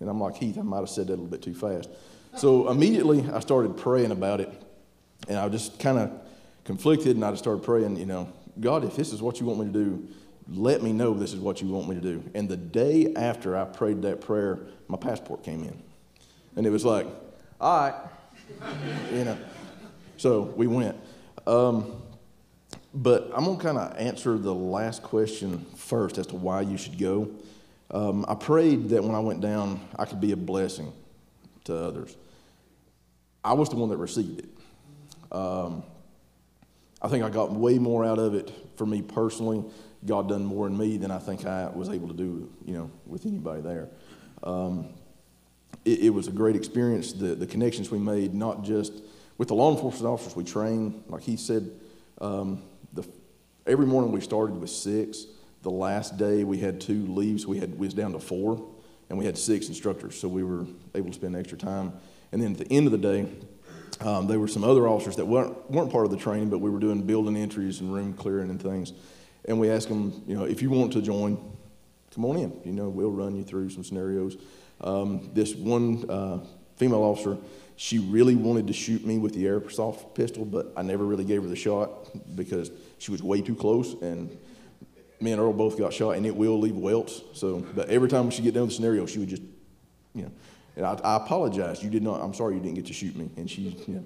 And 0.00 0.08
I'm 0.08 0.20
like, 0.20 0.36
Heath, 0.36 0.58
I 0.58 0.62
might 0.62 0.78
have 0.78 0.88
said 0.88 1.08
that 1.08 1.12
a 1.12 1.16
little 1.16 1.26
bit 1.26 1.42
too 1.42 1.54
fast. 1.54 1.88
So 2.36 2.70
immediately 2.70 3.28
I 3.30 3.40
started 3.40 3.76
praying 3.76 4.10
about 4.10 4.40
it 4.40 4.50
and 5.28 5.38
I 5.38 5.46
was 5.46 5.62
just 5.62 5.78
kind 5.78 5.98
of 5.98 6.10
conflicted 6.64 7.16
and 7.16 7.24
I 7.24 7.30
just 7.30 7.42
started 7.42 7.62
praying, 7.62 7.96
you 7.96 8.06
know, 8.06 8.32
God, 8.60 8.84
if 8.84 8.96
this 8.96 9.12
is 9.12 9.22
what 9.22 9.40
you 9.40 9.46
want 9.46 9.60
me 9.60 9.66
to 9.66 9.72
do, 9.72 10.08
let 10.48 10.82
me 10.82 10.92
know 10.92 11.14
this 11.14 11.32
is 11.32 11.40
what 11.40 11.62
you 11.62 11.68
want 11.68 11.88
me 11.88 11.94
to 11.94 12.00
do. 12.00 12.22
And 12.34 12.48
the 12.48 12.56
day 12.56 13.12
after 13.14 13.56
I 13.56 13.64
prayed 13.64 14.02
that 14.02 14.20
prayer, 14.20 14.60
my 14.88 14.96
passport 14.96 15.42
came 15.42 15.62
in. 15.62 15.82
And 16.56 16.66
it 16.66 16.70
was 16.70 16.84
like, 16.84 17.06
all 17.60 17.80
right, 17.80 17.94
you 19.12 19.24
know. 19.24 19.38
So 20.16 20.42
we 20.56 20.66
went. 20.66 20.96
Um, 21.46 22.02
but 22.94 23.30
I'm 23.34 23.44
going 23.44 23.56
to 23.56 23.62
kind 23.64 23.78
of 23.78 23.96
answer 23.96 24.36
the 24.36 24.54
last 24.54 25.02
question 25.02 25.64
first 25.76 26.18
as 26.18 26.26
to 26.28 26.36
why 26.36 26.60
you 26.60 26.76
should 26.76 26.98
go. 26.98 27.30
Um, 27.90 28.24
I 28.28 28.34
prayed 28.34 28.90
that 28.90 29.02
when 29.02 29.14
I 29.14 29.20
went 29.20 29.40
down, 29.40 29.80
I 29.98 30.04
could 30.04 30.20
be 30.20 30.32
a 30.32 30.36
blessing 30.36 30.92
to 31.64 31.76
others. 31.76 32.16
I 33.44 33.54
was 33.54 33.68
the 33.68 33.76
one 33.76 33.88
that 33.90 33.96
received 33.96 34.40
it. 34.40 34.48
Um, 35.32 35.82
I 37.00 37.08
think 37.08 37.24
I 37.24 37.30
got 37.30 37.50
way 37.50 37.78
more 37.78 38.04
out 38.04 38.18
of 38.18 38.34
it 38.34 38.52
for 38.76 38.86
me 38.86 39.02
personally. 39.02 39.64
God 40.04 40.28
done 40.28 40.44
more 40.44 40.66
in 40.66 40.76
me 40.76 40.96
than 40.96 41.10
I 41.10 41.18
think 41.18 41.46
I 41.46 41.68
was 41.68 41.88
able 41.88 42.08
to 42.08 42.14
do, 42.14 42.50
you 42.64 42.74
know, 42.74 42.90
with 43.06 43.26
anybody 43.26 43.62
there. 43.62 43.88
Um, 44.42 44.88
it, 45.84 46.00
it, 46.00 46.10
was 46.10 46.28
a 46.28 46.30
great 46.30 46.56
experience. 46.56 47.12
The, 47.12 47.34
the 47.34 47.46
connections 47.46 47.90
we 47.90 47.98
made, 47.98 48.34
not 48.34 48.64
just 48.64 48.92
with 49.38 49.48
the 49.48 49.54
law 49.54 49.72
enforcement 49.72 50.12
officers 50.12 50.36
we 50.36 50.44
trained, 50.44 51.02
like 51.08 51.22
he 51.22 51.36
said, 51.36 51.70
um, 52.20 52.62
the, 52.92 53.04
every 53.66 53.86
morning 53.86 54.12
we 54.12 54.20
started 54.20 54.60
with 54.60 54.70
six. 54.70 55.26
The 55.62 55.70
last 55.70 56.16
day 56.16 56.44
we 56.44 56.58
had 56.58 56.80
two 56.80 57.06
leaves. 57.06 57.46
We 57.46 57.58
had 57.58 57.78
we 57.78 57.86
was 57.86 57.94
down 57.94 58.12
to 58.12 58.18
four, 58.18 58.64
and 59.08 59.18
we 59.18 59.24
had 59.24 59.38
six 59.38 59.68
instructors, 59.68 60.18
so 60.18 60.28
we 60.28 60.42
were 60.42 60.66
able 60.94 61.08
to 61.08 61.14
spend 61.14 61.36
extra 61.36 61.58
time. 61.58 61.92
And 62.32 62.42
then 62.42 62.52
at 62.52 62.58
the 62.58 62.72
end 62.72 62.86
of 62.86 62.92
the 62.92 62.98
day, 62.98 63.26
um, 64.00 64.26
there 64.26 64.40
were 64.40 64.48
some 64.48 64.64
other 64.64 64.88
officers 64.88 65.16
that 65.16 65.26
weren't, 65.26 65.70
weren't 65.70 65.92
part 65.92 66.04
of 66.04 66.10
the 66.10 66.16
training, 66.16 66.50
but 66.50 66.58
we 66.58 66.70
were 66.70 66.80
doing 66.80 67.02
building 67.02 67.36
entries 67.36 67.80
and 67.80 67.92
room 67.92 68.14
clearing 68.14 68.50
and 68.50 68.60
things. 68.60 68.92
And 69.44 69.60
we 69.60 69.70
asked 69.70 69.88
them, 69.88 70.22
you 70.26 70.36
know, 70.36 70.44
if 70.44 70.62
you 70.62 70.70
want 70.70 70.92
to 70.94 71.02
join, 71.02 71.36
come 72.14 72.24
on 72.24 72.36
in. 72.36 72.60
You 72.64 72.72
know, 72.72 72.88
we'll 72.88 73.10
run 73.10 73.36
you 73.36 73.44
through 73.44 73.70
some 73.70 73.84
scenarios. 73.84 74.36
Um, 74.82 75.30
this 75.32 75.54
one 75.54 76.08
uh, 76.10 76.40
female 76.76 77.02
officer, 77.02 77.38
she 77.76 77.98
really 77.98 78.36
wanted 78.36 78.66
to 78.66 78.72
shoot 78.72 79.04
me 79.04 79.18
with 79.18 79.34
the 79.34 79.44
airsoft 79.44 80.14
pistol, 80.14 80.44
but 80.44 80.72
I 80.76 80.82
never 80.82 81.04
really 81.04 81.24
gave 81.24 81.42
her 81.42 81.48
the 81.48 81.56
shot 81.56 81.90
because 82.36 82.70
she 82.98 83.10
was 83.10 83.22
way 83.22 83.40
too 83.40 83.54
close. 83.54 83.94
And 83.94 84.36
me 85.20 85.32
and 85.32 85.40
Earl 85.40 85.52
both 85.52 85.78
got 85.78 85.92
shot, 85.92 86.16
and 86.16 86.26
it 86.26 86.34
will 86.34 86.58
leave 86.58 86.76
welts. 86.76 87.22
So, 87.32 87.64
but 87.74 87.88
every 87.88 88.08
time 88.08 88.30
she 88.30 88.42
get 88.42 88.54
down 88.54 88.66
the 88.66 88.72
scenario, 88.72 89.06
she 89.06 89.18
would 89.20 89.28
just, 89.28 89.42
you 90.14 90.22
know, 90.22 90.32
and 90.76 90.86
I, 90.86 90.92
I 91.04 91.16
apologize. 91.16 91.82
You 91.82 91.90
did 91.90 92.02
not. 92.02 92.20
I'm 92.20 92.34
sorry 92.34 92.54
you 92.54 92.60
didn't 92.60 92.76
get 92.76 92.86
to 92.86 92.92
shoot 92.92 93.14
me. 93.14 93.30
And 93.36 93.50
she, 93.50 93.62
you 93.86 93.94
know, 93.94 94.04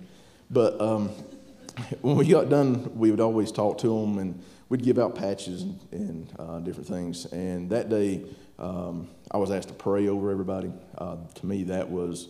but 0.51 0.81
um, 0.81 1.11
when 2.03 2.17
we 2.17 2.27
got 2.27 2.49
done, 2.49 2.97
we 2.97 3.11
would 3.11 3.21
always 3.21 3.53
talk 3.53 3.79
to 3.79 3.89
them, 3.89 4.19
and 4.19 4.43
we'd 4.69 4.83
give 4.83 4.99
out 4.99 5.15
patches 5.15 5.63
and, 5.63 5.81
and 5.93 6.33
uh, 6.39 6.59
different 6.61 6.89
things. 6.89 7.27
And 7.27 7.71
that 7.71 7.89
day, 7.89 8.25
um, 8.59 9.09
I 9.31 9.37
was 9.37 9.51
asked 9.51 9.69
to 9.69 9.75
pray 9.75 10.09
over 10.09 10.31
everybody. 10.31 10.73
Uh, 10.97 11.17
to 11.35 11.47
me, 11.47 11.65
that 11.65 11.91
was 11.91 12.29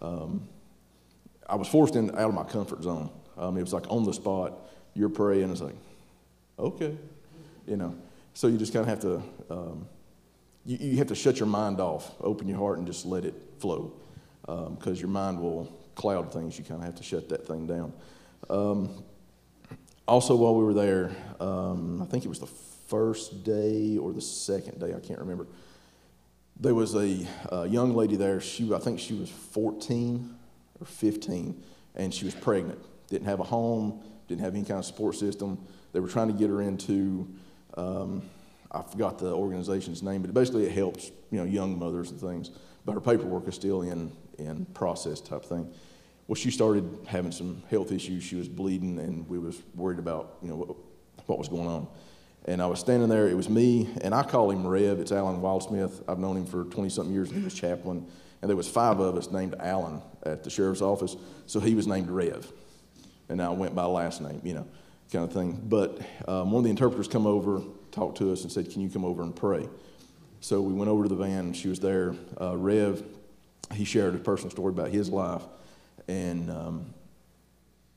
um, 0.00 0.48
I 1.48 1.56
was 1.56 1.68
forced 1.68 1.96
in, 1.96 2.10
out 2.10 2.28
of 2.28 2.34
my 2.34 2.44
comfort 2.44 2.82
zone. 2.82 3.10
Um, 3.36 3.56
it 3.56 3.62
was 3.62 3.72
like 3.72 3.90
on 3.90 4.04
the 4.04 4.12
spot. 4.12 4.54
You're 4.94 5.10
praying. 5.10 5.50
It's 5.50 5.60
like, 5.60 5.76
okay, 6.58 6.96
you 7.66 7.76
know. 7.76 7.94
So 8.34 8.48
you 8.48 8.58
just 8.58 8.72
kind 8.72 8.82
of 8.82 8.88
have 8.88 9.00
to 9.00 9.22
um, 9.50 9.86
you, 10.64 10.78
you 10.80 10.96
have 10.98 11.08
to 11.08 11.14
shut 11.14 11.38
your 11.38 11.46
mind 11.46 11.80
off, 11.80 12.14
open 12.20 12.48
your 12.48 12.58
heart, 12.58 12.78
and 12.78 12.86
just 12.86 13.06
let 13.06 13.24
it 13.24 13.34
flow. 13.58 13.92
Because 14.42 14.86
um, 14.86 14.96
your 14.96 15.08
mind 15.08 15.40
will 15.40 15.72
cloud 15.94 16.32
things. 16.32 16.58
You 16.58 16.64
kind 16.64 16.80
of 16.80 16.86
have 16.86 16.96
to 16.96 17.02
shut 17.02 17.28
that 17.30 17.46
thing 17.46 17.66
down. 17.66 17.92
Um, 18.48 19.02
also, 20.06 20.36
while 20.36 20.54
we 20.54 20.64
were 20.64 20.74
there, 20.74 21.10
I 21.40 22.06
think 22.08 22.24
it 22.24 22.28
was 22.28 22.38
the 22.38 22.48
first 22.86 23.44
day 23.44 23.96
or 23.98 24.12
the 24.12 24.20
second 24.20 24.80
day, 24.80 24.94
I 24.94 25.00
can't 25.00 25.18
remember. 25.18 25.46
There 26.58 26.74
was 26.74 26.94
a, 26.94 27.26
a 27.50 27.66
young 27.66 27.94
lady 27.94 28.16
there. 28.16 28.40
She, 28.40 28.72
I 28.72 28.78
think 28.78 28.98
she 28.98 29.14
was 29.14 29.28
14 29.28 30.34
or 30.80 30.86
15, 30.86 31.62
and 31.94 32.14
she 32.14 32.24
was 32.24 32.34
pregnant. 32.34 32.78
Didn't 33.08 33.26
have 33.26 33.40
a 33.40 33.44
home, 33.44 34.00
didn't 34.28 34.42
have 34.42 34.54
any 34.54 34.64
kind 34.64 34.78
of 34.78 34.84
support 34.84 35.16
system. 35.16 35.58
They 35.92 36.00
were 36.00 36.08
trying 36.08 36.28
to 36.28 36.34
get 36.34 36.48
her 36.48 36.62
into 36.62 37.28
um, 37.76 38.22
I 38.72 38.82
forgot 38.82 39.18
the 39.18 39.32
organization's 39.32 40.02
name, 40.02 40.22
but 40.22 40.34
basically 40.34 40.64
it 40.64 40.72
helps 40.72 41.10
you 41.30 41.38
know 41.38 41.44
young 41.44 41.78
mothers 41.78 42.10
and 42.10 42.20
things. 42.20 42.50
But 42.84 42.92
her 42.92 43.00
paperwork 43.00 43.48
is 43.48 43.54
still 43.54 43.82
in 43.82 44.12
in 44.38 44.66
process 44.66 45.20
type 45.20 45.44
thing. 45.44 45.72
Well, 46.26 46.34
she 46.34 46.50
started 46.50 46.84
having 47.06 47.32
some 47.32 47.62
health 47.70 47.92
issues. 47.92 48.24
She 48.24 48.36
was 48.36 48.48
bleeding, 48.48 48.98
and 48.98 49.28
we 49.28 49.38
was 49.38 49.60
worried 49.74 49.98
about 49.98 50.38
you 50.42 50.48
know 50.48 50.56
what, 50.56 50.76
what 51.26 51.38
was 51.38 51.48
going 51.48 51.66
on. 51.66 51.88
And 52.46 52.62
I 52.62 52.66
was 52.66 52.78
standing 52.78 53.08
there. 53.08 53.28
It 53.28 53.36
was 53.36 53.48
me, 53.48 53.88
and 54.02 54.14
I 54.14 54.22
call 54.22 54.50
him 54.50 54.66
Rev. 54.66 55.00
It's 55.00 55.10
Alan 55.10 55.40
Wildsmith. 55.40 56.04
I've 56.08 56.20
known 56.20 56.36
him 56.36 56.46
for 56.46 56.64
20 56.64 56.88
something 56.88 57.12
years. 57.12 57.30
He 57.30 57.40
was 57.40 57.54
chaplain, 57.54 58.06
and 58.40 58.48
there 58.48 58.56
was 58.56 58.68
five 58.68 59.00
of 59.00 59.16
us 59.16 59.32
named 59.32 59.56
Alan 59.58 60.00
at 60.22 60.44
the 60.44 60.50
sheriff's 60.50 60.80
office. 60.80 61.16
So 61.46 61.58
he 61.58 61.74
was 61.74 61.88
named 61.88 62.08
Rev, 62.08 62.50
and 63.28 63.42
I 63.42 63.48
went 63.50 63.74
by 63.74 63.84
last 63.84 64.20
name, 64.20 64.40
you 64.44 64.54
know, 64.54 64.66
kind 65.12 65.24
of 65.24 65.32
thing. 65.32 65.60
But 65.64 66.00
um, 66.28 66.52
one 66.52 66.60
of 66.60 66.64
the 66.64 66.70
interpreters 66.70 67.08
come 67.08 67.26
over 67.26 67.62
talked 67.90 68.18
to 68.18 68.32
us 68.32 68.42
and 68.42 68.52
said, 68.52 68.70
Can 68.70 68.80
you 68.82 68.90
come 68.90 69.04
over 69.04 69.22
and 69.22 69.34
pray? 69.34 69.68
So 70.40 70.60
we 70.60 70.72
went 70.72 70.88
over 70.88 71.02
to 71.02 71.08
the 71.08 71.16
van. 71.16 71.46
And 71.46 71.56
she 71.56 71.68
was 71.68 71.80
there. 71.80 72.14
Uh, 72.40 72.56
Rev, 72.56 73.02
he 73.72 73.84
shared 73.84 74.14
a 74.14 74.18
personal 74.18 74.50
story 74.50 74.70
about 74.70 74.90
his 74.90 75.08
life. 75.08 75.42
And 76.06 76.50
um, 76.50 76.94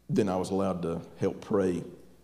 then 0.10 0.30
I 0.30 0.38
was 0.38 0.50
allowed 0.50 0.82
to 0.84 1.02
help 1.20 1.42
pray 1.42 1.84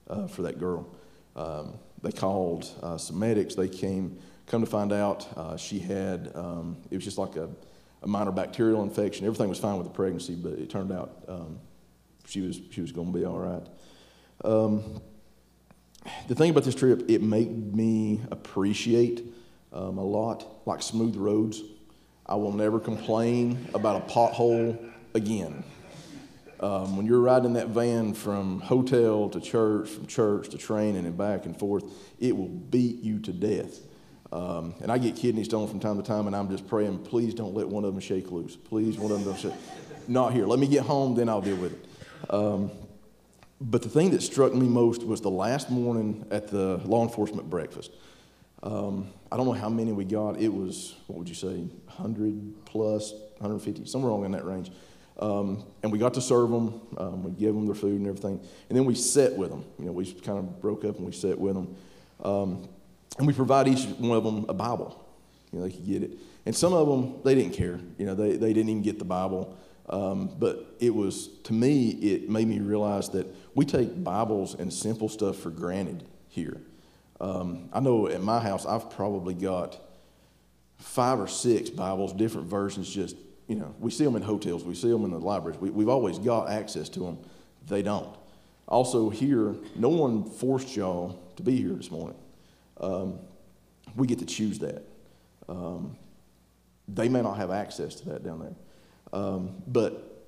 uh, 0.09 0.27
for 0.27 0.43
that 0.43 0.57
girl. 0.57 0.87
Um, 1.35 1.73
they 2.05 2.11
called 2.11 2.69
uh, 2.83 2.97
some 2.97 3.17
medics. 3.17 3.55
They 3.55 3.67
came, 3.67 4.19
come 4.45 4.61
to 4.61 4.69
find 4.69 4.93
out 4.93 5.27
uh, 5.35 5.57
she 5.57 5.79
had, 5.79 6.31
um, 6.35 6.77
it 6.91 6.95
was 6.95 7.03
just 7.03 7.17
like 7.17 7.35
a, 7.35 7.49
a, 8.03 8.07
minor 8.07 8.31
bacterial 8.31 8.83
infection. 8.83 9.25
Everything 9.25 9.49
was 9.49 9.57
fine 9.57 9.77
with 9.77 9.87
the 9.87 9.93
pregnancy, 9.93 10.35
but 10.35 10.53
it 10.53 10.69
turned 10.69 10.91
out 10.91 11.23
um, 11.27 11.59
she 12.27 12.41
was, 12.41 12.61
she 12.69 12.81
was 12.81 12.91
going 12.91 13.11
to 13.11 13.19
be 13.19 13.25
all 13.25 13.39
right. 13.39 13.67
Um, 14.43 15.01
the 16.27 16.35
thing 16.35 16.51
about 16.51 16.63
this 16.63 16.75
trip, 16.75 17.09
it 17.09 17.23
made 17.23 17.75
me 17.75 18.21
appreciate 18.29 19.23
um, 19.73 19.97
a 19.97 20.05
lot, 20.05 20.67
like 20.67 20.83
smooth 20.83 21.15
roads. 21.15 21.63
I 22.27 22.35
will 22.35 22.53
never 22.53 22.79
complain 22.79 23.67
about 23.73 24.03
a 24.03 24.13
pothole 24.13 24.91
again. 25.15 25.63
Um, 26.65 26.97
when 26.97 27.05
you're 27.05 27.19
riding 27.19 27.53
that 27.53 27.67
van 27.67 28.15
from 28.15 28.59
hotel 28.59 29.29
to 29.29 29.39
church, 29.39 29.87
from 29.87 30.07
church 30.07 30.49
to 30.49 30.57
training 30.57 31.05
and 31.05 31.15
back 31.15 31.45
and 31.45 31.55
forth, 31.55 31.83
it 32.19 32.35
will 32.35 32.47
beat 32.47 33.03
you 33.03 33.19
to 33.19 33.31
death. 33.31 33.81
Um, 34.31 34.73
and 34.81 34.91
I 34.91 34.97
get 34.97 35.15
kidney 35.15 35.43
stones 35.43 35.69
from 35.69 35.79
time 35.79 35.97
to 35.97 36.03
time, 36.03 36.25
and 36.25 36.35
I'm 36.35 36.49
just 36.49 36.67
praying, 36.67 37.03
please 37.03 37.35
don't 37.35 37.53
let 37.53 37.67
one 37.67 37.85
of 37.85 37.93
them 37.93 38.01
shake 38.01 38.31
loose. 38.31 38.55
Please, 38.55 38.97
one 38.97 39.11
of 39.11 39.19
them 39.19 39.31
don't 39.31 39.39
shake. 39.39 39.53
Not 40.07 40.33
here. 40.33 40.47
Let 40.47 40.57
me 40.57 40.65
get 40.65 40.81
home, 40.81 41.13
then 41.13 41.29
I'll 41.29 41.39
deal 41.39 41.55
with 41.55 41.73
it. 41.73 42.33
Um, 42.33 42.71
but 43.61 43.83
the 43.83 43.89
thing 43.89 44.09
that 44.09 44.23
struck 44.23 44.55
me 44.55 44.67
most 44.67 45.03
was 45.03 45.21
the 45.21 45.29
last 45.29 45.69
morning 45.69 46.25
at 46.31 46.47
the 46.47 46.77
law 46.77 47.03
enforcement 47.03 47.47
breakfast. 47.47 47.91
Um, 48.63 49.11
I 49.31 49.37
don't 49.37 49.45
know 49.45 49.51
how 49.51 49.69
many 49.69 49.91
we 49.91 50.03
got. 50.03 50.39
It 50.39 50.51
was, 50.51 50.95
what 51.05 51.19
would 51.19 51.29
you 51.29 51.35
say, 51.35 51.57
100 51.57 52.65
plus, 52.65 53.11
150, 53.37 53.85
somewhere 53.85 54.09
along 54.09 54.25
in 54.25 54.31
that 54.31 54.45
range. 54.45 54.71
Um, 55.19 55.63
and 55.81 55.91
we 55.91 55.97
got 55.97 56.13
to 56.15 56.21
serve 56.21 56.49
them. 56.49 56.81
Um, 56.97 57.23
we 57.23 57.31
gave 57.31 57.53
them 57.53 57.65
their 57.65 57.75
food 57.75 57.99
and 57.99 58.07
everything. 58.07 58.39
And 58.69 58.77
then 58.77 58.85
we 58.85 58.95
sat 58.95 59.35
with 59.35 59.49
them. 59.49 59.63
You 59.79 59.85
know, 59.85 59.91
we 59.91 60.11
kind 60.11 60.37
of 60.37 60.61
broke 60.61 60.83
up 60.83 60.97
and 60.97 61.05
we 61.05 61.13
sat 61.13 61.39
with 61.39 61.55
them. 61.55 61.75
Um, 62.23 62.67
and 63.17 63.25
we 63.25 63.33
provide 63.33 63.67
each 63.67 63.85
one 63.97 64.17
of 64.17 64.23
them 64.23 64.45
a 64.49 64.53
Bible. 64.53 65.05
You 65.51 65.59
know, 65.59 65.65
they 65.65 65.71
could 65.71 65.85
get 65.85 66.03
it. 66.03 66.17
And 66.45 66.55
some 66.55 66.73
of 66.73 66.87
them, 66.87 67.21
they 67.23 67.33
didn't 67.33 67.53
care. 67.53 67.79
You 67.97 68.07
know, 68.07 68.15
they, 68.15 68.35
they 68.35 68.51
didn't 68.51 68.69
even 68.69 68.81
get 68.81 68.99
the 68.99 69.05
Bible. 69.05 69.57
Um, 69.87 70.35
but 70.37 70.75
it 70.79 70.93
was, 70.93 71.27
to 71.43 71.53
me, 71.53 71.89
it 71.91 72.29
made 72.29 72.47
me 72.47 72.59
realize 72.59 73.09
that 73.09 73.27
we 73.53 73.65
take 73.65 74.03
Bibles 74.03 74.55
and 74.55 74.73
simple 74.73 75.07
stuff 75.07 75.37
for 75.37 75.49
granted 75.49 76.03
here. 76.27 76.61
Um, 77.21 77.69
I 77.71 77.79
know 77.79 78.07
at 78.07 78.21
my 78.21 78.39
house, 78.39 78.65
I've 78.65 78.89
probably 78.91 79.33
got 79.33 79.79
five 80.77 81.19
or 81.19 81.27
six 81.27 81.69
Bibles, 81.69 82.11
different 82.13 82.47
versions, 82.47 82.89
just, 82.89 83.15
you 83.47 83.55
know, 83.55 83.73
we 83.79 83.91
see 83.91 84.03
them 84.03 84.15
in 84.15 84.21
hotels, 84.21 84.63
we 84.63 84.75
see 84.75 84.89
them 84.89 85.05
in 85.05 85.11
the 85.11 85.19
libraries. 85.19 85.59
We, 85.59 85.69
we've 85.69 85.89
always 85.89 86.17
got 86.17 86.49
access 86.49 86.89
to 86.89 86.99
them. 86.99 87.19
They 87.67 87.81
don't. 87.81 88.15
Also, 88.67 89.09
here, 89.09 89.55
no 89.75 89.89
one 89.89 90.23
forced 90.23 90.75
y'all 90.75 91.19
to 91.35 91.43
be 91.43 91.55
here 91.55 91.73
this 91.73 91.91
morning. 91.91 92.17
Um, 92.79 93.19
we 93.95 94.07
get 94.07 94.19
to 94.19 94.25
choose 94.25 94.59
that. 94.59 94.83
Um, 95.47 95.95
they 96.87 97.07
may 97.09 97.21
not 97.21 97.37
have 97.37 97.51
access 97.51 97.95
to 97.95 98.09
that 98.09 98.23
down 98.23 98.39
there. 98.39 98.55
Um, 99.13 99.61
but 99.67 100.25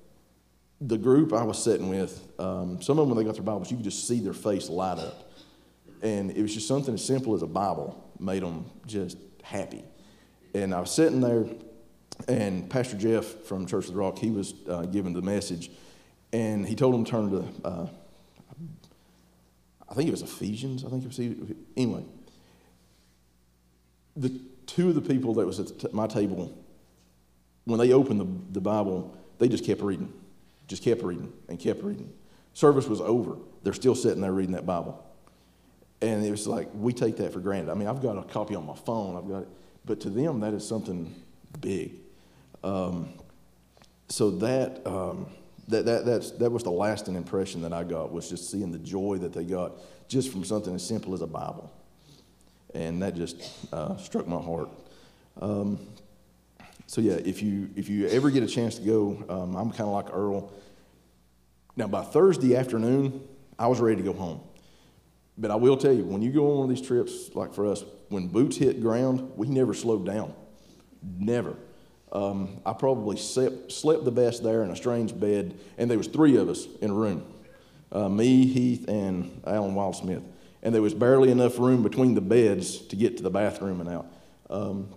the 0.80 0.96
group 0.96 1.32
I 1.32 1.42
was 1.42 1.62
sitting 1.62 1.88
with, 1.88 2.26
um, 2.38 2.80
some 2.80 2.98
of 2.98 3.08
them, 3.08 3.16
when 3.16 3.18
they 3.18 3.28
got 3.28 3.34
their 3.34 3.44
Bibles, 3.44 3.70
you 3.70 3.76
could 3.76 3.84
just 3.84 4.06
see 4.06 4.20
their 4.20 4.32
face 4.32 4.68
light 4.68 4.98
up. 4.98 5.32
And 6.02 6.30
it 6.30 6.42
was 6.42 6.54
just 6.54 6.68
something 6.68 6.94
as 6.94 7.04
simple 7.04 7.34
as 7.34 7.42
a 7.42 7.46
Bible 7.46 8.12
made 8.20 8.42
them 8.42 8.66
just 8.86 9.18
happy. 9.42 9.82
And 10.54 10.72
I 10.72 10.80
was 10.80 10.92
sitting 10.92 11.20
there, 11.20 11.46
and 12.26 12.68
Pastor 12.68 12.96
Jeff 12.96 13.24
from 13.24 13.66
Church 13.66 13.86
of 13.86 13.92
the 13.92 13.98
Rock, 13.98 14.18
he 14.18 14.30
was 14.30 14.54
uh, 14.68 14.82
giving 14.82 15.12
the 15.12 15.22
message, 15.22 15.70
and 16.32 16.66
he 16.66 16.74
told 16.74 16.94
them 16.94 17.04
to 17.04 17.10
turn 17.10 17.30
to, 17.30 17.44
uh, 17.64 17.86
I 19.88 19.94
think 19.94 20.08
it 20.08 20.10
was 20.10 20.22
Ephesians. 20.22 20.84
I 20.84 20.88
think 20.88 21.04
it 21.04 21.08
was 21.08 21.20
anyway. 21.76 22.04
The 24.16 24.40
two 24.66 24.88
of 24.88 24.94
the 24.94 25.00
people 25.00 25.34
that 25.34 25.46
was 25.46 25.60
at 25.60 25.94
my 25.94 26.06
table, 26.06 26.52
when 27.64 27.78
they 27.78 27.92
opened 27.92 28.20
the, 28.20 28.28
the 28.52 28.60
Bible, 28.60 29.16
they 29.38 29.48
just 29.48 29.64
kept 29.64 29.80
reading, 29.80 30.12
just 30.66 30.82
kept 30.82 31.02
reading 31.02 31.32
and 31.48 31.58
kept 31.58 31.82
reading. 31.82 32.12
Service 32.52 32.88
was 32.88 33.00
over. 33.00 33.36
They're 33.62 33.72
still 33.72 33.94
sitting 33.94 34.20
there 34.20 34.32
reading 34.32 34.54
that 34.54 34.66
Bible. 34.66 35.04
And 36.00 36.24
it 36.24 36.30
was 36.30 36.46
like, 36.46 36.68
we 36.74 36.92
take 36.92 37.16
that 37.16 37.32
for 37.32 37.40
granted. 37.40 37.70
I 37.70 37.74
mean, 37.74 37.88
I've 37.88 38.02
got 38.02 38.18
a 38.18 38.22
copy 38.22 38.54
on 38.54 38.66
my 38.66 38.74
phone, 38.74 39.16
I've 39.16 39.28
got 39.28 39.42
it, 39.42 39.48
but 39.84 40.00
to 40.00 40.10
them, 40.10 40.40
that 40.40 40.54
is 40.54 40.66
something 40.66 41.14
big. 41.60 41.92
Um, 42.64 43.12
so 44.08 44.30
that, 44.30 44.86
um, 44.86 45.26
that, 45.68 45.84
that, 45.84 46.06
that's, 46.06 46.30
that 46.32 46.50
was 46.50 46.62
the 46.62 46.70
lasting 46.70 47.14
impression 47.14 47.62
that 47.62 47.72
I 47.72 47.84
got 47.84 48.12
was 48.12 48.28
just 48.28 48.50
seeing 48.50 48.72
the 48.72 48.78
joy 48.78 49.18
that 49.18 49.32
they 49.32 49.44
got 49.44 49.72
just 50.08 50.32
from 50.32 50.44
something 50.44 50.74
as 50.74 50.86
simple 50.86 51.14
as 51.14 51.20
a 51.20 51.26
Bible. 51.26 51.70
And 52.74 53.02
that 53.02 53.14
just 53.14 53.36
uh, 53.72 53.96
struck 53.96 54.26
my 54.26 54.40
heart. 54.40 54.70
Um, 55.40 55.78
so 56.86 57.00
yeah, 57.00 57.14
if 57.14 57.42
you, 57.42 57.68
if 57.76 57.88
you 57.88 58.08
ever 58.08 58.30
get 58.30 58.42
a 58.42 58.46
chance 58.46 58.76
to 58.76 58.82
go, 58.82 59.24
um, 59.28 59.56
I'm 59.56 59.70
kind 59.70 59.82
of 59.82 59.92
like 59.92 60.12
Earl. 60.12 60.52
Now, 61.76 61.86
by 61.86 62.02
Thursday 62.02 62.56
afternoon, 62.56 63.22
I 63.58 63.66
was 63.66 63.78
ready 63.78 63.96
to 63.96 64.02
go 64.02 64.12
home. 64.12 64.40
But 65.36 65.50
I 65.50 65.54
will 65.54 65.76
tell 65.76 65.92
you, 65.92 66.04
when 66.04 66.22
you 66.22 66.32
go 66.32 66.50
on 66.50 66.58
one 66.58 66.70
of 66.70 66.76
these 66.76 66.84
trips, 66.84 67.34
like 67.34 67.54
for 67.54 67.66
us, 67.66 67.84
when 68.08 68.26
boots 68.26 68.56
hit 68.56 68.80
ground, 68.80 69.32
we 69.36 69.46
never 69.46 69.74
slowed 69.74 70.04
down. 70.04 70.34
Never. 71.02 71.56
Um, 72.12 72.60
I 72.64 72.72
probably 72.72 73.16
slept, 73.16 73.70
slept, 73.70 74.04
the 74.04 74.10
best 74.10 74.42
there 74.42 74.62
in 74.62 74.70
a 74.70 74.76
strange 74.76 75.18
bed, 75.18 75.58
and 75.76 75.90
there 75.90 75.98
was 75.98 76.06
three 76.06 76.36
of 76.36 76.48
us 76.48 76.66
in 76.80 76.90
a 76.90 76.94
room, 76.94 77.24
uh, 77.92 78.08
me, 78.08 78.46
Heath, 78.46 78.88
and 78.88 79.42
Alan 79.46 79.74
Wildsmith. 79.74 80.22
And 80.62 80.74
there 80.74 80.82
was 80.82 80.94
barely 80.94 81.30
enough 81.30 81.58
room 81.58 81.82
between 81.82 82.14
the 82.14 82.20
beds 82.20 82.78
to 82.86 82.96
get 82.96 83.16
to 83.18 83.22
the 83.22 83.30
bathroom 83.30 83.80
and 83.80 83.88
out. 83.90 84.06
Um, 84.50 84.88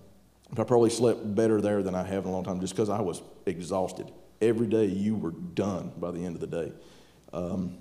I 0.57 0.63
probably 0.63 0.89
slept 0.89 1.35
better 1.35 1.61
there 1.61 1.83
than 1.83 1.95
I 1.95 2.03
have 2.03 2.23
in 2.25 2.29
a 2.29 2.33
long 2.33 2.43
time 2.43 2.59
just 2.59 2.73
because 2.73 2.89
I 2.89 3.01
was 3.01 3.21
exhausted. 3.45 4.11
Every 4.41 4.67
day 4.67 4.85
you 4.85 5.15
were 5.15 5.31
done 5.31 5.91
by 5.97 6.11
the 6.11 6.25
end 6.25 6.35
of 6.35 6.41
the 6.41 6.47
day. 6.47 6.71
Um, 7.31 7.77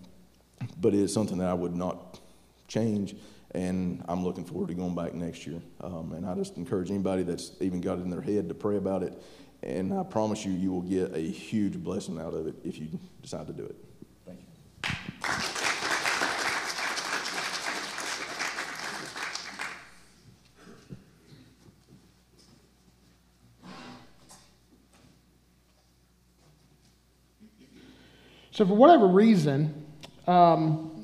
but 0.81 0.95
it 0.95 1.01
is 1.01 1.13
something 1.13 1.39
that 1.39 1.49
I 1.49 1.55
would 1.55 1.75
not 1.75 2.21
change 2.69 3.17
and 3.53 4.05
I'm 4.09 4.25
looking 4.25 4.45
forward 4.45 4.69
to 4.69 4.75
going 4.75 4.95
back 4.95 5.15
next 5.15 5.47
year. 5.47 5.61
Um, 5.81 6.13
and 6.13 6.27
I 6.27 6.35
just 6.35 6.57
encourage 6.57 6.91
anybody 6.91 7.23
that's 7.23 7.53
even 7.61 7.81
got 7.81 7.99
it 7.99 8.03
in 8.03 8.11
their 8.11 8.21
head 8.21 8.49
to 8.49 8.55
pray 8.55 8.77
about 8.77 9.03
it. 9.03 9.21
And 9.63 9.93
I 9.93 10.03
promise 10.05 10.45
you, 10.45 10.53
you 10.53 10.73
will 10.73 10.83
get 10.83 11.15
a 11.15 11.21
huge 11.21 11.77
blessing 11.77 12.21
out 12.21 12.33
of 12.33 12.47
it 12.47 12.55
if 12.65 12.79
you 12.79 12.89
decide 13.23 13.47
to 13.49 13.53
do 13.53 13.65
it. 13.65 13.77
Thank 14.25 14.41
you. 14.41 15.61
So, 28.53 28.67
for 28.67 28.75
whatever 28.75 29.07
reason, 29.07 29.87
um, 30.27 31.00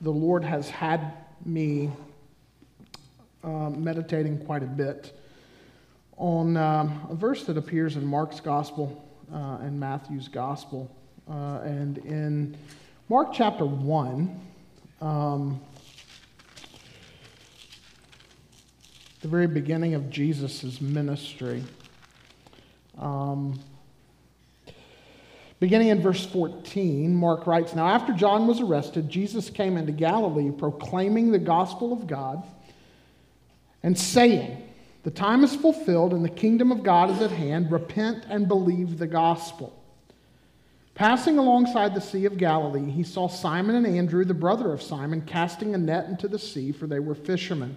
the 0.00 0.10
Lord 0.10 0.44
has 0.44 0.70
had 0.70 1.12
me 1.44 1.90
um, 3.42 3.82
meditating 3.82 4.44
quite 4.44 4.62
a 4.62 4.66
bit 4.66 5.18
on 6.16 6.56
um, 6.56 7.06
a 7.10 7.14
verse 7.14 7.44
that 7.44 7.56
appears 7.56 7.96
in 7.96 8.04
Mark's 8.04 8.40
Gospel 8.40 9.04
uh, 9.32 9.58
and 9.60 9.78
Matthew's 9.78 10.28
Gospel. 10.28 10.90
Uh, 11.28 11.60
and 11.64 11.98
in 11.98 12.56
Mark 13.08 13.32
chapter 13.32 13.64
1, 13.64 14.40
um, 15.00 15.60
the 19.20 19.28
very 19.28 19.46
beginning 19.46 19.94
of 19.94 20.10
Jesus' 20.10 20.80
ministry, 20.80 21.62
um, 22.98 23.58
Beginning 25.60 25.88
in 25.88 26.00
verse 26.00 26.24
14, 26.26 27.14
Mark 27.14 27.46
writes 27.46 27.74
Now, 27.74 27.88
after 27.88 28.12
John 28.12 28.46
was 28.46 28.60
arrested, 28.60 29.08
Jesus 29.08 29.50
came 29.50 29.76
into 29.76 29.90
Galilee 29.90 30.52
proclaiming 30.52 31.32
the 31.32 31.38
gospel 31.38 31.92
of 31.92 32.06
God 32.06 32.44
and 33.82 33.98
saying, 33.98 34.62
The 35.02 35.10
time 35.10 35.42
is 35.42 35.56
fulfilled 35.56 36.12
and 36.12 36.24
the 36.24 36.28
kingdom 36.28 36.70
of 36.70 36.84
God 36.84 37.10
is 37.10 37.20
at 37.20 37.32
hand. 37.32 37.72
Repent 37.72 38.24
and 38.28 38.46
believe 38.46 38.98
the 38.98 39.08
gospel. 39.08 39.74
Passing 40.94 41.38
alongside 41.38 41.94
the 41.94 42.00
Sea 42.00 42.24
of 42.24 42.38
Galilee, 42.38 42.90
he 42.90 43.04
saw 43.04 43.28
Simon 43.28 43.76
and 43.76 43.86
Andrew, 43.86 44.24
the 44.24 44.34
brother 44.34 44.72
of 44.72 44.82
Simon, 44.82 45.22
casting 45.22 45.74
a 45.74 45.78
net 45.78 46.06
into 46.06 46.26
the 46.28 46.38
sea, 46.38 46.72
for 46.72 46.86
they 46.86 46.98
were 46.98 47.14
fishermen. 47.14 47.76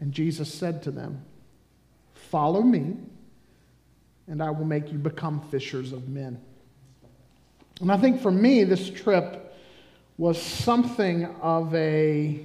And 0.00 0.12
Jesus 0.12 0.52
said 0.52 0.82
to 0.84 0.90
them, 0.90 1.24
Follow 2.14 2.62
me, 2.62 2.96
and 4.26 4.42
I 4.42 4.50
will 4.50 4.64
make 4.64 4.90
you 4.92 4.98
become 4.98 5.40
fishers 5.50 5.92
of 5.92 6.08
men. 6.08 6.40
And 7.80 7.90
I 7.90 7.96
think 7.96 8.20
for 8.20 8.30
me, 8.30 8.64
this 8.64 8.90
trip 8.90 9.56
was 10.18 10.40
something 10.40 11.24
of 11.40 11.74
a 11.74 12.40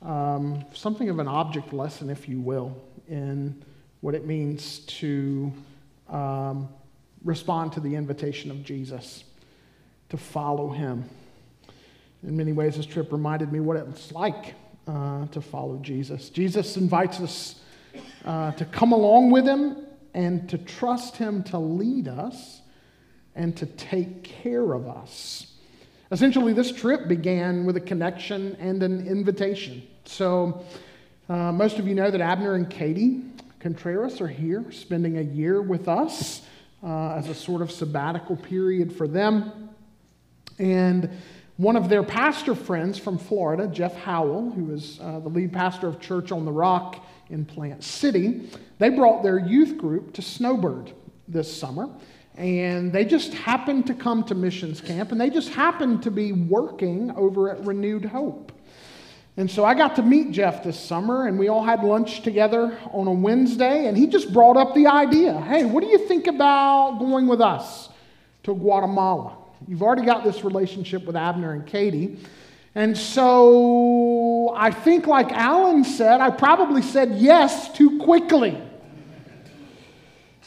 um, 0.00 0.64
something 0.72 1.10
of 1.10 1.18
an 1.18 1.28
object 1.28 1.72
lesson, 1.72 2.08
if 2.08 2.28
you 2.28 2.40
will, 2.40 2.74
in 3.06 3.62
what 4.00 4.14
it 4.14 4.26
means 4.26 4.80
to 4.80 5.52
um, 6.08 6.68
respond 7.24 7.72
to 7.74 7.80
the 7.80 7.94
invitation 7.94 8.50
of 8.50 8.64
Jesus, 8.64 9.24
to 10.08 10.16
follow 10.16 10.70
him. 10.70 11.08
In 12.22 12.36
many 12.36 12.52
ways, 12.52 12.76
this 12.76 12.86
trip 12.86 13.12
reminded 13.12 13.52
me 13.52 13.60
what 13.60 13.76
it's 13.76 14.12
like 14.12 14.54
uh, 14.86 15.26
to 15.26 15.42
follow 15.42 15.76
Jesus. 15.78 16.30
Jesus 16.30 16.76
invites 16.78 17.20
us 17.20 17.60
uh, 18.24 18.52
to 18.52 18.64
come 18.64 18.92
along 18.92 19.30
with 19.30 19.44
him 19.44 19.86
and 20.14 20.48
to 20.48 20.56
trust 20.56 21.16
him 21.16 21.42
to 21.44 21.58
lead 21.58 22.08
us 22.08 22.62
and 23.34 23.56
to 23.56 23.66
take 23.66 24.22
care 24.22 24.72
of 24.72 24.86
us. 24.88 25.52
Essentially, 26.10 26.52
this 26.52 26.70
trip 26.70 27.08
began 27.08 27.64
with 27.64 27.76
a 27.76 27.80
connection 27.80 28.56
and 28.60 28.82
an 28.82 29.06
invitation. 29.06 29.82
So, 30.04 30.64
uh, 31.28 31.50
most 31.50 31.78
of 31.78 31.88
you 31.88 31.94
know 31.94 32.10
that 32.10 32.20
Abner 32.20 32.54
and 32.54 32.68
Katie 32.68 33.22
Contreras 33.60 34.20
are 34.20 34.28
here 34.28 34.70
spending 34.70 35.16
a 35.16 35.22
year 35.22 35.62
with 35.62 35.88
us 35.88 36.42
uh, 36.82 37.14
as 37.14 37.30
a 37.30 37.34
sort 37.34 37.62
of 37.62 37.70
sabbatical 37.70 38.36
period 38.36 38.94
for 38.94 39.08
them. 39.08 39.70
And 40.58 41.10
one 41.56 41.76
of 41.76 41.88
their 41.88 42.02
pastor 42.02 42.54
friends 42.54 42.98
from 42.98 43.16
Florida, 43.16 43.66
Jeff 43.66 43.96
Howell, 43.96 44.50
who 44.50 44.72
is 44.72 45.00
uh, 45.00 45.20
the 45.20 45.30
lead 45.30 45.52
pastor 45.52 45.88
of 45.88 45.98
Church 45.98 46.30
on 46.30 46.44
the 46.44 46.52
Rock 46.52 47.04
in 47.30 47.46
Plant 47.46 47.82
City, 47.82 48.50
they 48.78 48.90
brought 48.90 49.22
their 49.22 49.38
youth 49.38 49.78
group 49.78 50.12
to 50.12 50.22
Snowbird 50.22 50.92
this 51.26 51.50
summer 51.50 51.88
and 52.36 52.92
they 52.92 53.04
just 53.04 53.32
happened 53.32 53.86
to 53.86 53.94
come 53.94 54.24
to 54.24 54.34
missions 54.34 54.80
camp 54.80 55.12
and 55.12 55.20
they 55.20 55.30
just 55.30 55.50
happened 55.50 56.02
to 56.02 56.10
be 56.10 56.32
working 56.32 57.10
over 57.12 57.50
at 57.50 57.64
Renewed 57.64 58.04
Hope. 58.04 58.52
And 59.36 59.50
so 59.50 59.64
I 59.64 59.74
got 59.74 59.96
to 59.96 60.02
meet 60.02 60.30
Jeff 60.30 60.62
this 60.62 60.78
summer, 60.78 61.26
and 61.26 61.36
we 61.36 61.48
all 61.48 61.64
had 61.64 61.82
lunch 61.82 62.22
together 62.22 62.78
on 62.92 63.08
a 63.08 63.12
Wednesday, 63.12 63.88
and 63.88 63.96
he 63.96 64.06
just 64.06 64.32
brought 64.32 64.56
up 64.56 64.74
the 64.74 64.86
idea 64.86 65.40
hey, 65.40 65.64
what 65.64 65.82
do 65.82 65.88
you 65.88 66.06
think 66.06 66.28
about 66.28 66.98
going 67.00 67.26
with 67.26 67.40
us 67.40 67.88
to 68.44 68.54
Guatemala? 68.54 69.36
You've 69.66 69.82
already 69.82 70.04
got 70.04 70.22
this 70.22 70.44
relationship 70.44 71.04
with 71.04 71.16
Abner 71.16 71.52
and 71.52 71.66
Katie. 71.66 72.18
And 72.76 72.96
so 72.96 74.52
I 74.56 74.70
think, 74.70 75.06
like 75.06 75.32
Alan 75.32 75.84
said, 75.84 76.20
I 76.20 76.30
probably 76.30 76.82
said 76.82 77.12
yes 77.12 77.72
too 77.72 77.98
quickly. 77.98 78.60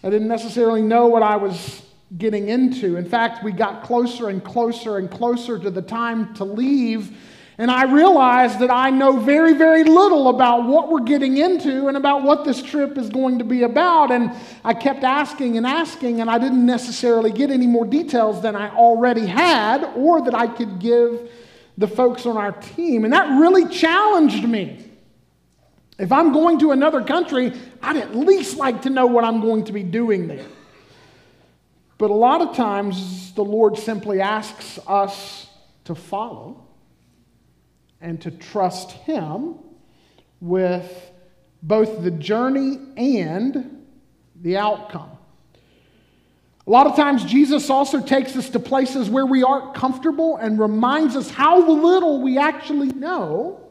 I 0.04 0.10
didn't 0.10 0.28
necessarily 0.28 0.82
know 0.82 1.08
what 1.08 1.24
I 1.24 1.38
was 1.38 1.82
getting 2.18 2.50
into. 2.50 2.96
In 2.96 3.10
fact, 3.10 3.44
we 3.44 3.52
got 3.52 3.84
closer 3.84 4.30
and 4.30 4.44
closer 4.44 4.98
and 4.98 5.10
closer 5.10 5.58
to 5.60 5.70
the 5.70 5.82
time 5.82 6.34
to 6.36 6.44
leave. 6.44 7.18
And 7.58 7.72
I 7.72 7.92
realized 7.92 8.60
that 8.60 8.70
I 8.70 8.92
know 8.92 9.18
very, 9.18 9.54
very 9.54 9.84
little 9.84 10.30
about 10.30 10.68
what 10.68 10.92
we're 10.92 11.02
getting 11.02 11.38
into 11.38 11.88
and 11.88 11.98
about 11.98 12.22
what 12.22 12.46
this 12.46 12.62
trip 12.62 12.98
is 13.00 13.10
going 13.10 13.40
to 13.40 13.44
be 13.44 13.64
about. 13.64 14.12
And 14.12 14.32
I 14.64 14.76
kept 14.76 15.04
asking 15.04 15.58
and 15.58 15.66
asking, 15.66 16.22
and 16.22 16.30
I 16.30 16.38
didn't 16.38 16.66
necessarily 16.66 17.32
get 17.32 17.50
any 17.50 17.66
more 17.66 17.86
details 17.86 18.44
than 18.44 18.56
I 18.56 18.70
already 18.70 19.26
had 19.26 19.84
or 19.96 20.22
that 20.22 20.36
I 20.36 20.46
could 20.46 20.80
give 20.80 21.32
the 21.78 21.88
folks 21.88 22.28
on 22.28 22.38
our 22.38 22.52
team. 22.52 23.04
And 23.04 23.14
that 23.14 23.40
really 23.40 23.68
challenged 23.68 24.48
me. 24.48 24.87
If 25.98 26.12
I'm 26.12 26.32
going 26.32 26.60
to 26.60 26.72
another 26.72 27.04
country, 27.04 27.54
I'd 27.82 27.98
at 27.98 28.16
least 28.16 28.58
like 28.58 28.84
to 28.84 28.90
know 28.90 29.08
what 29.08 29.24
I'm 29.24 29.42
going 29.42 29.66
to 29.66 29.74
be 29.74 29.84
doing 29.84 30.28
there. 30.28 30.46
But 31.98 32.12
a 32.12 32.14
lot 32.14 32.42
of 32.42 32.56
times, 32.56 33.34
the 33.34 33.44
Lord 33.44 33.78
simply 33.78 34.22
asks 34.22 34.78
us 34.86 35.48
to 35.86 35.96
follow 35.96 36.64
and 38.00 38.22
to 38.22 38.32
trust 38.32 38.92
Him 38.92 39.56
with 40.40 41.12
both 41.64 42.04
the 42.04 42.12
journey 42.12 42.78
and 42.96 43.86
the 44.40 44.58
outcome. 44.58 45.10
A 46.68 46.70
lot 46.70 46.86
of 46.86 46.96
times, 46.96 47.24
Jesus 47.26 47.72
also 47.72 48.00
takes 48.02 48.36
us 48.36 48.50
to 48.52 48.60
places 48.60 49.10
where 49.10 49.26
we 49.26 49.42
aren't 49.42 49.74
comfortable 49.74 50.38
and 50.38 50.60
reminds 50.60 51.16
us 51.16 51.32
how 51.32 51.68
little 51.68 52.22
we 52.22 52.38
actually 52.38 52.90
know 52.90 53.67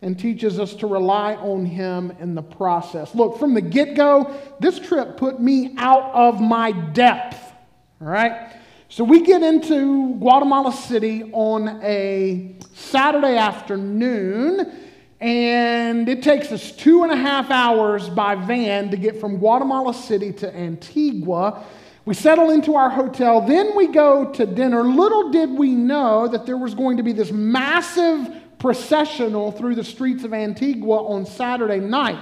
and 0.00 0.18
teaches 0.18 0.60
us 0.60 0.74
to 0.74 0.86
rely 0.86 1.34
on 1.36 1.64
Him 1.64 2.12
in 2.20 2.34
the 2.34 2.42
process. 2.42 3.14
Look, 3.14 3.38
from 3.38 3.54
the 3.54 3.60
get 3.60 3.96
go, 3.96 4.32
this 4.60 4.78
trip 4.78 5.16
put 5.16 5.40
me 5.40 5.74
out 5.76 6.12
of 6.14 6.40
my 6.40 6.72
depth. 6.72 7.52
All 8.00 8.06
right? 8.06 8.54
So 8.88 9.04
we 9.04 9.22
get 9.22 9.42
into 9.42 10.14
Guatemala 10.14 10.72
City 10.72 11.24
on 11.32 11.80
a 11.82 12.56
Saturday 12.74 13.36
afternoon, 13.36 14.72
and 15.20 16.08
it 16.08 16.22
takes 16.22 16.52
us 16.52 16.70
two 16.72 17.02
and 17.02 17.12
a 17.12 17.16
half 17.16 17.50
hours 17.50 18.08
by 18.08 18.36
van 18.36 18.90
to 18.90 18.96
get 18.96 19.20
from 19.20 19.38
Guatemala 19.38 19.92
City 19.92 20.32
to 20.34 20.56
Antigua. 20.56 21.64
We 22.06 22.14
settle 22.14 22.50
into 22.50 22.76
our 22.76 22.88
hotel, 22.88 23.42
then 23.42 23.76
we 23.76 23.88
go 23.88 24.32
to 24.32 24.46
dinner. 24.46 24.82
Little 24.82 25.30
did 25.32 25.50
we 25.50 25.74
know 25.74 26.28
that 26.28 26.46
there 26.46 26.56
was 26.56 26.74
going 26.74 26.96
to 26.96 27.02
be 27.02 27.12
this 27.12 27.30
massive 27.30 28.26
processional 28.58 29.52
through 29.52 29.74
the 29.74 29.84
streets 29.84 30.24
of 30.24 30.34
Antigua 30.34 30.96
on 31.06 31.24
Saturday 31.24 31.80
night. 31.80 32.18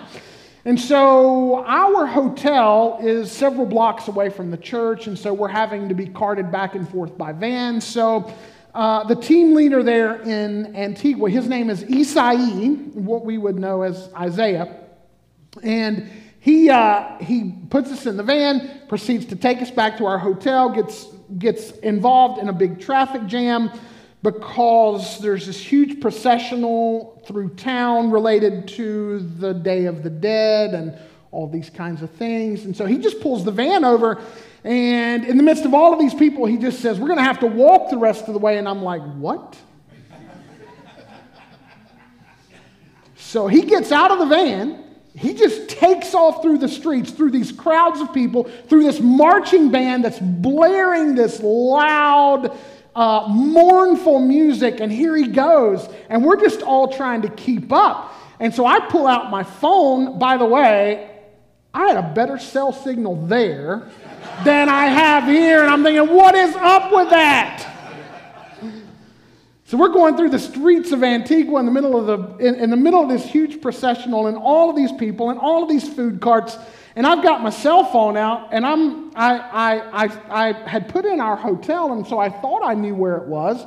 And 0.64 0.80
so 0.80 1.64
our 1.64 2.06
hotel 2.06 2.98
is 3.00 3.30
several 3.30 3.66
blocks 3.66 4.08
away 4.08 4.30
from 4.30 4.50
the 4.50 4.56
church, 4.56 5.06
and 5.06 5.16
so 5.16 5.32
we're 5.32 5.46
having 5.48 5.88
to 5.88 5.94
be 5.94 6.06
carted 6.06 6.50
back 6.50 6.74
and 6.74 6.88
forth 6.88 7.16
by 7.16 7.32
van. 7.32 7.80
So 7.80 8.32
uh, 8.74 9.04
the 9.04 9.14
team 9.14 9.54
leader 9.54 9.82
there 9.82 10.20
in 10.22 10.74
Antigua, 10.74 11.30
his 11.30 11.48
name 11.48 11.70
is 11.70 11.84
Isai, 11.84 12.92
what 12.94 13.24
we 13.24 13.38
would 13.38 13.58
know 13.58 13.82
as 13.82 14.10
Isaiah. 14.14 14.76
And 15.62 16.10
he, 16.40 16.68
uh, 16.68 17.16
he 17.18 17.54
puts 17.70 17.90
us 17.92 18.06
in 18.06 18.16
the 18.16 18.22
van, 18.22 18.82
proceeds 18.88 19.24
to 19.26 19.36
take 19.36 19.62
us 19.62 19.70
back 19.70 19.96
to 19.98 20.06
our 20.06 20.18
hotel, 20.18 20.68
gets, 20.68 21.06
gets 21.38 21.70
involved 21.78 22.40
in 22.40 22.48
a 22.48 22.52
big 22.52 22.80
traffic 22.80 23.26
jam 23.26 23.70
because 24.26 25.20
there's 25.20 25.46
this 25.46 25.60
huge 25.60 26.00
processional 26.00 27.22
through 27.28 27.48
town 27.50 28.10
related 28.10 28.66
to 28.66 29.20
the 29.20 29.54
Day 29.54 29.84
of 29.84 30.02
the 30.02 30.10
Dead 30.10 30.74
and 30.74 30.98
all 31.30 31.48
these 31.48 31.70
kinds 31.70 32.02
of 32.02 32.10
things. 32.10 32.64
And 32.64 32.76
so 32.76 32.86
he 32.86 32.98
just 32.98 33.20
pulls 33.20 33.44
the 33.44 33.52
van 33.52 33.84
over, 33.84 34.20
and 34.64 35.24
in 35.24 35.36
the 35.36 35.44
midst 35.44 35.64
of 35.64 35.74
all 35.74 35.92
of 35.92 36.00
these 36.00 36.12
people, 36.12 36.44
he 36.44 36.56
just 36.56 36.80
says, 36.80 36.98
We're 36.98 37.06
going 37.06 37.20
to 37.20 37.24
have 37.24 37.38
to 37.38 37.46
walk 37.46 37.88
the 37.88 37.98
rest 37.98 38.26
of 38.26 38.34
the 38.34 38.40
way. 38.40 38.58
And 38.58 38.68
I'm 38.68 38.82
like, 38.82 39.00
What? 39.14 39.56
so 43.14 43.46
he 43.46 43.62
gets 43.62 43.92
out 43.92 44.10
of 44.10 44.18
the 44.18 44.26
van. 44.26 44.82
He 45.14 45.34
just 45.34 45.68
takes 45.68 46.14
off 46.14 46.42
through 46.42 46.58
the 46.58 46.68
streets, 46.68 47.12
through 47.12 47.30
these 47.30 47.52
crowds 47.52 48.00
of 48.00 48.12
people, 48.12 48.44
through 48.68 48.82
this 48.82 48.98
marching 48.98 49.70
band 49.70 50.04
that's 50.04 50.18
blaring 50.18 51.14
this 51.14 51.40
loud, 51.40 52.58
uh, 52.96 53.28
mournful 53.28 54.18
music, 54.20 54.80
and 54.80 54.90
here 54.90 55.14
he 55.14 55.28
goes. 55.28 55.86
And 56.08 56.24
we're 56.24 56.40
just 56.40 56.62
all 56.62 56.88
trying 56.88 57.22
to 57.22 57.28
keep 57.28 57.70
up. 57.72 58.14
And 58.40 58.52
so 58.52 58.66
I 58.66 58.80
pull 58.80 59.06
out 59.06 59.30
my 59.30 59.44
phone. 59.44 60.18
By 60.18 60.38
the 60.38 60.46
way, 60.46 61.10
I 61.74 61.88
had 61.88 61.96
a 61.98 62.14
better 62.14 62.38
cell 62.38 62.72
signal 62.72 63.26
there 63.26 63.88
than 64.44 64.70
I 64.70 64.86
have 64.86 65.24
here. 65.24 65.60
And 65.60 65.70
I'm 65.70 65.82
thinking, 65.84 66.14
what 66.14 66.34
is 66.34 66.56
up 66.56 66.90
with 66.90 67.10
that? 67.10 67.74
So 69.66 69.76
we're 69.76 69.88
going 69.88 70.16
through 70.16 70.30
the 70.30 70.38
streets 70.38 70.92
of 70.92 71.02
Antigua 71.02 71.58
in 71.58 71.66
the 71.66 71.72
middle 71.72 71.98
of 71.98 72.06
the 72.06 72.46
in, 72.46 72.54
in, 72.54 72.70
the 72.70 72.76
middle 72.76 73.02
of 73.02 73.08
this 73.08 73.26
huge 73.26 73.60
processional, 73.60 74.28
and 74.28 74.36
all 74.36 74.70
of 74.70 74.76
these 74.76 74.92
people 74.92 75.30
and 75.30 75.40
all 75.40 75.64
of 75.64 75.68
these 75.68 75.88
food 75.88 76.20
carts. 76.20 76.56
And 76.96 77.06
I've 77.06 77.22
got 77.22 77.42
my 77.42 77.50
cell 77.50 77.84
phone 77.84 78.16
out, 78.16 78.48
and 78.52 78.64
I'm, 78.64 79.14
I, 79.14 79.38
I, 79.38 80.04
I, 80.04 80.48
I 80.48 80.52
had 80.66 80.88
put 80.88 81.04
in 81.04 81.20
our 81.20 81.36
hotel, 81.36 81.92
and 81.92 82.06
so 82.06 82.18
I 82.18 82.30
thought 82.30 82.62
I 82.64 82.72
knew 82.72 82.94
where 82.94 83.18
it 83.18 83.28
was. 83.28 83.62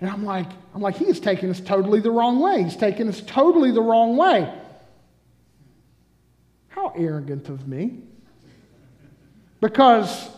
And 0.00 0.10
I'm 0.10 0.24
like, 0.24 0.48
I'm 0.74 0.82
like, 0.82 0.96
he 0.96 1.04
is 1.04 1.20
taking 1.20 1.48
us 1.48 1.60
totally 1.60 2.00
the 2.00 2.10
wrong 2.10 2.40
way. 2.40 2.64
He's 2.64 2.76
taking 2.76 3.08
us 3.08 3.20
totally 3.20 3.70
the 3.70 3.80
wrong 3.80 4.16
way. 4.16 4.52
How 6.70 6.92
arrogant 6.96 7.48
of 7.48 7.68
me. 7.68 8.00
Because 9.60 10.28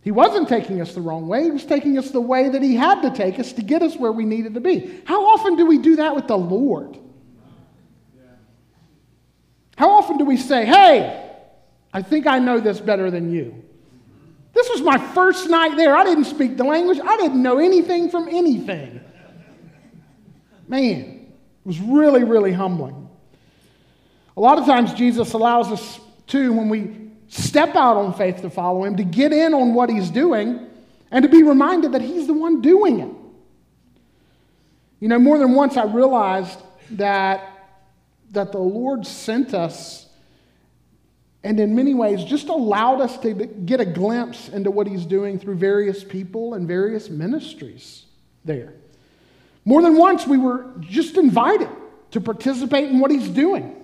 he 0.00 0.10
wasn't 0.10 0.48
taking 0.48 0.80
us 0.80 0.94
the 0.94 1.02
wrong 1.02 1.28
way, 1.28 1.44
he 1.44 1.50
was 1.50 1.66
taking 1.66 1.98
us 1.98 2.10
the 2.10 2.22
way 2.22 2.48
that 2.48 2.62
he 2.62 2.74
had 2.74 3.02
to 3.02 3.10
take 3.10 3.38
us 3.38 3.52
to 3.52 3.62
get 3.62 3.82
us 3.82 3.96
where 3.96 4.12
we 4.12 4.24
needed 4.24 4.54
to 4.54 4.60
be. 4.60 5.02
How 5.04 5.26
often 5.26 5.56
do 5.56 5.66
we 5.66 5.76
do 5.76 5.96
that 5.96 6.16
with 6.16 6.26
the 6.26 6.38
Lord? 6.38 6.96
How 9.76 9.90
often 9.90 10.16
do 10.16 10.24
we 10.24 10.38
say, 10.38 10.64
hey, 10.64 11.25
I 11.96 12.02
think 12.02 12.26
I 12.26 12.38
know 12.38 12.60
this 12.60 12.78
better 12.78 13.10
than 13.10 13.32
you. 13.32 13.64
This 14.52 14.68
was 14.68 14.82
my 14.82 14.98
first 15.14 15.48
night 15.48 15.78
there. 15.78 15.96
I 15.96 16.04
didn't 16.04 16.26
speak 16.26 16.58
the 16.58 16.64
language, 16.64 17.00
I 17.02 17.16
didn't 17.16 17.42
know 17.42 17.58
anything 17.58 18.10
from 18.10 18.28
anything. 18.28 19.00
Man, 20.68 21.00
it 21.00 21.66
was 21.66 21.80
really, 21.80 22.22
really 22.22 22.52
humbling. 22.52 23.08
A 24.36 24.40
lot 24.40 24.58
of 24.58 24.66
times, 24.66 24.92
Jesus 24.92 25.32
allows 25.32 25.72
us 25.72 25.98
to, 26.26 26.52
when 26.52 26.68
we 26.68 27.12
step 27.28 27.74
out 27.74 27.96
on 27.96 28.12
faith 28.12 28.42
to 28.42 28.50
follow 28.50 28.84
Him, 28.84 28.98
to 28.98 29.04
get 29.04 29.32
in 29.32 29.54
on 29.54 29.72
what 29.72 29.88
He's 29.88 30.10
doing 30.10 30.68
and 31.10 31.22
to 31.22 31.30
be 31.30 31.42
reminded 31.42 31.92
that 31.92 32.02
He's 32.02 32.26
the 32.26 32.34
one 32.34 32.60
doing 32.60 33.00
it. 33.00 33.14
You 35.00 35.08
know, 35.08 35.18
more 35.18 35.38
than 35.38 35.54
once 35.54 35.78
I 35.78 35.84
realized 35.84 36.60
that, 36.90 37.70
that 38.32 38.52
the 38.52 38.58
Lord 38.58 39.06
sent 39.06 39.54
us 39.54 40.05
and 41.44 41.60
in 41.60 41.74
many 41.74 41.94
ways 41.94 42.24
just 42.24 42.48
allowed 42.48 43.00
us 43.00 43.18
to 43.18 43.34
get 43.34 43.80
a 43.80 43.84
glimpse 43.84 44.48
into 44.48 44.70
what 44.70 44.86
he's 44.86 45.06
doing 45.06 45.38
through 45.38 45.56
various 45.56 46.02
people 46.02 46.54
and 46.54 46.66
various 46.66 47.08
ministries 47.08 48.04
there. 48.44 48.74
More 49.64 49.82
than 49.82 49.96
once, 49.96 50.26
we 50.26 50.38
were 50.38 50.66
just 50.80 51.16
invited 51.16 51.68
to 52.12 52.20
participate 52.20 52.90
in 52.90 53.00
what 53.00 53.10
he's 53.10 53.28
doing. 53.28 53.74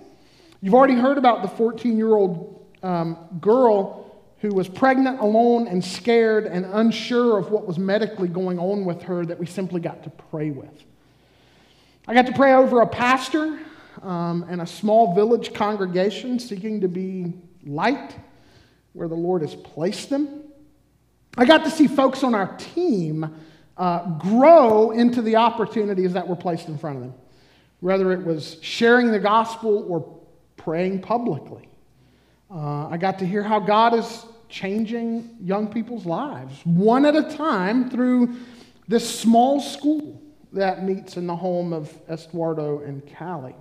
You've 0.60 0.74
already 0.74 0.94
heard 0.94 1.18
about 1.18 1.42
the 1.42 1.48
14 1.48 1.96
year 1.96 2.14
old 2.14 2.64
um, 2.82 3.18
girl 3.40 4.02
who 4.38 4.48
was 4.50 4.68
pregnant, 4.68 5.20
alone, 5.20 5.68
and 5.68 5.84
scared 5.84 6.46
and 6.46 6.64
unsure 6.66 7.38
of 7.38 7.50
what 7.50 7.66
was 7.66 7.78
medically 7.78 8.28
going 8.28 8.58
on 8.58 8.84
with 8.84 9.02
her 9.02 9.24
that 9.24 9.38
we 9.38 9.46
simply 9.46 9.80
got 9.80 10.02
to 10.02 10.10
pray 10.10 10.50
with. 10.50 10.82
I 12.08 12.14
got 12.14 12.26
to 12.26 12.32
pray 12.32 12.54
over 12.54 12.80
a 12.80 12.86
pastor 12.86 13.60
um, 14.02 14.44
and 14.48 14.60
a 14.60 14.66
small 14.66 15.14
village 15.14 15.54
congregation 15.54 16.38
seeking 16.38 16.80
to 16.80 16.88
be 16.88 17.32
light 17.64 18.16
where 18.92 19.08
the 19.08 19.14
Lord 19.14 19.42
has 19.42 19.54
placed 19.54 20.10
them. 20.10 20.42
I 21.36 21.44
got 21.46 21.64
to 21.64 21.70
see 21.70 21.86
folks 21.86 22.22
on 22.22 22.34
our 22.34 22.56
team 22.56 23.34
uh, 23.76 24.18
grow 24.18 24.90
into 24.90 25.22
the 25.22 25.36
opportunities 25.36 26.12
that 26.12 26.26
were 26.26 26.36
placed 26.36 26.68
in 26.68 26.76
front 26.76 26.96
of 26.96 27.02
them, 27.02 27.14
whether 27.80 28.12
it 28.12 28.24
was 28.24 28.58
sharing 28.60 29.10
the 29.10 29.18
gospel 29.18 29.86
or 29.88 30.20
praying 30.56 31.00
publicly. 31.00 31.68
Uh, 32.50 32.88
I 32.88 32.98
got 32.98 33.18
to 33.20 33.26
hear 33.26 33.42
how 33.42 33.60
God 33.60 33.94
is 33.94 34.26
changing 34.50 35.36
young 35.40 35.72
people's 35.72 36.04
lives 36.04 36.60
one 36.64 37.06
at 37.06 37.16
a 37.16 37.34
time 37.34 37.88
through 37.88 38.36
this 38.86 39.08
small 39.20 39.60
school 39.60 40.20
that 40.52 40.84
meets 40.84 41.16
in 41.16 41.26
the 41.26 41.34
home 41.34 41.72
of 41.72 41.88
Estuardo 42.08 42.86
and 42.86 43.02
Callie. 43.16 43.54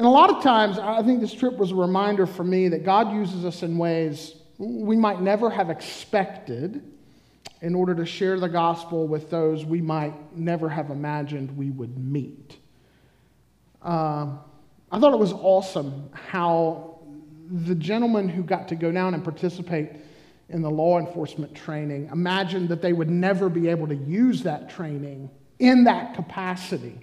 And 0.00 0.06
a 0.06 0.10
lot 0.10 0.30
of 0.30 0.42
times, 0.42 0.78
I 0.78 1.02
think 1.02 1.20
this 1.20 1.34
trip 1.34 1.58
was 1.58 1.72
a 1.72 1.74
reminder 1.74 2.24
for 2.24 2.42
me 2.42 2.68
that 2.68 2.86
God 2.86 3.12
uses 3.12 3.44
us 3.44 3.62
in 3.62 3.76
ways 3.76 4.34
we 4.56 4.96
might 4.96 5.20
never 5.20 5.50
have 5.50 5.68
expected 5.68 6.82
in 7.60 7.74
order 7.74 7.94
to 7.94 8.06
share 8.06 8.40
the 8.40 8.48
gospel 8.48 9.06
with 9.06 9.28
those 9.28 9.66
we 9.66 9.82
might 9.82 10.14
never 10.34 10.70
have 10.70 10.88
imagined 10.88 11.54
we 11.54 11.68
would 11.68 11.98
meet. 11.98 12.56
Uh, 13.82 14.36
I 14.90 14.98
thought 14.98 15.12
it 15.12 15.18
was 15.18 15.34
awesome 15.34 16.08
how 16.14 17.00
the 17.50 17.74
gentleman 17.74 18.26
who 18.26 18.42
got 18.42 18.68
to 18.68 18.76
go 18.76 18.90
down 18.90 19.12
and 19.12 19.22
participate 19.22 19.90
in 20.48 20.62
the 20.62 20.70
law 20.70 20.98
enforcement 20.98 21.54
training 21.54 22.08
imagined 22.10 22.70
that 22.70 22.80
they 22.80 22.94
would 22.94 23.10
never 23.10 23.50
be 23.50 23.68
able 23.68 23.86
to 23.88 23.96
use 23.96 24.44
that 24.44 24.70
training 24.70 25.28
in 25.58 25.84
that 25.84 26.14
capacity. 26.14 27.00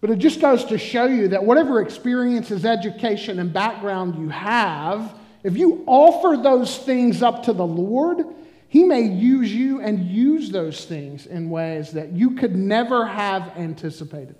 But 0.00 0.10
it 0.10 0.18
just 0.18 0.40
goes 0.40 0.64
to 0.66 0.78
show 0.78 1.06
you 1.06 1.28
that 1.28 1.44
whatever 1.44 1.80
experiences, 1.80 2.64
education, 2.64 3.40
and 3.40 3.52
background 3.52 4.16
you 4.16 4.28
have, 4.28 5.14
if 5.42 5.56
you 5.56 5.82
offer 5.86 6.40
those 6.40 6.78
things 6.78 7.22
up 7.22 7.44
to 7.44 7.52
the 7.52 7.66
Lord, 7.66 8.24
He 8.68 8.84
may 8.84 9.02
use 9.02 9.52
you 9.52 9.80
and 9.80 10.06
use 10.06 10.50
those 10.50 10.84
things 10.84 11.26
in 11.26 11.50
ways 11.50 11.92
that 11.92 12.12
you 12.12 12.36
could 12.36 12.54
never 12.54 13.06
have 13.06 13.56
anticipated 13.56 14.36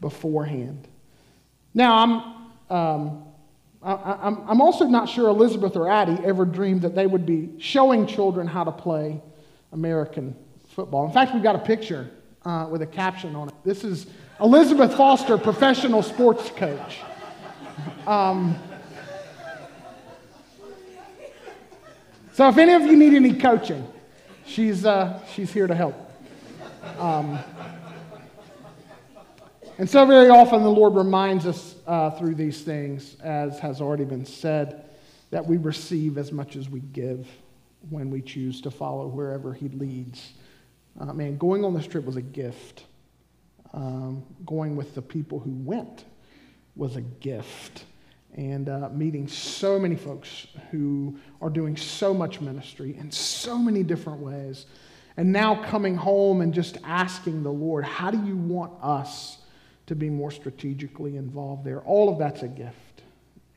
beforehand. 0.00 0.88
Now, 1.74 1.94
I'm, 2.68 2.76
um, 2.76 3.24
I, 3.82 4.26
am 4.26 4.42
I'm 4.48 4.60
also 4.60 4.86
not 4.86 5.08
sure 5.08 5.28
Elizabeth 5.28 5.76
or 5.76 5.88
Addie 5.88 6.18
ever 6.24 6.44
dreamed 6.44 6.82
that 6.82 6.94
they 6.94 7.06
would 7.06 7.24
be 7.26 7.50
showing 7.58 8.06
children 8.06 8.46
how 8.46 8.64
to 8.64 8.72
play 8.72 9.20
American 9.72 10.36
football. 10.68 11.06
In 11.06 11.12
fact, 11.12 11.32
we've 11.32 11.42
got 11.42 11.56
a 11.56 11.60
picture 11.60 12.10
uh, 12.44 12.66
with 12.70 12.82
a 12.82 12.86
caption 12.86 13.34
on 13.36 13.48
it. 13.48 13.54
This 13.64 13.84
is 13.84 14.06
Elizabeth 14.42 14.94
Foster, 14.96 15.38
professional 15.38 16.02
sports 16.02 16.50
coach. 16.50 16.98
Um, 18.06 18.58
So 22.34 22.48
if 22.48 22.56
any 22.56 22.72
of 22.72 22.82
you 22.82 22.96
need 22.96 23.12
any 23.12 23.34
coaching, 23.34 23.86
she's, 24.46 24.86
uh, 24.86 25.20
she's 25.34 25.52
here 25.52 25.66
to 25.66 25.74
help. 25.74 25.94
Um, 26.98 27.38
and 29.76 29.88
so, 29.88 30.06
very 30.06 30.30
often, 30.30 30.62
the 30.62 30.70
Lord 30.70 30.94
reminds 30.94 31.44
us 31.46 31.74
uh, 31.86 32.10
through 32.12 32.36
these 32.36 32.62
things, 32.62 33.16
as 33.20 33.58
has 33.58 33.82
already 33.82 34.04
been 34.04 34.24
said, 34.24 34.88
that 35.30 35.46
we 35.46 35.58
receive 35.58 36.16
as 36.16 36.32
much 36.32 36.56
as 36.56 36.70
we 36.70 36.80
give 36.80 37.28
when 37.90 38.10
we 38.10 38.22
choose 38.22 38.62
to 38.62 38.70
follow 38.70 39.08
wherever 39.08 39.52
He 39.52 39.68
leads. 39.68 40.32
Uh, 40.98 41.12
man, 41.12 41.36
going 41.36 41.66
on 41.66 41.74
this 41.74 41.86
trip 41.86 42.06
was 42.06 42.16
a 42.16 42.22
gift. 42.22 42.84
Um, 43.74 44.22
going 44.44 44.76
with 44.76 44.94
the 44.94 45.00
people 45.00 45.38
who 45.38 45.52
went 45.52 46.04
was 46.76 46.96
a 46.96 47.00
gift. 47.00 47.84
And 48.34 48.68
uh, 48.68 48.88
meeting 48.90 49.28
so 49.28 49.78
many 49.78 49.96
folks 49.96 50.46
who 50.70 51.18
are 51.40 51.50
doing 51.50 51.76
so 51.76 52.14
much 52.14 52.40
ministry 52.40 52.96
in 52.98 53.10
so 53.10 53.58
many 53.58 53.82
different 53.82 54.20
ways. 54.20 54.66
And 55.16 55.32
now 55.32 55.62
coming 55.64 55.94
home 55.94 56.40
and 56.40 56.54
just 56.54 56.78
asking 56.84 57.42
the 57.42 57.52
Lord, 57.52 57.84
how 57.84 58.10
do 58.10 58.24
you 58.24 58.36
want 58.36 58.72
us 58.82 59.38
to 59.86 59.94
be 59.94 60.08
more 60.08 60.30
strategically 60.30 61.16
involved 61.16 61.64
there? 61.64 61.80
All 61.80 62.08
of 62.08 62.18
that's 62.18 62.42
a 62.42 62.48
gift. 62.48 63.02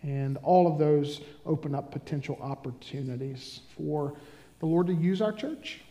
And 0.04 0.38
all 0.44 0.68
of 0.68 0.78
those 0.78 1.22
open 1.46 1.74
up 1.74 1.92
potential 1.92 2.38
opportunities 2.42 3.62
for 3.78 4.16
the 4.60 4.66
Lord 4.66 4.88
to 4.88 4.94
use 4.94 5.22
our 5.22 5.32
church 5.32 5.82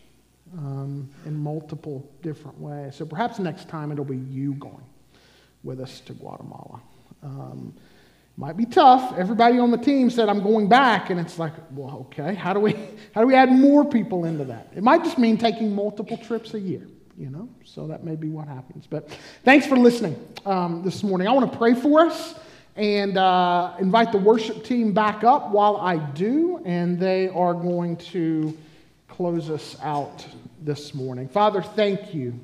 um, 0.53 1.09
in 1.25 1.37
multiple 1.37 2.09
different 2.21 2.59
ways. 2.59 2.95
So 2.95 3.05
perhaps 3.05 3.39
next 3.39 3.67
time 3.67 3.91
it'll 3.91 4.05
be 4.05 4.17
you 4.17 4.53
going 4.53 4.83
with 5.63 5.79
us 5.79 5.99
to 6.01 6.13
Guatemala. 6.13 6.79
Um, 7.23 7.73
might 8.37 8.57
be 8.57 8.65
tough. 8.65 9.17
Everybody 9.17 9.59
on 9.59 9.71
the 9.71 9.77
team 9.77 10.09
said 10.09 10.27
I'm 10.27 10.43
going 10.43 10.67
back, 10.67 11.09
and 11.09 11.19
it's 11.19 11.39
like, 11.39 11.53
well, 11.71 12.07
okay. 12.11 12.35
How 12.35 12.53
do 12.53 12.59
we 12.59 12.75
how 13.15 13.21
do 13.21 13.27
we 13.27 13.35
add 13.35 13.51
more 13.51 13.85
people 13.85 14.25
into 14.25 14.43
that? 14.45 14.71
It 14.75 14.83
might 14.83 15.03
just 15.03 15.17
mean 15.17 15.37
taking 15.37 15.73
multiple 15.73 16.17
trips 16.17 16.53
a 16.53 16.59
year, 16.59 16.85
you 17.17 17.29
know. 17.29 17.47
So 17.63 17.87
that 17.87 18.03
may 18.03 18.15
be 18.15 18.29
what 18.29 18.47
happens. 18.47 18.87
But 18.87 19.09
thanks 19.43 19.65
for 19.65 19.77
listening 19.77 20.19
um, 20.45 20.83
this 20.83 21.01
morning. 21.01 21.27
I 21.27 21.31
want 21.31 21.51
to 21.51 21.57
pray 21.57 21.73
for 21.73 22.01
us 22.01 22.35
and 22.75 23.17
uh, 23.17 23.73
invite 23.79 24.11
the 24.11 24.17
worship 24.17 24.65
team 24.65 24.91
back 24.91 25.23
up 25.23 25.51
while 25.51 25.77
I 25.77 25.95
do, 25.95 26.61
and 26.65 26.99
they 26.99 27.29
are 27.29 27.53
going 27.53 27.95
to 27.97 28.57
close 29.07 29.49
us 29.49 29.77
out 29.81 30.25
this 30.61 30.93
morning. 30.93 31.27
Father, 31.27 31.61
thank 31.61 32.13
you 32.13 32.39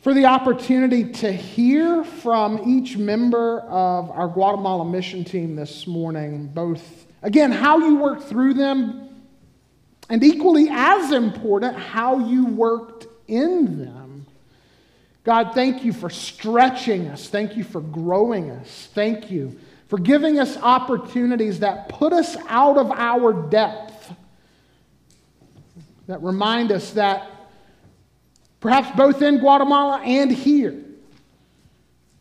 for 0.00 0.12
the 0.12 0.26
opportunity 0.26 1.04
to 1.12 1.32
hear 1.32 2.04
from 2.04 2.60
each 2.68 2.96
member 2.96 3.60
of 3.60 4.10
our 4.10 4.28
Guatemala 4.28 4.84
mission 4.84 5.24
team 5.24 5.56
this 5.56 5.86
morning, 5.86 6.46
both, 6.46 7.06
again, 7.22 7.50
how 7.50 7.78
you 7.78 7.96
worked 7.96 8.24
through 8.24 8.54
them, 8.54 9.08
and 10.10 10.22
equally 10.22 10.68
as 10.70 11.10
important, 11.12 11.76
how 11.76 12.18
you 12.18 12.44
worked 12.46 13.06
in 13.28 13.78
them. 13.78 14.26
God, 15.24 15.54
thank 15.54 15.84
you 15.84 15.94
for 15.94 16.10
stretching 16.10 17.08
us. 17.08 17.28
Thank 17.28 17.56
you 17.56 17.64
for 17.64 17.80
growing 17.80 18.50
us. 18.50 18.90
Thank 18.92 19.30
you 19.30 19.58
for 19.88 19.98
giving 19.98 20.38
us 20.38 20.58
opportunities 20.58 21.60
that 21.60 21.88
put 21.88 22.12
us 22.12 22.36
out 22.48 22.76
of 22.76 22.90
our 22.90 23.48
depth 23.48 23.93
that 26.06 26.22
remind 26.22 26.72
us 26.72 26.92
that 26.92 27.30
perhaps 28.60 28.94
both 28.96 29.22
in 29.22 29.38
Guatemala 29.38 30.00
and 30.04 30.30
here, 30.30 30.74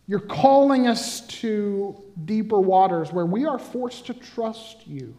you're 0.08 0.20
calling 0.20 0.88
us 0.88 1.22
to 1.22 2.02
deeper 2.26 2.60
waters 2.60 3.12
where 3.12 3.26
we 3.26 3.46
are 3.46 3.58
forced 3.58 4.06
to 4.08 4.14
trust 4.14 4.86
you, 4.86 5.16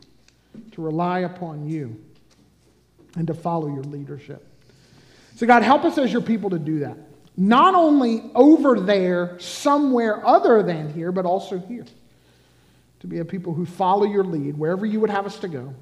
to 0.72 0.82
rely 0.82 1.20
upon 1.20 1.68
you, 1.68 1.98
and 3.16 3.26
to 3.26 3.34
follow 3.34 3.68
your 3.68 3.84
leadership. 3.84 4.46
So, 5.36 5.46
God, 5.46 5.62
help 5.62 5.84
us 5.84 5.98
as 5.98 6.12
your 6.12 6.22
people 6.22 6.50
to 6.50 6.58
do 6.58 6.80
that. 6.80 6.96
Not 7.36 7.74
only 7.74 8.30
over 8.34 8.78
there, 8.78 9.38
somewhere 9.40 10.24
other 10.24 10.62
than 10.62 10.92
here, 10.92 11.10
but 11.10 11.24
also 11.24 11.58
here. 11.58 11.86
To 13.00 13.06
be 13.06 13.18
a 13.18 13.24
people 13.24 13.52
who 13.52 13.66
follow 13.66 14.04
your 14.04 14.24
lead 14.24 14.56
wherever 14.56 14.86
you 14.86 15.00
would 15.00 15.10
have 15.10 15.26
us 15.26 15.38
to 15.38 15.48
go 15.48 15.74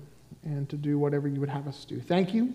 and 0.45 0.69
to 0.69 0.77
do 0.77 0.99
whatever 0.99 1.29
you 1.29 1.41
would 1.41 1.49
have 1.49 1.69
us 1.69 1.85
do. 1.85 2.01
Thank 2.01 2.35
you 2.35 2.55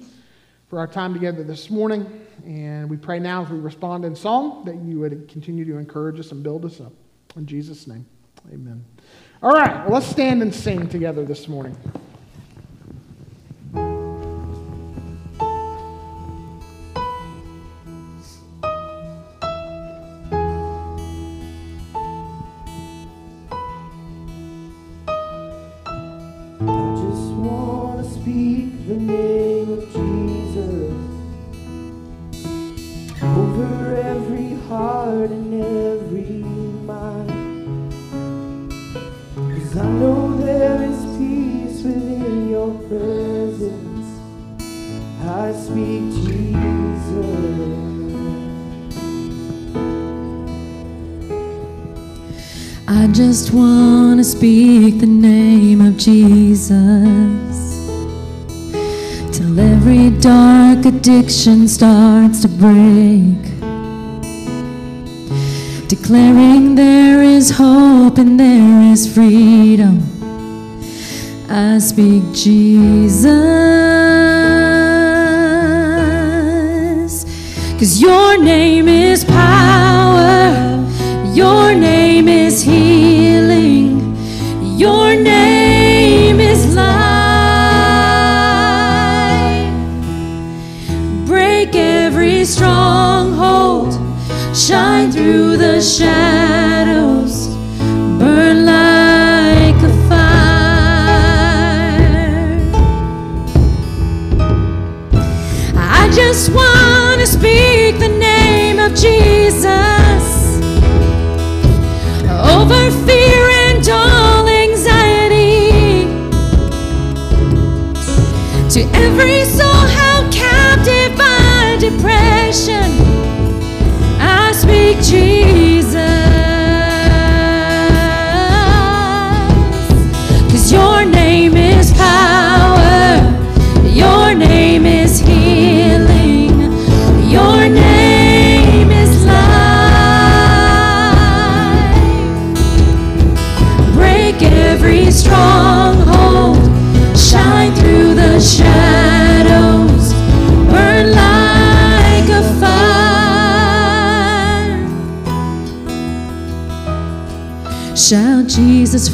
for 0.68 0.80
our 0.80 0.88
time 0.88 1.14
together 1.14 1.44
this 1.44 1.70
morning. 1.70 2.26
And 2.46 2.90
we 2.90 2.98
pray 2.98 3.20
now 3.20 3.44
as 3.44 3.50
we 3.50 3.60
respond 3.60 4.06
in 4.06 4.16
song 4.16 4.66
that 4.66 4.76
you 4.76 5.00
would 5.00 5.28
continue 5.28 5.66
to 5.66 5.78
encourage 5.78 6.20
us 6.20 6.32
and 6.32 6.44
build 6.44 6.66
us 6.66 6.82
up. 6.82 6.94
In 7.36 7.46
Jesus' 7.46 7.88
name, 7.88 8.06
amen. 8.52 8.84
All 9.42 9.52
right, 9.52 9.84
well, 9.86 9.94
let's 9.94 10.08
stand 10.08 10.42
and 10.42 10.54
sing 10.54 10.90
together 10.90 11.24
this 11.24 11.48
morning. 11.48 11.78
Jesus 56.68 57.88
till 59.32 59.58
every 59.58 60.10
dark 60.20 60.86
addiction 60.86 61.68
starts 61.68 62.42
to 62.42 62.50
break. 62.50 63.42
Declaring 65.88 66.76
there 66.76 67.24
is 67.24 67.52
hope 67.52 68.18
and 68.18 68.38
there 68.38 68.92
is 68.92 69.08
freedom. 69.14 70.04
I 71.50 71.80
speak 71.80 72.24
Jesus. 72.34 73.32
Cause 77.80 78.02
your 78.02 78.44
name 78.44 78.90
is 78.90 79.24
power, 79.24 79.77
through 95.80 96.47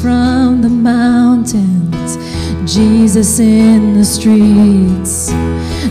from 0.04 0.60
the 0.60 0.68
mountains, 0.68 2.18
Jesus 2.70 3.38
in 3.40 3.94
the 3.94 4.04
streets, 4.04 5.30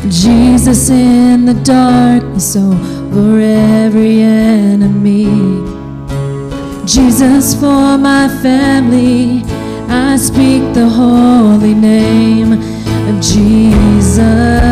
Jesus 0.08 0.92
in 0.92 1.46
the 1.46 1.56
darkness 1.64 2.56
over 2.56 3.40
every 3.40 4.22
enemy. 4.22 5.26
Jesus 6.86 7.56
for 7.56 7.98
my 7.98 8.28
family, 8.44 9.42
I 9.90 10.16
speak 10.18 10.62
the 10.76 10.88
holy 10.88 11.74
name 11.74 12.52
of 12.54 13.20
Jesus. 13.20 14.63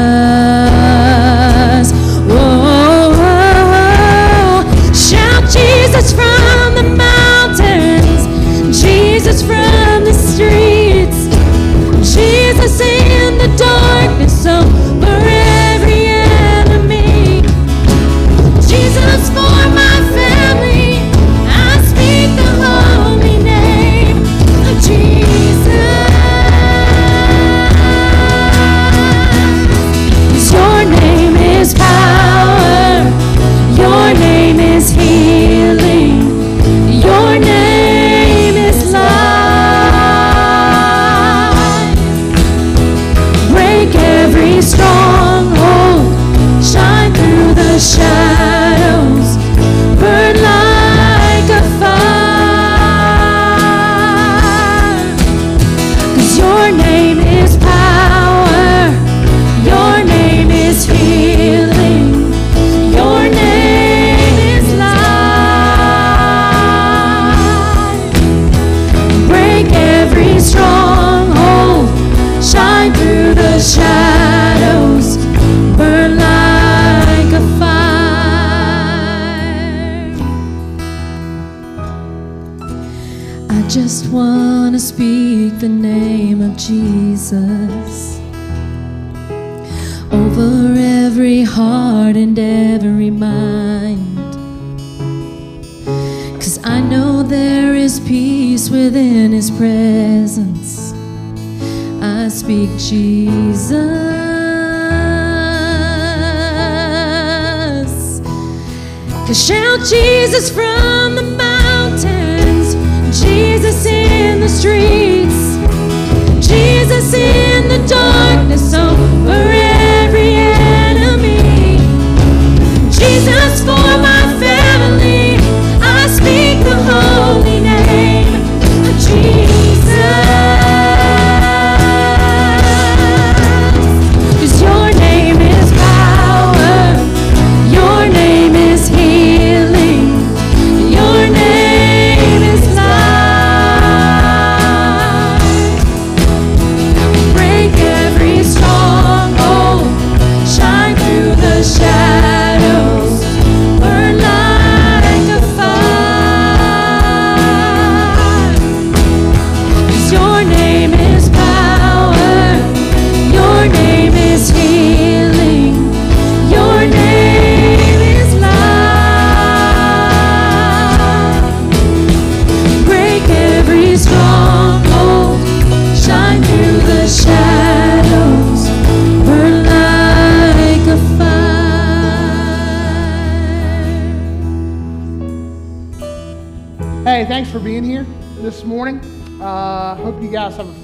Jesus 109.89 110.51
from 110.51 111.15
the 111.15 111.23
mountains, 111.23 112.75
Jesus 113.19 113.85
in 113.85 114.39
the 114.39 114.47
streets. 114.47 115.50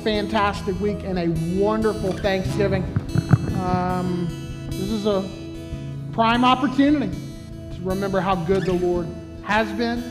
fantastic 0.07 0.79
week 0.79 1.03
and 1.03 1.19
a 1.19 1.59
wonderful 1.61 2.13
Thanksgiving. 2.13 2.81
Um, 3.59 4.25
this 4.69 4.89
is 4.89 5.05
a 5.05 5.29
prime 6.13 6.45
opportunity 6.45 7.11
to 7.75 7.81
remember 7.81 8.21
how 8.21 8.35
good 8.35 8.63
the 8.63 8.71
Lord 8.71 9.05
has 9.43 9.69
been 9.73 10.01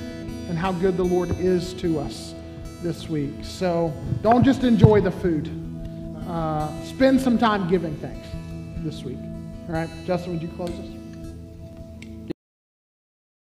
and 0.50 0.58
how 0.58 0.72
good 0.72 0.98
the 0.98 1.02
Lord 1.02 1.30
is 1.40 1.72
to 1.80 1.98
us 1.98 2.34
this 2.82 3.08
week. 3.08 3.36
So 3.40 3.90
don't 4.20 4.44
just 4.44 4.64
enjoy 4.64 5.00
the 5.00 5.12
food. 5.12 5.48
Uh, 6.28 6.68
spend 6.84 7.18
some 7.18 7.38
time 7.38 7.66
giving 7.66 7.96
thanks 7.96 8.28
this 8.84 9.02
week. 9.02 9.18
All 9.66 9.76
right, 9.76 9.88
Justin, 10.04 10.34
would 10.34 10.42
you 10.42 10.48
close 10.48 10.72
us? 10.72 10.95